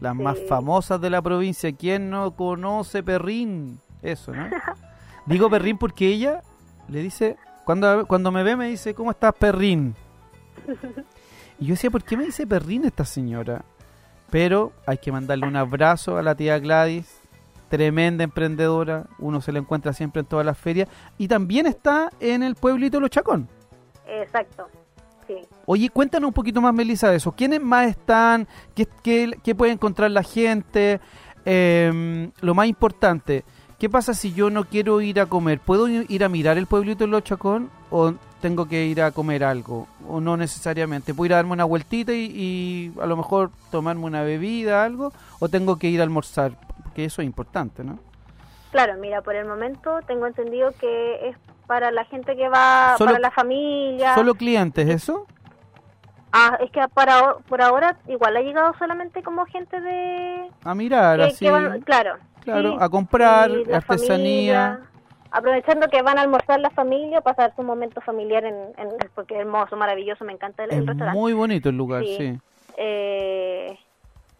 las 0.00 0.14
más 0.14 0.38
famosas 0.48 1.00
de 1.00 1.10
la 1.10 1.20
provincia. 1.22 1.72
¿Quién 1.72 2.10
no 2.10 2.30
conoce 2.36 3.02
Perrín? 3.02 3.80
Eso, 4.02 4.32
¿no? 4.32 4.48
Digo 5.26 5.50
Perrín 5.50 5.76
porque 5.76 6.06
ella 6.06 6.42
le 6.88 7.02
dice, 7.02 7.36
cuando, 7.64 8.06
cuando 8.06 8.30
me 8.30 8.42
ve 8.42 8.56
me 8.56 8.68
dice, 8.68 8.94
¿cómo 8.94 9.10
estás 9.10 9.34
Perrín? 9.34 9.94
Y 11.58 11.66
yo 11.66 11.74
decía, 11.74 11.90
¿por 11.90 12.04
qué 12.04 12.16
me 12.16 12.24
dice 12.24 12.46
Perrín 12.46 12.84
esta 12.84 13.04
señora? 13.04 13.64
Pero 14.30 14.72
hay 14.86 14.98
que 14.98 15.10
mandarle 15.10 15.46
un 15.46 15.56
abrazo 15.56 16.18
a 16.18 16.22
la 16.22 16.34
tía 16.34 16.58
Gladys, 16.58 17.18
tremenda 17.68 18.24
emprendedora, 18.24 19.06
uno 19.18 19.40
se 19.40 19.52
la 19.52 19.58
encuentra 19.58 19.92
siempre 19.92 20.20
en 20.20 20.26
todas 20.26 20.46
las 20.46 20.58
ferias, 20.58 20.88
y 21.16 21.28
también 21.28 21.66
está 21.66 22.10
en 22.20 22.42
el 22.42 22.54
pueblito 22.54 23.00
Los 23.00 23.10
Chacón. 23.10 23.48
Exacto, 24.06 24.68
sí. 25.26 25.36
Oye, 25.66 25.90
cuéntanos 25.90 26.28
un 26.28 26.34
poquito 26.34 26.60
más, 26.60 26.72
Melissa, 26.72 27.10
de 27.10 27.16
eso. 27.16 27.32
¿Quiénes 27.32 27.60
más 27.60 27.88
están? 27.88 28.46
¿Qué, 28.74 28.86
qué, 29.02 29.32
qué 29.42 29.54
puede 29.54 29.72
encontrar 29.72 30.10
la 30.10 30.22
gente? 30.22 31.00
Eh, 31.44 32.30
lo 32.40 32.54
más 32.54 32.66
importante, 32.66 33.44
¿qué 33.78 33.88
pasa 33.88 34.12
si 34.12 34.32
yo 34.32 34.50
no 34.50 34.64
quiero 34.64 35.00
ir 35.00 35.20
a 35.20 35.26
comer? 35.26 35.60
¿Puedo 35.60 35.88
ir 35.88 36.24
a 36.24 36.28
mirar 36.28 36.58
el 36.58 36.66
pueblito 36.66 37.04
de 37.04 37.10
Los 37.10 37.24
Chacón 37.24 37.70
o 37.90 38.14
tengo 38.40 38.66
que 38.68 38.86
ir 38.86 39.02
a 39.02 39.10
comer 39.10 39.44
algo? 39.44 39.86
¿O 40.08 40.20
no 40.20 40.36
necesariamente? 40.36 41.14
¿Puedo 41.14 41.26
ir 41.26 41.32
a 41.32 41.36
darme 41.36 41.52
una 41.52 41.64
vueltita 41.64 42.12
y, 42.12 42.24
y 42.34 43.00
a 43.00 43.06
lo 43.06 43.16
mejor 43.16 43.50
tomarme 43.70 44.04
una 44.04 44.22
bebida, 44.22 44.84
algo? 44.84 45.12
¿O 45.40 45.48
tengo 45.48 45.76
que 45.78 45.88
ir 45.88 46.00
a 46.00 46.04
almorzar? 46.04 46.52
Porque 46.82 47.04
eso 47.04 47.22
es 47.22 47.26
importante, 47.26 47.82
¿no? 47.84 47.98
Claro, 48.70 48.94
mira, 49.00 49.22
por 49.22 49.34
el 49.34 49.46
momento 49.46 49.98
tengo 50.06 50.26
entendido 50.26 50.72
que 50.78 51.28
es 51.28 51.36
para 51.66 51.90
la 51.90 52.04
gente 52.04 52.36
que 52.36 52.48
va, 52.48 52.94
Solo- 52.98 53.12
para 53.12 53.20
la 53.20 53.30
familia. 53.30 54.14
¿Solo 54.14 54.34
clientes 54.34 54.88
eso? 54.88 55.26
Ah, 56.32 56.58
es 56.60 56.70
que 56.70 56.80
para 56.92 57.34
por 57.48 57.62
ahora 57.62 57.96
igual 58.06 58.36
ha 58.36 58.40
llegado 58.40 58.74
solamente 58.78 59.22
como 59.22 59.46
gente 59.46 59.80
de... 59.80 60.50
A 60.62 60.74
mirar, 60.74 61.18
que- 61.18 61.24
así. 61.24 61.44
que 61.46 61.50
van- 61.50 61.80
claro. 61.80 62.16
Claro, 62.42 62.72
sí, 62.72 62.76
a 62.80 62.88
comprar 62.88 63.50
artesanía. 63.50 63.82
familia, 63.82 64.80
aprovechando 65.30 65.88
que 65.88 66.02
van 66.02 66.18
a 66.18 66.22
almorzar 66.22 66.60
la 66.60 66.70
familia, 66.70 67.20
pasar 67.20 67.52
su 67.56 67.62
momento 67.62 68.00
familiar 68.00 68.44
en, 68.44 68.54
en- 68.76 68.96
porque 69.14 69.34
es 69.34 69.40
hermoso, 69.40 69.76
maravilloso, 69.76 70.24
me 70.24 70.32
encanta 70.32 70.64
el, 70.64 70.72
el 70.72 70.80
Es 70.80 70.86
restaurante. 70.86 71.18
muy 71.18 71.32
bonito 71.32 71.68
el 71.68 71.76
lugar, 71.76 72.02
Sí. 72.04 72.16
sí. 72.18 72.38
Eh, 72.76 73.78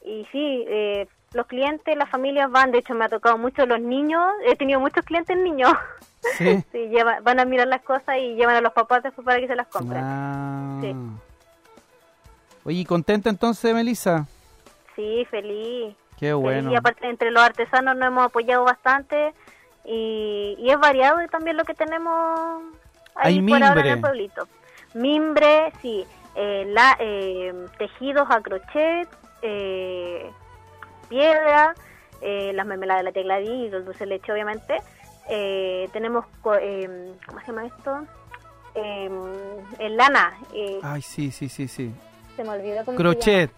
y 0.05 0.26
sí, 0.32 0.64
eh, 0.68 1.07
los 1.34 1.47
clientes, 1.47 1.97
las 1.97 2.09
familias 2.09 2.51
van, 2.51 2.70
de 2.70 2.78
hecho 2.78 2.95
me 2.95 3.05
ha 3.05 3.09
tocado 3.09 3.36
mucho 3.36 3.66
los 3.66 3.80
niños, 3.80 4.22
he 4.47 4.57
tenido 4.57 4.80
muchos 4.80 5.05
clientes 5.05 5.36
niños. 5.36 5.72
Sí. 6.36 6.62
Sí, 6.72 6.89
lleva- 6.89 7.20
van 7.22 7.39
a 7.41 7.45
mirar 7.45 7.68
las 7.68 7.82
cosas 7.82 8.16
y 8.18 8.34
llevan 8.34 8.57
a 8.57 8.61
los 8.61 8.72
papás 8.72 9.03
después 9.03 9.24
para 9.24 9.39
que 9.41 9.47
se 9.47 9.55
las 9.57 9.66
compren. 9.68 10.03
Ah. 10.05 10.78
Sí. 10.80 10.95
Oye, 12.64 12.78
¿y 12.80 12.84
¿contenta 12.84 13.30
entonces, 13.30 13.72
Melissa? 13.74 14.26
Sí, 14.97 15.26
feliz. 15.30 15.95
Qué 16.18 16.32
bueno. 16.32 16.72
Y 16.72 16.76
aparte, 16.76 17.09
entre 17.09 17.30
los 17.30 17.43
artesanos 17.43 17.97
nos 17.97 18.09
hemos 18.09 18.24
apoyado 18.26 18.64
bastante 18.64 19.32
y, 19.84 20.56
y 20.58 20.70
es 20.70 20.78
variado 20.78 21.18
también 21.28 21.56
lo 21.56 21.64
que 21.64 21.74
tenemos 21.74 22.62
ahí 23.14 23.38
Hay 23.38 23.42
por 23.48 23.62
ahora 23.62 23.80
en 23.80 23.86
mimbre. 23.86 23.90
el 23.92 24.00
pueblito. 24.00 24.48
Mimbre, 24.94 25.72
sí, 25.82 26.06
eh, 26.34 26.64
la, 26.68 26.96
eh, 27.00 27.52
tejidos 27.78 28.26
a 28.30 28.40
crochet, 28.40 29.08
eh, 29.42 30.30
piedra, 31.08 31.74
eh, 32.20 32.52
las 32.54 32.66
mermeladas 32.66 33.12
de 33.12 33.24
la 33.24 33.38
los 33.40 33.84
dulces 33.84 34.00
de 34.00 34.06
leche, 34.06 34.32
obviamente. 34.32 34.80
Tenemos, 35.92 36.24
¿cómo 36.42 36.56
se 37.40 37.46
llama 37.46 37.66
esto? 37.66 38.06
En 38.74 39.96
lana, 39.96 40.38
Ay, 40.82 41.02
sí, 41.02 41.30
sí, 41.30 41.48
sí, 41.48 41.68
sí. 41.68 41.92
se 42.36 42.44
me 42.44 42.50
olvidó 42.50 42.84
cómo 42.84 42.96
se 42.96 43.02
Crochet. 43.02 43.50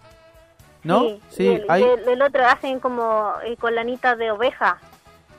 ¿No? 0.83 1.01
Sí, 1.01 1.21
Sí, 1.29 1.47
el, 1.47 1.65
hay... 1.69 1.83
el- 1.83 2.07
el 2.09 2.21
otro 2.23 2.43
hacen 2.45 2.79
como 2.79 3.33
con 3.59 3.75
lanitas 3.75 4.17
de 4.17 4.31
oveja. 4.31 4.79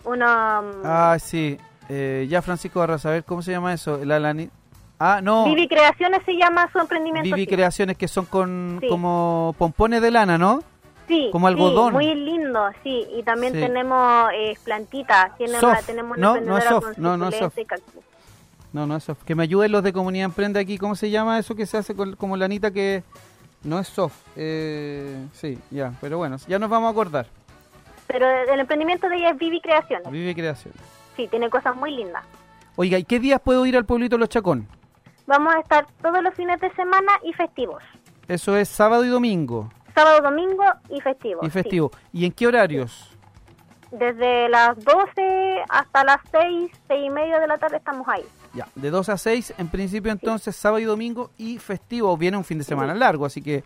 Una. 0.04 0.62
Ah, 0.84 1.16
sí. 1.20 1.58
Eh, 1.88 2.26
ya 2.28 2.42
Francisco 2.42 2.80
va 2.80 2.94
a 2.94 2.98
saber 2.98 3.24
cómo 3.24 3.42
se 3.42 3.50
llama 3.52 3.72
eso. 3.72 4.04
La 4.04 4.18
lani- 4.18 4.50
Ah, 4.98 5.20
no. 5.22 5.44
Vivi 5.46 5.66
Creaciones 5.66 6.22
se 6.24 6.32
llama 6.36 6.70
su 6.72 6.78
emprendimiento. 6.78 7.24
Vivi 7.34 7.40
sí. 7.46 7.46
Creaciones 7.54 7.96
que 7.96 8.06
son 8.06 8.24
con 8.26 8.78
Sí. 8.80 8.88
como 8.88 9.54
pompones 9.58 10.00
de 10.00 10.10
lana, 10.12 10.38
¿no? 10.38 10.62
Sí, 11.08 11.28
como 11.32 11.48
sí, 11.48 11.54
algodón. 11.54 11.92
muy 11.92 12.14
lindo, 12.14 12.68
sí. 12.84 13.06
Y 13.18 13.22
también 13.24 13.52
tenemos 13.52 14.30
eh, 14.32 14.56
plantitas. 14.64 15.32
Soft. 15.60 15.86
tenemos 15.86 16.16
una 16.16 16.34
No, 16.34 16.40
no 16.40 16.56
es 16.58 16.64
soft, 16.64 16.98
no, 16.98 17.16
no 17.16 17.28
es 17.28 17.36
soft. 17.36 17.58
No. 18.72 18.86
Que 19.26 19.34
me 19.34 19.42
ayuden 19.42 19.72
los 19.72 19.82
de 19.82 19.92
Comunidad 19.92 20.26
Emprende 20.26 20.60
aquí. 20.60 20.78
¿Cómo 20.78 20.94
se 20.94 21.10
llama 21.10 21.38
eso 21.38 21.54
que 21.56 21.66
se 21.66 21.76
hace 21.78 21.94
con, 21.94 22.14
como 22.16 22.36
lanita 22.36 22.70
que 22.70 23.02
no 23.64 23.78
es 23.80 23.88
soft? 23.88 24.14
Eh, 24.36 25.26
sí, 25.32 25.58
ya. 25.70 25.92
Pero 26.00 26.16
bueno, 26.18 26.36
ya 26.46 26.58
nos 26.58 26.70
vamos 26.70 26.88
a 26.88 26.90
acordar. 26.92 27.26
Pero 28.12 28.28
el 28.28 28.60
emprendimiento 28.60 29.08
de 29.08 29.16
ella 29.16 29.30
es 29.30 29.38
Vivi 29.38 29.60
Creaciones. 29.62 30.10
Vive 30.10 30.34
Creación. 30.34 30.74
Sí, 31.16 31.26
tiene 31.28 31.48
cosas 31.48 31.74
muy 31.74 31.90
lindas. 31.92 32.22
Oiga, 32.76 32.98
¿y 32.98 33.04
qué 33.04 33.18
días 33.18 33.40
puedo 33.40 33.64
ir 33.64 33.74
al 33.76 33.86
pueblito 33.86 34.18
Los 34.18 34.28
Chacón? 34.28 34.68
Vamos 35.26 35.54
a 35.54 35.60
estar 35.60 35.86
todos 36.02 36.22
los 36.22 36.34
fines 36.34 36.60
de 36.60 36.70
semana 36.74 37.12
y 37.24 37.32
festivos. 37.32 37.82
Eso 38.28 38.56
es 38.56 38.68
sábado 38.68 39.04
y 39.04 39.08
domingo. 39.08 39.70
Sábado, 39.94 40.20
domingo 40.22 40.64
y 40.90 41.00
festivos. 41.00 41.42
Y 41.42 41.46
sí. 41.46 41.52
festivo. 41.52 41.90
¿Y 42.12 42.26
en 42.26 42.32
qué 42.32 42.46
horarios? 42.46 43.16
Desde 43.90 44.48
las 44.50 44.78
12 44.84 45.62
hasta 45.68 46.04
las 46.04 46.18
6, 46.30 46.70
6 46.88 47.06
y 47.06 47.10
media 47.10 47.40
de 47.40 47.46
la 47.46 47.58
tarde 47.58 47.78
estamos 47.78 48.06
ahí. 48.08 48.24
Ya, 48.54 48.68
de 48.74 48.90
2 48.90 49.08
a 49.08 49.16
6, 49.16 49.54
en 49.56 49.68
principio 49.68 50.12
entonces 50.12 50.54
sábado 50.54 50.80
y 50.80 50.84
domingo 50.84 51.30
y 51.38 51.58
festivo. 51.58 52.14
Viene 52.16 52.36
un 52.36 52.44
fin 52.44 52.58
de 52.58 52.64
semana 52.64 52.94
largo, 52.94 53.24
así 53.24 53.42
que 53.42 53.64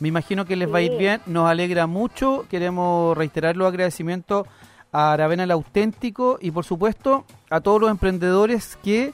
me 0.00 0.08
imagino 0.08 0.44
que 0.44 0.56
les 0.56 0.72
va 0.72 0.78
a 0.78 0.82
ir 0.82 0.96
bien. 0.98 1.20
Nos 1.26 1.48
alegra 1.48 1.86
mucho. 1.86 2.46
Queremos 2.50 3.16
reiterar 3.16 3.56
los 3.56 3.68
agradecimientos 3.68 4.46
a 4.92 5.12
Aravena 5.12 5.44
el 5.44 5.50
Auténtico 5.50 6.38
y 6.40 6.50
por 6.50 6.64
supuesto 6.64 7.24
a 7.50 7.60
todos 7.60 7.80
los 7.80 7.90
emprendedores 7.90 8.78
que 8.82 9.12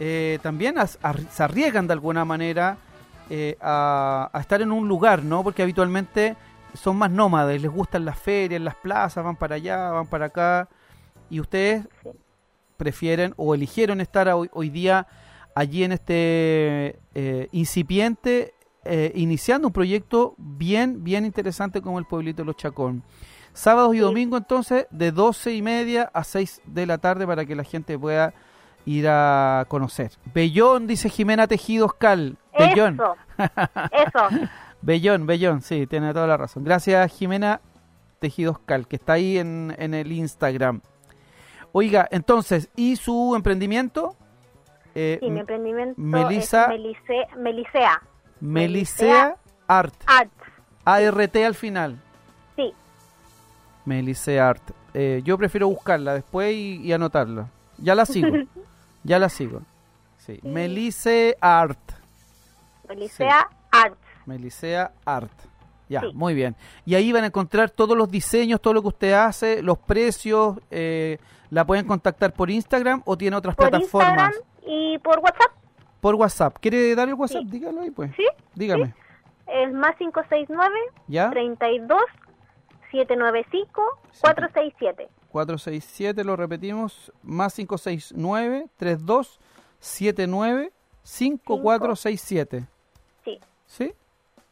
eh, 0.00 0.38
también 0.42 0.78
as- 0.78 0.98
se 1.30 1.42
arriesgan 1.42 1.86
de 1.86 1.92
alguna 1.92 2.24
manera 2.24 2.76
eh, 3.30 3.56
a, 3.60 4.28
a 4.32 4.40
estar 4.40 4.60
en 4.60 4.70
un 4.72 4.86
lugar, 4.88 5.22
¿no? 5.22 5.42
Porque 5.42 5.62
habitualmente 5.62 6.36
son 6.74 6.96
más 6.96 7.10
nómades, 7.10 7.62
les 7.62 7.70
gustan 7.70 8.04
las 8.04 8.18
ferias, 8.18 8.60
las 8.60 8.74
plazas, 8.74 9.24
van 9.24 9.36
para 9.36 9.54
allá, 9.54 9.90
van 9.90 10.06
para 10.08 10.26
acá. 10.26 10.68
Y 11.30 11.40
ustedes 11.40 11.86
prefieren 12.76 13.32
o 13.36 13.54
eligieron 13.54 14.00
estar 14.00 14.28
hoy, 14.28 14.50
hoy 14.52 14.68
día 14.68 15.06
allí 15.54 15.84
en 15.84 15.92
este 15.92 16.98
eh, 17.14 17.48
incipiente, 17.52 18.52
eh, 18.84 19.12
iniciando 19.14 19.68
un 19.68 19.72
proyecto 19.72 20.34
bien, 20.38 21.02
bien 21.04 21.24
interesante 21.24 21.80
como 21.82 21.98
el 21.98 22.04
Pueblito 22.06 22.42
de 22.42 22.46
los 22.46 22.56
Chacón. 22.56 23.02
Sábados 23.52 23.94
y 23.94 23.98
domingo 23.98 24.36
entonces 24.36 24.86
de 24.90 25.12
12 25.12 25.54
y 25.54 25.62
media 25.62 26.10
a 26.12 26.24
6 26.24 26.62
de 26.66 26.86
la 26.86 26.98
tarde 26.98 27.26
para 27.26 27.44
que 27.46 27.54
la 27.54 27.62
gente 27.64 27.98
pueda 27.98 28.34
ir 28.84 29.06
a 29.08 29.64
conocer. 29.68 30.10
Bellón, 30.34 30.86
dice 30.86 31.08
Jimena 31.08 31.46
Tejidos 31.46 31.94
Cal. 31.94 32.36
Bellón. 32.58 32.94
Eso. 32.94 33.16
Eso. 33.92 34.48
Bellón, 34.82 35.26
Bellón, 35.26 35.62
sí, 35.62 35.86
tiene 35.86 36.12
toda 36.12 36.26
la 36.26 36.36
razón. 36.36 36.64
Gracias, 36.64 37.10
Jimena 37.16 37.60
Tejidos 38.18 38.58
Cal, 38.58 38.86
que 38.88 38.96
está 38.96 39.14
ahí 39.14 39.38
en, 39.38 39.74
en 39.78 39.94
el 39.94 40.12
Instagram. 40.12 40.80
Oiga, 41.72 42.06
entonces, 42.10 42.70
¿y 42.76 42.96
su 42.96 43.34
emprendimiento? 43.34 44.16
Eh, 44.94 45.18
Sí, 45.20 45.30
mi 45.30 45.40
emprendimiento 45.40 45.94
Melissa- 46.00 46.64
es 46.64 46.80
Melice- 46.80 47.36
Melicea 47.38 48.02
Melicea 48.44 49.36
Art. 49.66 49.94
Art. 50.06 50.30
ART 50.84 51.36
al 51.36 51.54
final. 51.54 51.98
Sí, 52.56 52.72
Melicea 53.84 54.48
Art. 54.50 54.62
Eh, 54.92 55.22
yo 55.24 55.36
prefiero 55.38 55.68
buscarla 55.68 56.14
después 56.14 56.52
y, 56.54 56.80
y 56.82 56.92
anotarla. 56.92 57.48
Ya 57.78 57.94
la 57.94 58.06
sigo. 58.06 58.28
ya 59.02 59.18
la 59.18 59.28
sigo. 59.28 59.62
Sí. 60.18 60.40
Melicea 60.42 61.34
Art. 61.40 61.78
Melicea 62.88 63.48
Art. 63.70 63.98
Melicea 64.26 64.92
Art. 65.04 65.32
Ya, 65.88 66.00
Sí. 66.00 66.06
muy 66.14 66.34
bien. 66.34 66.56
Y 66.86 66.94
ahí 66.94 67.12
van 67.12 67.24
a 67.24 67.26
encontrar 67.26 67.70
todos 67.70 67.96
los 67.96 68.10
diseños, 68.10 68.60
todo 68.60 68.72
lo 68.74 68.82
que 68.82 68.88
usted 68.88 69.12
hace, 69.12 69.62
los 69.62 69.78
precios. 69.78 70.58
eh, 70.70 71.18
¿La 71.50 71.64
pueden 71.66 71.86
contactar 71.86 72.32
por 72.32 72.50
Instagram 72.50 73.02
o 73.04 73.16
tiene 73.16 73.36
otras 73.36 73.54
Por 73.54 73.68
plataformas? 73.70 74.32
Instagram 74.32 74.32
y 74.66 74.98
por 74.98 75.18
WhatsApp. 75.20 75.52
Por 76.04 76.16
WhatsApp. 76.16 76.58
¿Quiere 76.60 76.94
dar 76.94 77.08
el 77.08 77.14
WhatsApp? 77.14 77.44
Sí. 77.44 77.48
Dígalo 77.48 77.80
ahí, 77.80 77.90
pues. 77.90 78.10
Sí, 78.14 78.26
Dígame. 78.54 78.94
Es 79.46 79.72
más 79.72 79.96
569 79.96 80.76
¿Ya? 81.08 81.30
32 81.30 81.98
795 82.90 83.82
467. 84.20 85.08
467, 85.30 86.22
lo 86.24 86.36
repetimos. 86.36 87.10
Más 87.22 87.54
569 87.54 88.66
32 88.76 89.40
79 89.78 90.72
5467. 91.04 92.66
Sí, 93.24 93.40
¿Sí? 93.64 93.94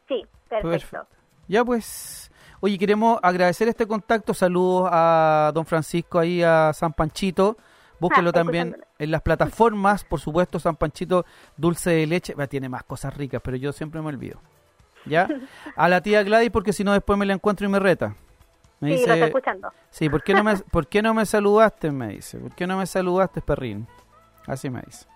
sí, 0.08 0.26
perfecto. 0.48 0.70
Perfecto. 0.70 1.06
Ya 1.48 1.66
pues, 1.66 2.32
oye, 2.60 2.78
queremos 2.78 3.18
agradecer 3.22 3.68
este 3.68 3.86
contacto. 3.86 4.32
Saludos 4.32 4.88
a 4.90 5.52
don 5.52 5.66
Francisco 5.66 6.18
ahí, 6.18 6.42
a 6.42 6.72
San 6.72 6.94
Panchito. 6.94 7.58
Búsquelo 8.02 8.30
Ah, 8.30 8.32
también 8.32 8.76
en 8.98 9.10
las 9.12 9.22
plataformas, 9.22 10.02
por 10.04 10.18
supuesto, 10.20 10.58
San 10.58 10.74
Panchito 10.76 11.24
dulce 11.56 11.90
de 11.90 12.06
leche. 12.08 12.34
Bah, 12.34 12.48
tiene 12.48 12.68
más 12.68 12.82
cosas 12.82 13.16
ricas, 13.16 13.40
pero 13.44 13.56
yo 13.56 13.72
siempre 13.72 14.00
me 14.02 14.08
olvido. 14.08 14.40
¿Ya? 15.06 15.28
A 15.76 15.88
la 15.88 16.00
tía 16.00 16.22
Gladys, 16.24 16.50
porque 16.50 16.72
si 16.72 16.82
no 16.84 16.92
después 16.92 17.16
me 17.18 17.26
la 17.26 17.32
encuentro 17.34 17.64
y 17.66 17.70
me 17.70 17.78
reta. 17.78 18.16
Me 18.80 18.96
Sí, 18.98 19.06
lo 19.06 19.14
está 19.14 19.26
escuchando. 19.26 19.72
Sí, 19.90 20.08
¿por 20.08 20.22
qué, 20.24 20.34
no 20.34 20.42
me, 20.42 20.56
¿por 20.56 20.88
qué 20.88 21.00
no 21.00 21.14
me 21.14 21.24
saludaste? 21.26 21.92
Me 21.92 22.08
dice. 22.08 22.38
¿Por 22.38 22.52
qué 22.56 22.66
no 22.66 22.76
me 22.76 22.86
saludaste, 22.86 23.40
perrín? 23.40 23.86
Así 24.46 24.68
me 24.68 24.82
dice. 24.82 25.06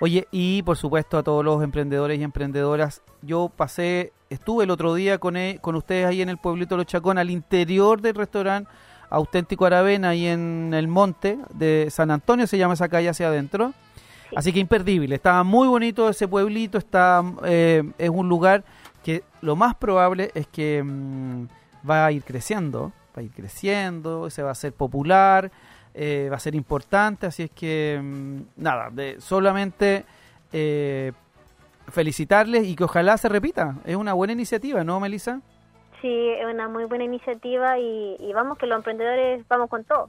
Oye, 0.00 0.28
y 0.30 0.62
por 0.62 0.76
supuesto 0.76 1.16
a 1.18 1.22
todos 1.22 1.42
los 1.44 1.62
emprendedores 1.62 2.18
y 2.18 2.22
emprendedoras. 2.22 3.02
Yo 3.22 3.50
pasé, 3.54 4.12
estuve 4.28 4.64
el 4.64 4.70
otro 4.70 4.92
día 4.94 5.16
con, 5.18 5.36
e- 5.38 5.58
con 5.62 5.74
ustedes 5.74 6.06
ahí 6.06 6.20
en 6.22 6.28
el 6.28 6.36
pueblito 6.38 6.74
de 6.74 6.78
Los 6.78 6.86
Chacón, 6.86 7.16
al 7.18 7.30
interior 7.30 8.00
del 8.02 8.14
restaurante 8.14 8.70
Auténtico 9.10 9.66
Aravena, 9.66 10.10
ahí 10.10 10.26
en 10.26 10.72
el 10.72 10.88
monte 10.88 11.38
de 11.52 11.88
San 11.90 12.10
Antonio, 12.10 12.46
se 12.46 12.56
llama 12.56 12.74
esa 12.74 12.88
calle 12.88 13.08
hacia 13.08 13.28
adentro. 13.28 13.74
Sí. 14.30 14.36
Así 14.36 14.52
que 14.52 14.60
imperdible. 14.60 15.16
Estaba 15.16 15.42
muy 15.42 15.66
bonito 15.66 16.08
ese 16.08 16.28
pueblito, 16.28 16.78
está, 16.78 17.22
eh, 17.44 17.82
es 17.98 18.08
un 18.08 18.28
lugar 18.28 18.64
que 19.02 19.24
lo 19.42 19.56
más 19.56 19.74
probable 19.74 20.30
es 20.34 20.46
que 20.46 20.82
mm, 20.84 21.46
va 21.88 22.06
a 22.06 22.12
ir 22.12 22.22
creciendo, 22.22 22.92
va 23.16 23.20
a 23.20 23.22
ir 23.22 23.32
creciendo, 23.32 24.30
se 24.30 24.42
va 24.42 24.50
a 24.50 24.52
hacer 24.52 24.72
popular, 24.72 25.50
eh, 25.94 26.28
va 26.30 26.36
a 26.36 26.40
ser 26.40 26.54
importante, 26.54 27.26
así 27.26 27.44
es 27.44 27.50
que 27.50 28.00
mm, 28.02 28.62
nada, 28.62 28.90
de 28.90 29.20
solamente 29.20 30.04
eh, 30.52 31.12
felicitarles 31.88 32.66
y 32.66 32.76
que 32.76 32.84
ojalá 32.84 33.16
se 33.18 33.28
repita. 33.28 33.76
Es 33.84 33.96
una 33.96 34.12
buena 34.12 34.32
iniciativa, 34.32 34.84
¿no, 34.84 35.00
Melissa? 35.00 35.40
Sí, 36.00 36.08
es 36.30 36.46
una 36.52 36.68
muy 36.68 36.84
buena 36.84 37.04
iniciativa 37.04 37.78
y, 37.78 38.16
y 38.18 38.32
vamos 38.32 38.56
que 38.58 38.66
los 38.66 38.76
emprendedores 38.78 39.46
vamos 39.48 39.68
con 39.68 39.84
todo. 39.84 40.08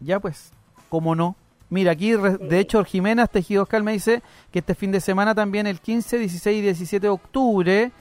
Ya 0.00 0.18
pues, 0.20 0.52
cómo 0.88 1.14
no. 1.14 1.36
Mira, 1.70 1.92
aquí 1.92 2.14
re- 2.16 2.36
de 2.38 2.58
hecho 2.58 2.84
Jimena 2.84 3.26
Tejidoscal 3.26 3.82
me 3.82 3.92
dice 3.92 4.22
que 4.52 4.58
este 4.60 4.74
fin 4.74 4.92
de 4.92 5.00
semana 5.00 5.34
también 5.34 5.66
el 5.66 5.80
15, 5.80 6.18
16 6.18 6.58
y 6.58 6.62
17 6.62 7.06
de 7.06 7.10
octubre, 7.10 7.92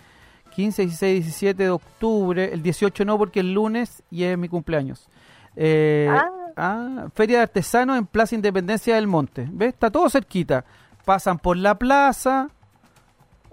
15, 0.55 0.81
16 0.83 1.11
y 1.11 1.21
17 1.21 1.63
de 1.63 1.69
octubre, 1.69 2.53
el 2.53 2.61
18 2.61 3.05
no 3.05 3.17
porque 3.17 3.39
el 3.39 3.53
lunes 3.53 4.03
y 4.11 4.23
es 4.23 4.37
mi 4.37 4.49
cumpleaños. 4.49 5.07
Eh, 5.55 6.09
Ah. 6.11 6.29
ah, 6.57 7.05
Feria 7.15 7.37
de 7.37 7.43
Artesanos 7.43 7.97
en 7.97 8.05
Plaza 8.05 8.35
Independencia 8.35 8.95
del 8.95 9.07
Monte. 9.07 9.47
¿Ves? 9.51 9.69
Está 9.69 9.89
todo 9.89 10.09
cerquita. 10.09 10.65
Pasan 11.05 11.39
por 11.39 11.57
la 11.57 11.75
plaza, 11.75 12.49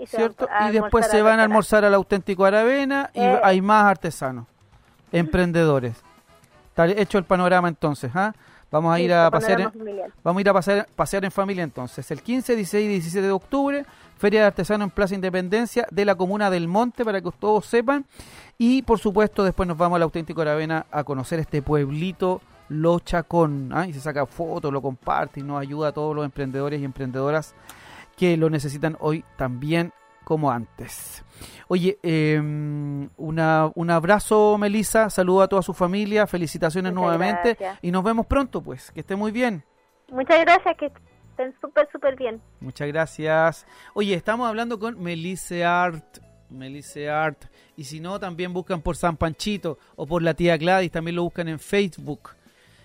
Y 0.00 0.06
¿cierto? 0.06 0.48
Y 0.68 0.72
después 0.72 1.06
se 1.08 1.20
van 1.22 1.40
a 1.40 1.44
almorzar 1.44 1.84
al 1.84 1.94
auténtico 1.94 2.44
Aravena 2.44 3.10
y 3.14 3.20
Eh. 3.20 3.40
hay 3.42 3.60
más 3.60 3.84
artesanos, 3.84 4.46
emprendedores. 5.12 5.96
Está 6.68 6.86
hecho 6.86 7.18
el 7.18 7.24
panorama 7.24 7.68
entonces, 7.68 8.10
¿ah? 8.14 8.32
Vamos 8.70 8.94
a 8.94 8.98
Sí, 8.98 9.02
ir 9.02 9.12
a 9.12 9.28
pasear, 9.32 9.60
en, 9.62 9.72
familiar. 9.72 10.10
vamos 10.22 10.38
a 10.38 10.40
ir 10.42 10.48
a 10.48 10.52
pasear, 10.52 10.88
pasear 10.94 11.24
en 11.24 11.32
familia 11.32 11.64
entonces. 11.64 12.08
El 12.12 12.22
15, 12.22 12.54
16 12.54 12.84
y 12.84 12.88
17 12.88 13.26
de 13.26 13.32
octubre, 13.32 13.84
Feria 14.16 14.42
de 14.42 14.46
Artesanos 14.46 14.86
en 14.86 14.90
Plaza 14.90 15.14
Independencia 15.16 15.86
de 15.90 16.04
la 16.04 16.14
Comuna 16.14 16.50
del 16.50 16.68
Monte, 16.68 17.04
para 17.04 17.20
que 17.20 17.30
todos 17.32 17.66
sepan. 17.66 18.04
Y 18.58 18.82
por 18.82 19.00
supuesto, 19.00 19.42
después 19.42 19.66
nos 19.66 19.76
vamos 19.76 19.96
al 19.96 20.02
auténtico 20.02 20.40
Aravena 20.42 20.86
a 20.92 21.02
conocer 21.02 21.40
este 21.40 21.62
pueblito 21.62 22.40
Lochacón. 22.68 23.70
¿ah? 23.74 23.88
Y 23.88 23.92
se 23.92 23.98
saca 24.00 24.24
fotos, 24.26 24.72
lo 24.72 24.80
comparte 24.80 25.40
y 25.40 25.42
nos 25.42 25.60
ayuda 25.60 25.88
a 25.88 25.92
todos 25.92 26.14
los 26.14 26.24
emprendedores 26.24 26.80
y 26.80 26.84
emprendedoras 26.84 27.54
que 28.20 28.36
lo 28.36 28.50
necesitan 28.50 28.98
hoy 29.00 29.24
también 29.38 29.94
como 30.24 30.50
antes. 30.50 31.24
Oye, 31.68 31.98
eh, 32.02 32.38
una, 33.16 33.72
un 33.74 33.90
abrazo, 33.90 34.58
Melissa. 34.58 35.08
Saludo 35.08 35.40
a 35.40 35.48
toda 35.48 35.62
su 35.62 35.72
familia. 35.72 36.26
Felicitaciones 36.26 36.92
Muchas 36.92 37.02
nuevamente. 37.02 37.56
gracias. 37.58 37.78
Y 37.80 37.90
nos 37.90 38.04
vemos 38.04 38.26
pronto, 38.26 38.60
pues. 38.60 38.90
Que 38.90 39.00
esté 39.00 39.16
muy 39.16 39.32
bien. 39.32 39.64
Muchas 40.10 40.38
gracias, 40.42 40.76
que 40.76 40.92
estén 41.30 41.54
súper, 41.62 41.88
súper 41.90 42.14
bien. 42.14 42.42
Muchas 42.60 42.88
gracias. 42.88 43.66
Oye, 43.94 44.12
estamos 44.12 44.46
hablando 44.46 44.78
con 44.78 45.02
Melisse 45.02 45.64
Art. 45.64 46.18
Melisse 46.50 47.08
Art. 47.08 47.46
Y 47.74 47.84
si 47.84 48.00
no, 48.00 48.20
también 48.20 48.52
buscan 48.52 48.82
por 48.82 48.98
San 48.98 49.16
Panchito 49.16 49.78
o 49.96 50.06
por 50.06 50.20
la 50.20 50.34
tía 50.34 50.58
Gladys. 50.58 50.90
También 50.90 51.16
lo 51.16 51.22
buscan 51.22 51.48
en 51.48 51.58
Facebook. 51.58 52.32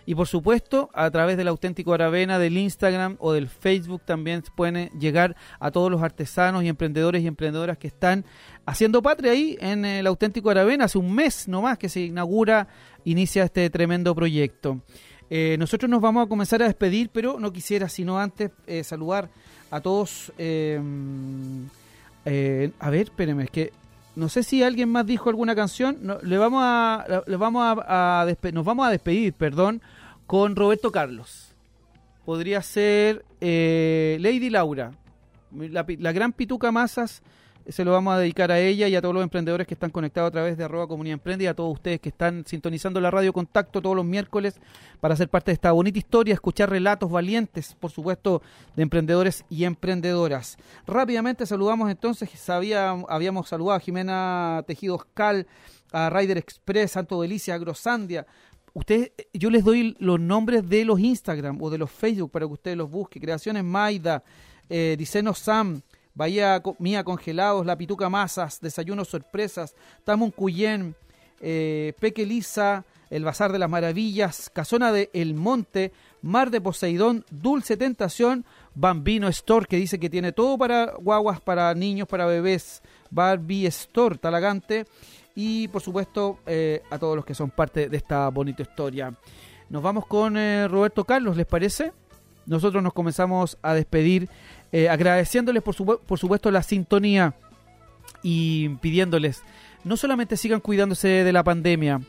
Y 0.06 0.14
por 0.14 0.28
supuesto, 0.28 0.89
a 0.93 1.10
través 1.10 1.36
del 1.36 1.47
auténtico 1.47 1.93
Aravena, 1.93 2.38
del 2.38 2.58
Instagram 2.58 3.16
o 3.20 3.34
del 3.34 3.47
Facebook 3.47 4.03
también 4.06 4.43
pueden 4.56 4.89
llegar 4.99 5.36
a 5.60 5.72
todos 5.72 5.89
los 5.89 6.03
artesanos 6.03 6.64
y 6.64 6.68
emprendedores 6.68 7.24
y 7.24 7.28
emprendedoras 7.28 7.78
que 7.80 7.88
están 7.88 8.24
haciendo 8.68 9.01
patria 9.01 9.32
ahí 9.32 9.58
en 9.60 9.84
el 9.84 10.06
auténtico 10.06 10.51
Aravena. 10.51 10.86
Hace 10.86 10.99
un 10.99 11.14
mes 11.14 11.47
nomás 11.47 11.78
que 11.80 11.89
se 11.89 12.01
inaugura, 12.01 12.68
inicia 13.03 13.43
este 13.45 13.68
tremendo 13.72 14.14
proyecto. 14.14 14.82
Eh, 15.32 15.56
nosotros 15.58 15.89
nos 15.89 16.01
vamos 16.01 16.24
a 16.24 16.30
comenzar 16.30 16.62
a 16.62 16.66
despedir, 16.68 17.10
pero 17.12 17.39
no 17.39 17.51
quisiera 17.51 17.89
sino 17.89 18.20
antes 18.20 18.51
eh, 18.68 18.84
saludar 18.84 19.30
a 19.72 19.82
todos. 19.82 20.32
eh, 20.38 20.80
eh, 22.26 22.72
a 22.80 22.89
ver, 22.91 23.01
espérenme, 23.03 23.45
es 23.45 23.49
que 23.49 23.74
no 24.16 24.30
sé 24.30 24.43
si 24.43 24.64
alguien 24.64 24.89
más 24.89 25.06
dijo 25.06 25.30
alguna 25.30 25.56
canción. 25.56 25.97
No, 26.01 26.18
le 26.22 26.38
vamos 26.38 26.62
a, 26.64 27.24
le 27.28 27.36
vamos 27.38 27.64
a, 27.64 28.22
a 28.22 28.26
despe- 28.26 28.53
nos 28.53 28.64
vamos 28.64 28.88
a 28.88 28.89
despedir, 28.89 29.34
perdón, 29.34 29.82
con 30.28 30.55
Roberto 30.55 30.91
Carlos. 30.91 31.53
Podría 32.26 32.61
ser 32.61 33.26
eh, 33.39 34.17
Lady 34.19 34.49
Laura, 34.49 34.91
la, 35.51 35.84
gran 35.84 36.34
Pituca 36.34 36.71
Masas. 36.71 37.21
Se 37.67 37.84
lo 37.84 37.91
vamos 37.91 38.13
a 38.13 38.19
dedicar 38.19 38.51
a 38.51 38.59
ella 38.59 38.88
y 38.88 38.95
a 38.95 39.01
todos 39.01 39.15
los 39.15 39.23
emprendedores 39.23 39.65
que 39.65 39.73
están 39.73 39.89
conectados 39.89 40.28
a 40.28 40.32
través 40.32 40.55
de 40.55 40.63
arroba 40.63 40.88
comunidad 40.88 41.13
emprende 41.13 41.45
y 41.45 41.47
a 41.47 41.55
todos 41.55 41.73
ustedes 41.73 41.99
que 41.99 42.09
están 42.09 42.45
sintonizando 42.45 43.01
la 43.01 43.09
radio 43.09 43.34
contacto 43.34 43.82
todos 43.82 43.95
los 43.95 44.05
miércoles 44.05 44.59
para 44.99 45.15
ser 45.15 45.30
parte 45.30 45.49
de 45.49 45.53
esta 45.53 45.71
bonita 45.71 45.97
historia, 45.97 46.36
escuchar 46.36 46.69
relatos 46.69 47.09
valientes, 47.09 47.76
por 47.80 47.89
supuesto, 47.89 48.43
de 48.76 48.84
emprendedores 48.84 49.45
y 49.49 49.63
emprendedoras. 49.63 50.57
Rápidamente 50.86 51.47
saludamos 51.47 51.89
entonces, 51.89 52.30
sabía, 52.39 52.91
habíamos 53.09 53.49
saludado 53.49 53.78
a 53.78 53.80
Jimena 53.80 54.63
Tejido 54.67 54.93
Oscal, 54.95 55.47
a 55.91 56.11
Rider 56.11 56.38
Express, 56.38 56.91
Santo 56.91 57.19
Delicia, 57.21 57.55
Agrosandia. 57.55 58.28
Ustedes, 58.76 59.13
yo 59.32 59.49
les 59.49 59.63
doy 59.63 59.95
los 59.99 60.19
nombres 60.19 60.67
de 60.67 60.84
los 60.84 60.99
Instagram 60.99 61.61
o 61.61 61.69
de 61.69 61.78
los 61.78 61.89
Facebook 61.89 62.30
para 62.30 62.45
que 62.45 62.51
ustedes 62.51 62.76
los 62.76 62.91
busquen. 62.91 63.21
Creaciones 63.21 63.63
Maida, 63.63 64.21
eh, 64.69 64.97
Diceno 64.99 65.34
Sam, 65.34 65.82
Bahía 66.13 66.61
Mía 66.80 67.05
Congelados, 67.05 67.65
La 67.65 67.78
Pituca 67.78 68.09
Masas, 68.09 68.59
Desayunos 68.59 69.07
Sorpresas, 69.07 69.76
Tamun 70.03 70.30
Cuyén, 70.30 70.93
eh, 71.39 71.93
Peque 72.01 72.26
Lisa, 72.26 72.84
El 73.09 73.23
Bazar 73.23 73.53
de 73.53 73.59
las 73.59 73.69
Maravillas, 73.69 74.51
Casona 74.53 74.91
de 74.91 75.09
El 75.13 75.36
Monte, 75.36 75.93
Mar 76.21 76.51
de 76.51 76.59
Poseidón, 76.59 77.23
Dulce 77.32 77.78
Tentación, 77.78 78.43
Bambino 78.73 79.30
Store, 79.30 79.67
que 79.67 79.78
dice 79.78 80.01
que 80.01 80.09
tiene 80.09 80.34
todo 80.34 80.57
para 80.57 80.95
guaguas, 80.99 81.39
para 81.39 81.73
niños, 81.76 82.09
para 82.09 82.26
bebés, 82.26 82.82
Barbie 83.09 83.67
Store, 83.67 84.17
Talagante, 84.17 84.86
y 85.36 85.67
por 85.67 85.81
supuesto 85.81 86.39
eh, 86.45 86.81
a 86.89 86.97
todos 86.97 87.15
los 87.15 87.25
que 87.25 87.36
son 87.36 87.49
parte 87.51 87.89
de 87.89 87.97
esta 87.97 88.29
bonita 88.29 88.61
historia. 88.63 89.13
Nos 89.69 89.83
vamos 89.83 90.05
con 90.05 90.38
eh, 90.38 90.67
Roberto 90.67 91.03
Carlos, 91.03 91.36
¿les 91.36 91.45
parece? 91.45 91.91
Nosotros 92.45 92.81
nos 92.81 92.93
comenzamos 92.93 93.57
a 93.61 93.73
despedir 93.73 94.29
eh, 94.71 94.88
agradeciéndoles 94.88 95.61
por, 95.63 95.75
supu- 95.75 95.99
por 95.99 96.19
supuesto 96.19 96.51
la 96.51 96.63
sintonía 96.63 97.33
y 98.23 98.69
pidiéndoles 98.81 99.43
no 99.83 99.97
solamente 99.97 100.38
sigan 100.38 100.61
cuidándose 100.61 101.07
de 101.07 101.33
la 101.33 101.43
pandemia, 101.43 102.01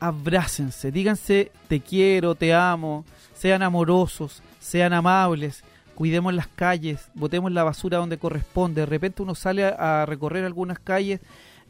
abrácense, 0.00 0.90
díganse 0.90 1.52
te 1.68 1.80
quiero, 1.80 2.34
te 2.34 2.54
amo, 2.54 3.04
sean 3.34 3.62
amorosos, 3.62 4.42
sean 4.60 4.92
amables, 4.92 5.62
cuidemos 5.94 6.32
las 6.32 6.46
calles, 6.48 7.08
botemos 7.14 7.52
la 7.52 7.64
basura 7.64 7.98
donde 7.98 8.18
corresponde. 8.18 8.82
De 8.82 8.86
repente 8.86 9.22
uno 9.22 9.34
sale 9.34 9.64
a 9.64 10.04
recorrer 10.06 10.44
algunas 10.44 10.78
calles 10.78 11.20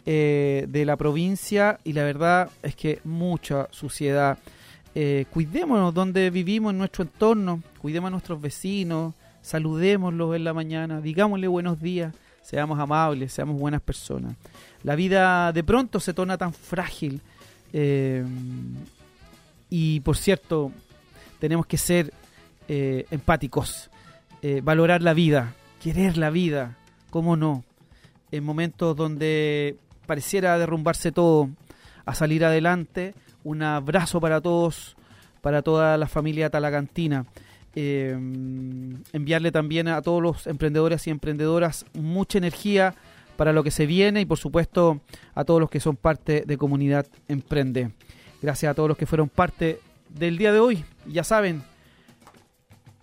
eh, 0.05 0.67
de 0.69 0.85
la 0.85 0.97
provincia 0.97 1.79
y 1.85 1.93
la 1.93 2.03
verdad 2.03 2.51
es 2.65 2.75
que 2.75 3.01
mucha 3.05 3.69
suciedad. 3.71 4.37
Eh, 4.97 5.27
cuidémonos 5.31 5.95
donde 5.95 6.29
vivimos, 6.31 6.73
en 6.73 6.79
nuestro 6.79 7.05
entorno, 7.05 7.63
cuidemos 7.81 8.09
a 8.09 8.11
nuestros 8.11 8.41
vecinos, 8.41 9.15
saludémoslos 9.43 10.35
en 10.35 10.43
la 10.43 10.53
mañana, 10.53 11.01
digámosle 11.01 11.47
buenos 11.47 11.81
días, 11.81 12.13
seamos 12.43 12.81
amables, 12.81 13.33
seamos 13.33 13.61
buenas 13.61 13.81
personas. 13.81 14.35
La 14.83 14.97
vida 14.97 15.53
de 15.53 15.63
pronto 15.63 16.01
se 16.01 16.13
torna 16.13 16.37
tan 16.37 16.53
frágil 16.53 17.21
eh, 17.73 18.25
y 19.71 20.01
por 20.01 20.17
cierto, 20.17 20.73
tenemos 21.39 21.65
que 21.67 21.79
ser 21.79 22.13
empáticos, 22.69 23.91
valorar 24.63 25.03
la 25.03 25.13
vida, 25.13 25.55
querer 25.81 26.17
la 26.17 26.31
vida, 26.31 26.77
cómo 27.11 27.37
no, 27.37 27.65
en 28.33 28.43
momentos 28.43 28.97
donde 28.97 29.77
pareciera 30.07 30.59
derrumbarse 30.59 31.13
todo, 31.13 31.51
a 32.05 32.15
salir 32.15 32.45
adelante. 32.45 33.15
Un 33.45 33.63
abrazo 33.63 34.21
para 34.21 34.41
todos, 34.41 34.97
para 35.41 35.63
toda 35.63 35.97
la 35.97 36.07
familia 36.07 36.51
talagantina. 36.51 37.27
Eh, 37.75 38.13
enviarle 39.13 39.51
también 39.51 39.89
a 39.89 40.03
todos 40.03 40.23
los 40.23 40.47
emprendedores 40.47 41.07
y 41.07 41.11
emprendedoras 41.11 41.87
mucha 41.95 42.37
energía 42.37 42.95
para 43.37 43.55
lo 43.55 43.65
que 43.65 43.71
se 43.71 43.87
viene 43.87 44.21
y 44.21 44.27
por 44.27 44.37
supuesto 44.37 45.01
a 45.35 45.45
todos 45.45 45.59
los 45.59 45.71
que 45.71 45.81
son 45.81 45.97
parte 45.97 46.45
de 46.47 46.59
Comunidad 46.59 47.07
Emprende. 47.29 47.93
Gracias 48.43 48.71
a 48.71 48.75
todos 48.75 48.89
los 48.89 48.99
que 48.99 49.07
fueron 49.07 49.29
parte 49.29 49.81
del 50.11 50.37
día 50.37 50.53
de 50.53 50.61
hoy. 50.61 50.85
Ya 51.07 51.25
saben, 51.25 51.63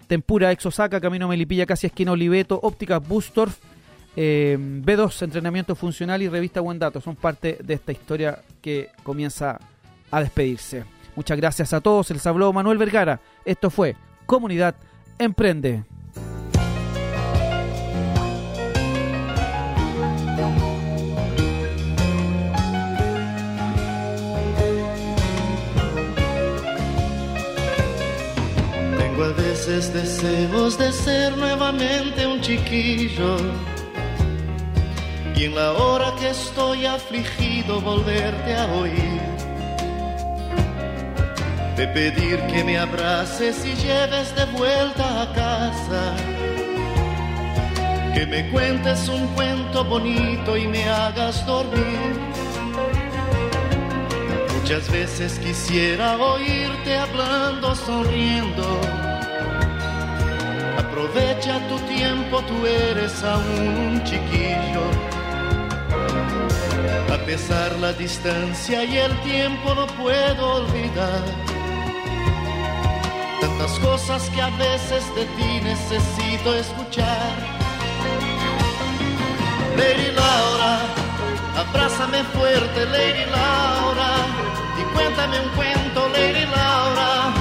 Tempura, 0.08 0.52
Exosaca, 0.52 1.02
Camino 1.02 1.28
Melipilla, 1.28 1.66
casi 1.66 1.88
esquina 1.88 2.12
Oliveto, 2.12 2.60
Óptica 2.62 3.00
Bustorf, 3.00 3.58
eh, 4.16 4.58
B2, 4.60 5.22
Entrenamiento 5.24 5.76
Funcional 5.76 6.22
y 6.22 6.30
Revista 6.30 6.62
Buen 6.62 6.80
Dato 6.80 7.00
son 7.00 7.16
parte 7.16 7.58
de 7.64 7.76
esta 7.76 7.92
historia 7.92 8.42
que 8.62 8.90
comienza 9.04 9.60
a 10.12 10.20
despedirse. 10.22 10.84
Muchas 11.16 11.38
gracias 11.38 11.74
a 11.74 11.82
todos. 11.82 12.10
Les 12.12 12.26
habló 12.26 12.52
Manuel 12.54 12.78
Vergara. 12.78 13.20
Esto 13.46 13.70
fue 13.70 13.96
Comunidad 14.26 14.76
Emprende. 15.18 15.84
Tengo 28.98 29.24
a 29.24 29.34
veces 29.34 29.94
deseos 29.94 30.78
de 30.78 30.92
ser 30.92 31.38
nuevamente 31.38 32.26
un 32.26 32.40
chiquillo 32.42 33.38
y 35.40 35.46
en 35.46 35.56
la 35.56 35.72
hora 35.72 36.14
que 36.20 36.32
estoy 36.32 36.86
afligido 36.86 37.80
volverte 37.80 38.56
a 38.56 38.66
oír. 38.74 39.22
De 41.78 41.88
pedir 41.88 42.42
que 42.48 42.62
me 42.66 42.78
abraces 42.78 43.66
y 43.66 43.74
lleves 43.76 44.36
de 44.36 44.44
vuelta 44.58 45.22
a 45.22 45.34
casa. 45.34 46.16
Que 48.14 48.26
me 48.26 48.50
cuentes 48.50 49.08
un 49.08 49.28
cuento 49.28 49.86
bonito 49.86 50.58
y 50.58 50.68
me 50.68 50.84
hagas 50.90 51.46
dormir. 51.46 52.20
Muchas 54.60 54.92
veces 54.92 55.40
quisiera 55.40 56.18
oírte 56.18 56.98
hablando, 56.98 57.76
sonriendo, 57.76 58.82
Aprovecha 60.78 61.66
tu 61.70 61.78
tiempo, 61.88 62.42
tú 62.42 62.66
eres 62.66 63.24
aún 63.24 63.94
un 63.94 64.04
chiquillo. 64.04 65.19
A 67.14 67.18
pesar 67.26 67.72
la 67.80 67.94
distancia 67.94 68.84
y 68.84 68.98
el 68.98 69.16
tiempo 69.22 69.76
no 69.76 69.88
puedo 69.88 70.56
olvidar. 70.62 71.24
Tantas 73.42 73.80
cosas 73.80 74.30
que 74.30 74.42
a 74.42 74.50
veces 74.58 75.04
de 75.16 75.26
ti 75.26 75.62
necesito 75.64 76.56
escuchar. 76.56 77.60
Lady 79.78 80.12
Laura, 80.12 80.80
abrázame 81.58 82.24
fuerte, 82.36 82.86
Lady 82.86 83.26
Laura, 83.32 84.12
y 84.80 84.84
cuéntame 84.94 85.40
un 85.40 85.50
cuento, 85.50 86.10
Lady 86.10 86.46
Laura. 86.46 87.34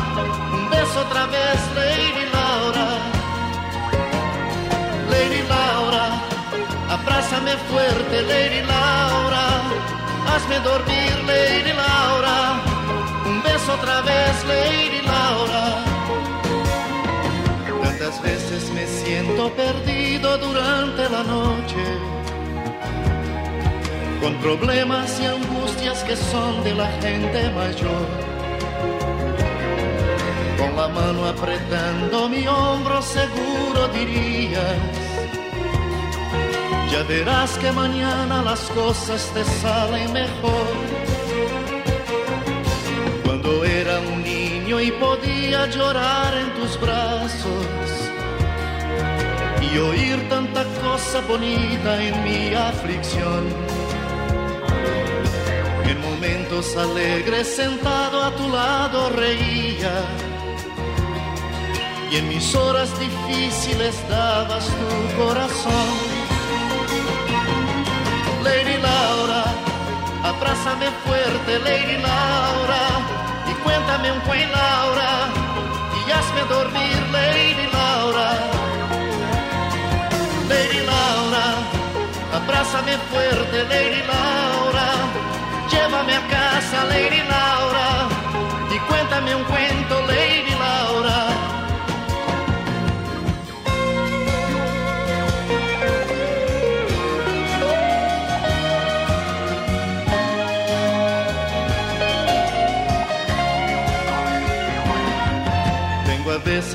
Un 0.53 0.71
beso 0.71 1.01
otra 1.01 1.27
vez, 1.27 1.59
Lady 1.75 2.08
abrázame 7.01 7.57
fuerte, 7.71 8.23
Lady 8.23 8.63
Laura. 8.67 9.47
Hazme 10.29 10.59
dormir, 10.61 11.15
Lady 11.27 11.73
Laura. 11.73 12.39
Un 13.27 13.43
beso 13.43 13.75
otra 13.75 14.01
vez, 14.03 14.35
Lady 14.47 15.03
Laura. 15.03 15.85
Tantas 17.83 18.23
veces 18.23 18.71
me 18.71 18.87
siento 18.87 19.51
perdido 19.55 20.39
durante 20.39 21.09
la 21.09 21.23
noche, 21.25 21.85
con 24.21 24.35
problemas 24.37 25.21
y 25.21 25.27
angustias 25.27 26.05
que 26.05 26.17
son 26.17 26.63
de 26.65 26.75
la 26.75 26.89
gente 27.03 27.51
mayor. 27.51 28.07
Con 30.59 30.77
la 30.77 30.89
mano 30.89 31.27
apretando 31.27 32.29
mi 32.29 32.47
hombro 32.47 33.03
seguro 33.03 33.89
dirías, 33.89 34.77
ya 36.91 37.03
verás 37.03 37.59
que 37.59 37.71
mañana 37.73 38.43
las 38.43 38.61
cosas 38.71 39.31
te 39.35 39.45
salen 39.45 40.13
mejor. 40.13 40.69
Cuando 43.25 43.65
era 43.65 44.01
un 44.01 44.23
niño 44.23 44.81
y 44.81 44.91
podía 44.93 45.67
llorar 45.67 46.35
en 46.35 46.53
tus 46.61 46.81
brazos 46.81 47.67
y 49.61 49.79
oír 49.79 50.29
tanta 50.29 50.65
cosa 50.83 51.21
bonita 51.29 52.03
en 52.03 52.25
mi 52.25 52.55
aflicción. 52.55 53.45
En 55.85 56.01
momentos 56.01 56.77
alegres 56.77 57.47
sentado 57.49 58.23
a 58.23 58.35
tu 58.35 58.49
lado 58.49 59.11
reía 59.11 59.95
y 62.11 62.17
en 62.17 62.29
mis 62.29 62.55
horas 62.55 62.91
difíciles 62.99 63.95
dabas 64.09 64.67
tu 64.67 65.23
corazón. 65.23 66.08
Lady 68.49 68.79
Laura, 68.79 69.45
abrázame 70.25 70.89
fuerte, 71.05 71.59
Lady 71.69 71.99
Laura, 71.99 72.83
y 73.51 73.53
cuéntame 73.63 74.13
un 74.13 74.21
cuento, 74.21 74.57
Laura, 74.57 75.11
y 75.99 76.11
hazme 76.11 76.43
dormir, 76.49 76.97
Lady 77.13 77.67
Laura. 77.79 78.29
Lady 80.49 80.81
Laura, 80.93 81.47
abrázame 82.39 82.95
fuerte, 83.11 83.57
Lady 83.73 84.03
Laura, 84.13 84.89
llévame 85.71 86.15
a 86.17 86.23
casa, 86.37 86.85
Lady 86.87 87.23
Laura, 87.35 88.09
y 88.75 88.79
cuéntame 88.89 89.35
un 89.35 89.45
cuento, 89.45 89.78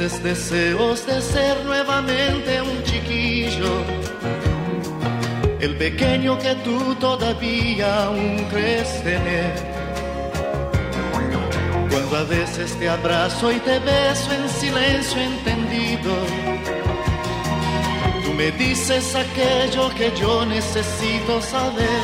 Deseos 0.03 1.05
de 1.05 1.21
ser 1.21 1.63
nuevamente 1.63 2.61
un 2.61 2.83
chiquillo, 2.83 3.71
el 5.61 5.77
pequeño 5.77 6.37
que 6.37 6.55
tú 6.55 6.93
todavía 6.95 8.07
aún 8.07 8.45
crees 8.51 9.01
tener. 9.01 9.53
Cuando 11.89 12.17
a 12.17 12.23
veces 12.23 12.77
te 12.77 12.89
abrazo 12.89 13.49
y 13.49 13.59
te 13.61 13.79
beso 13.79 14.33
en 14.33 14.49
silencio 14.49 15.21
entendido, 15.21 16.13
tú 18.25 18.33
me 18.33 18.51
dices 18.51 19.15
aquello 19.15 19.89
que 19.95 20.11
yo 20.19 20.45
necesito 20.45 21.41
saber. 21.41 22.03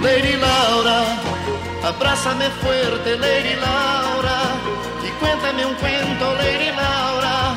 Lady 0.00 0.36
Laura, 0.36 1.02
abrázame 1.82 2.48
fuerte, 2.62 3.18
Lady 3.18 3.56
Laura, 3.56 3.99
cuéntame 5.20 5.66
un 5.66 5.74
cuento, 5.74 6.34
Lady 6.36 6.70
Laura, 6.70 7.54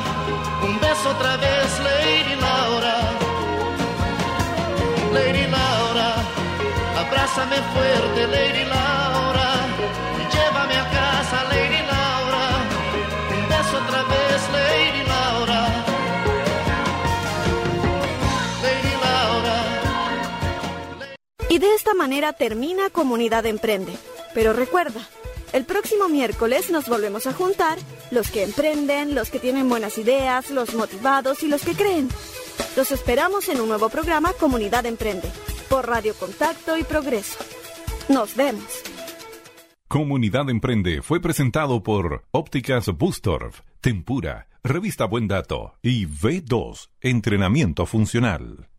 un 0.62 0.78
beso 0.80 1.10
otra 1.10 1.36
vez, 1.36 1.80
Lady 1.80 2.34
Laura. 2.36 2.96
Lady 5.12 5.46
Laura, 5.46 6.08
abrázame 6.98 7.56
fuerte, 7.72 8.26
Lady 8.26 8.64
Laura, 8.64 9.50
y 10.20 10.24
llévame 10.34 10.76
a 10.76 10.90
casa, 10.90 11.44
Lady 11.52 11.82
Laura, 11.92 12.44
un 13.36 13.48
beso 13.48 13.74
otra 13.82 14.02
vez, 14.12 14.38
Lady 14.58 15.02
Laura. 15.12 15.60
Lady 18.64 18.94
Laura. 19.04 19.56
Y 21.48 21.58
de 21.58 21.74
esta 21.74 21.94
manera 21.94 22.32
termina 22.32 22.90
Comunidad 22.90 23.46
Emprende. 23.46 23.94
Pero 24.34 24.52
recuerda, 24.52 25.00
el 25.54 25.64
próximo 25.64 26.08
miércoles 26.08 26.68
nos 26.70 26.88
volvemos 26.88 27.28
a 27.28 27.32
juntar 27.32 27.78
los 28.10 28.28
que 28.30 28.42
emprenden, 28.42 29.14
los 29.14 29.30
que 29.30 29.38
tienen 29.38 29.68
buenas 29.68 29.98
ideas, 29.98 30.50
los 30.50 30.74
motivados 30.74 31.44
y 31.44 31.48
los 31.48 31.62
que 31.62 31.74
creen. 31.74 32.08
Los 32.76 32.90
esperamos 32.90 33.48
en 33.48 33.60
un 33.60 33.68
nuevo 33.68 33.88
programa 33.88 34.32
Comunidad 34.32 34.84
Emprende 34.84 35.30
por 35.70 35.86
Radio 35.86 36.14
Contacto 36.14 36.76
y 36.76 36.82
Progreso. 36.82 37.38
Nos 38.08 38.34
vemos. 38.34 38.64
Comunidad 39.86 40.50
Emprende 40.50 41.02
fue 41.02 41.20
presentado 41.20 41.84
por 41.84 42.24
Ópticas 42.32 42.88
Bustorf, 42.88 43.60
Tempura, 43.80 44.48
Revista 44.64 45.04
Buen 45.04 45.28
Dato 45.28 45.74
y 45.82 46.06
V2, 46.06 46.88
Entrenamiento 47.00 47.86
Funcional. 47.86 48.73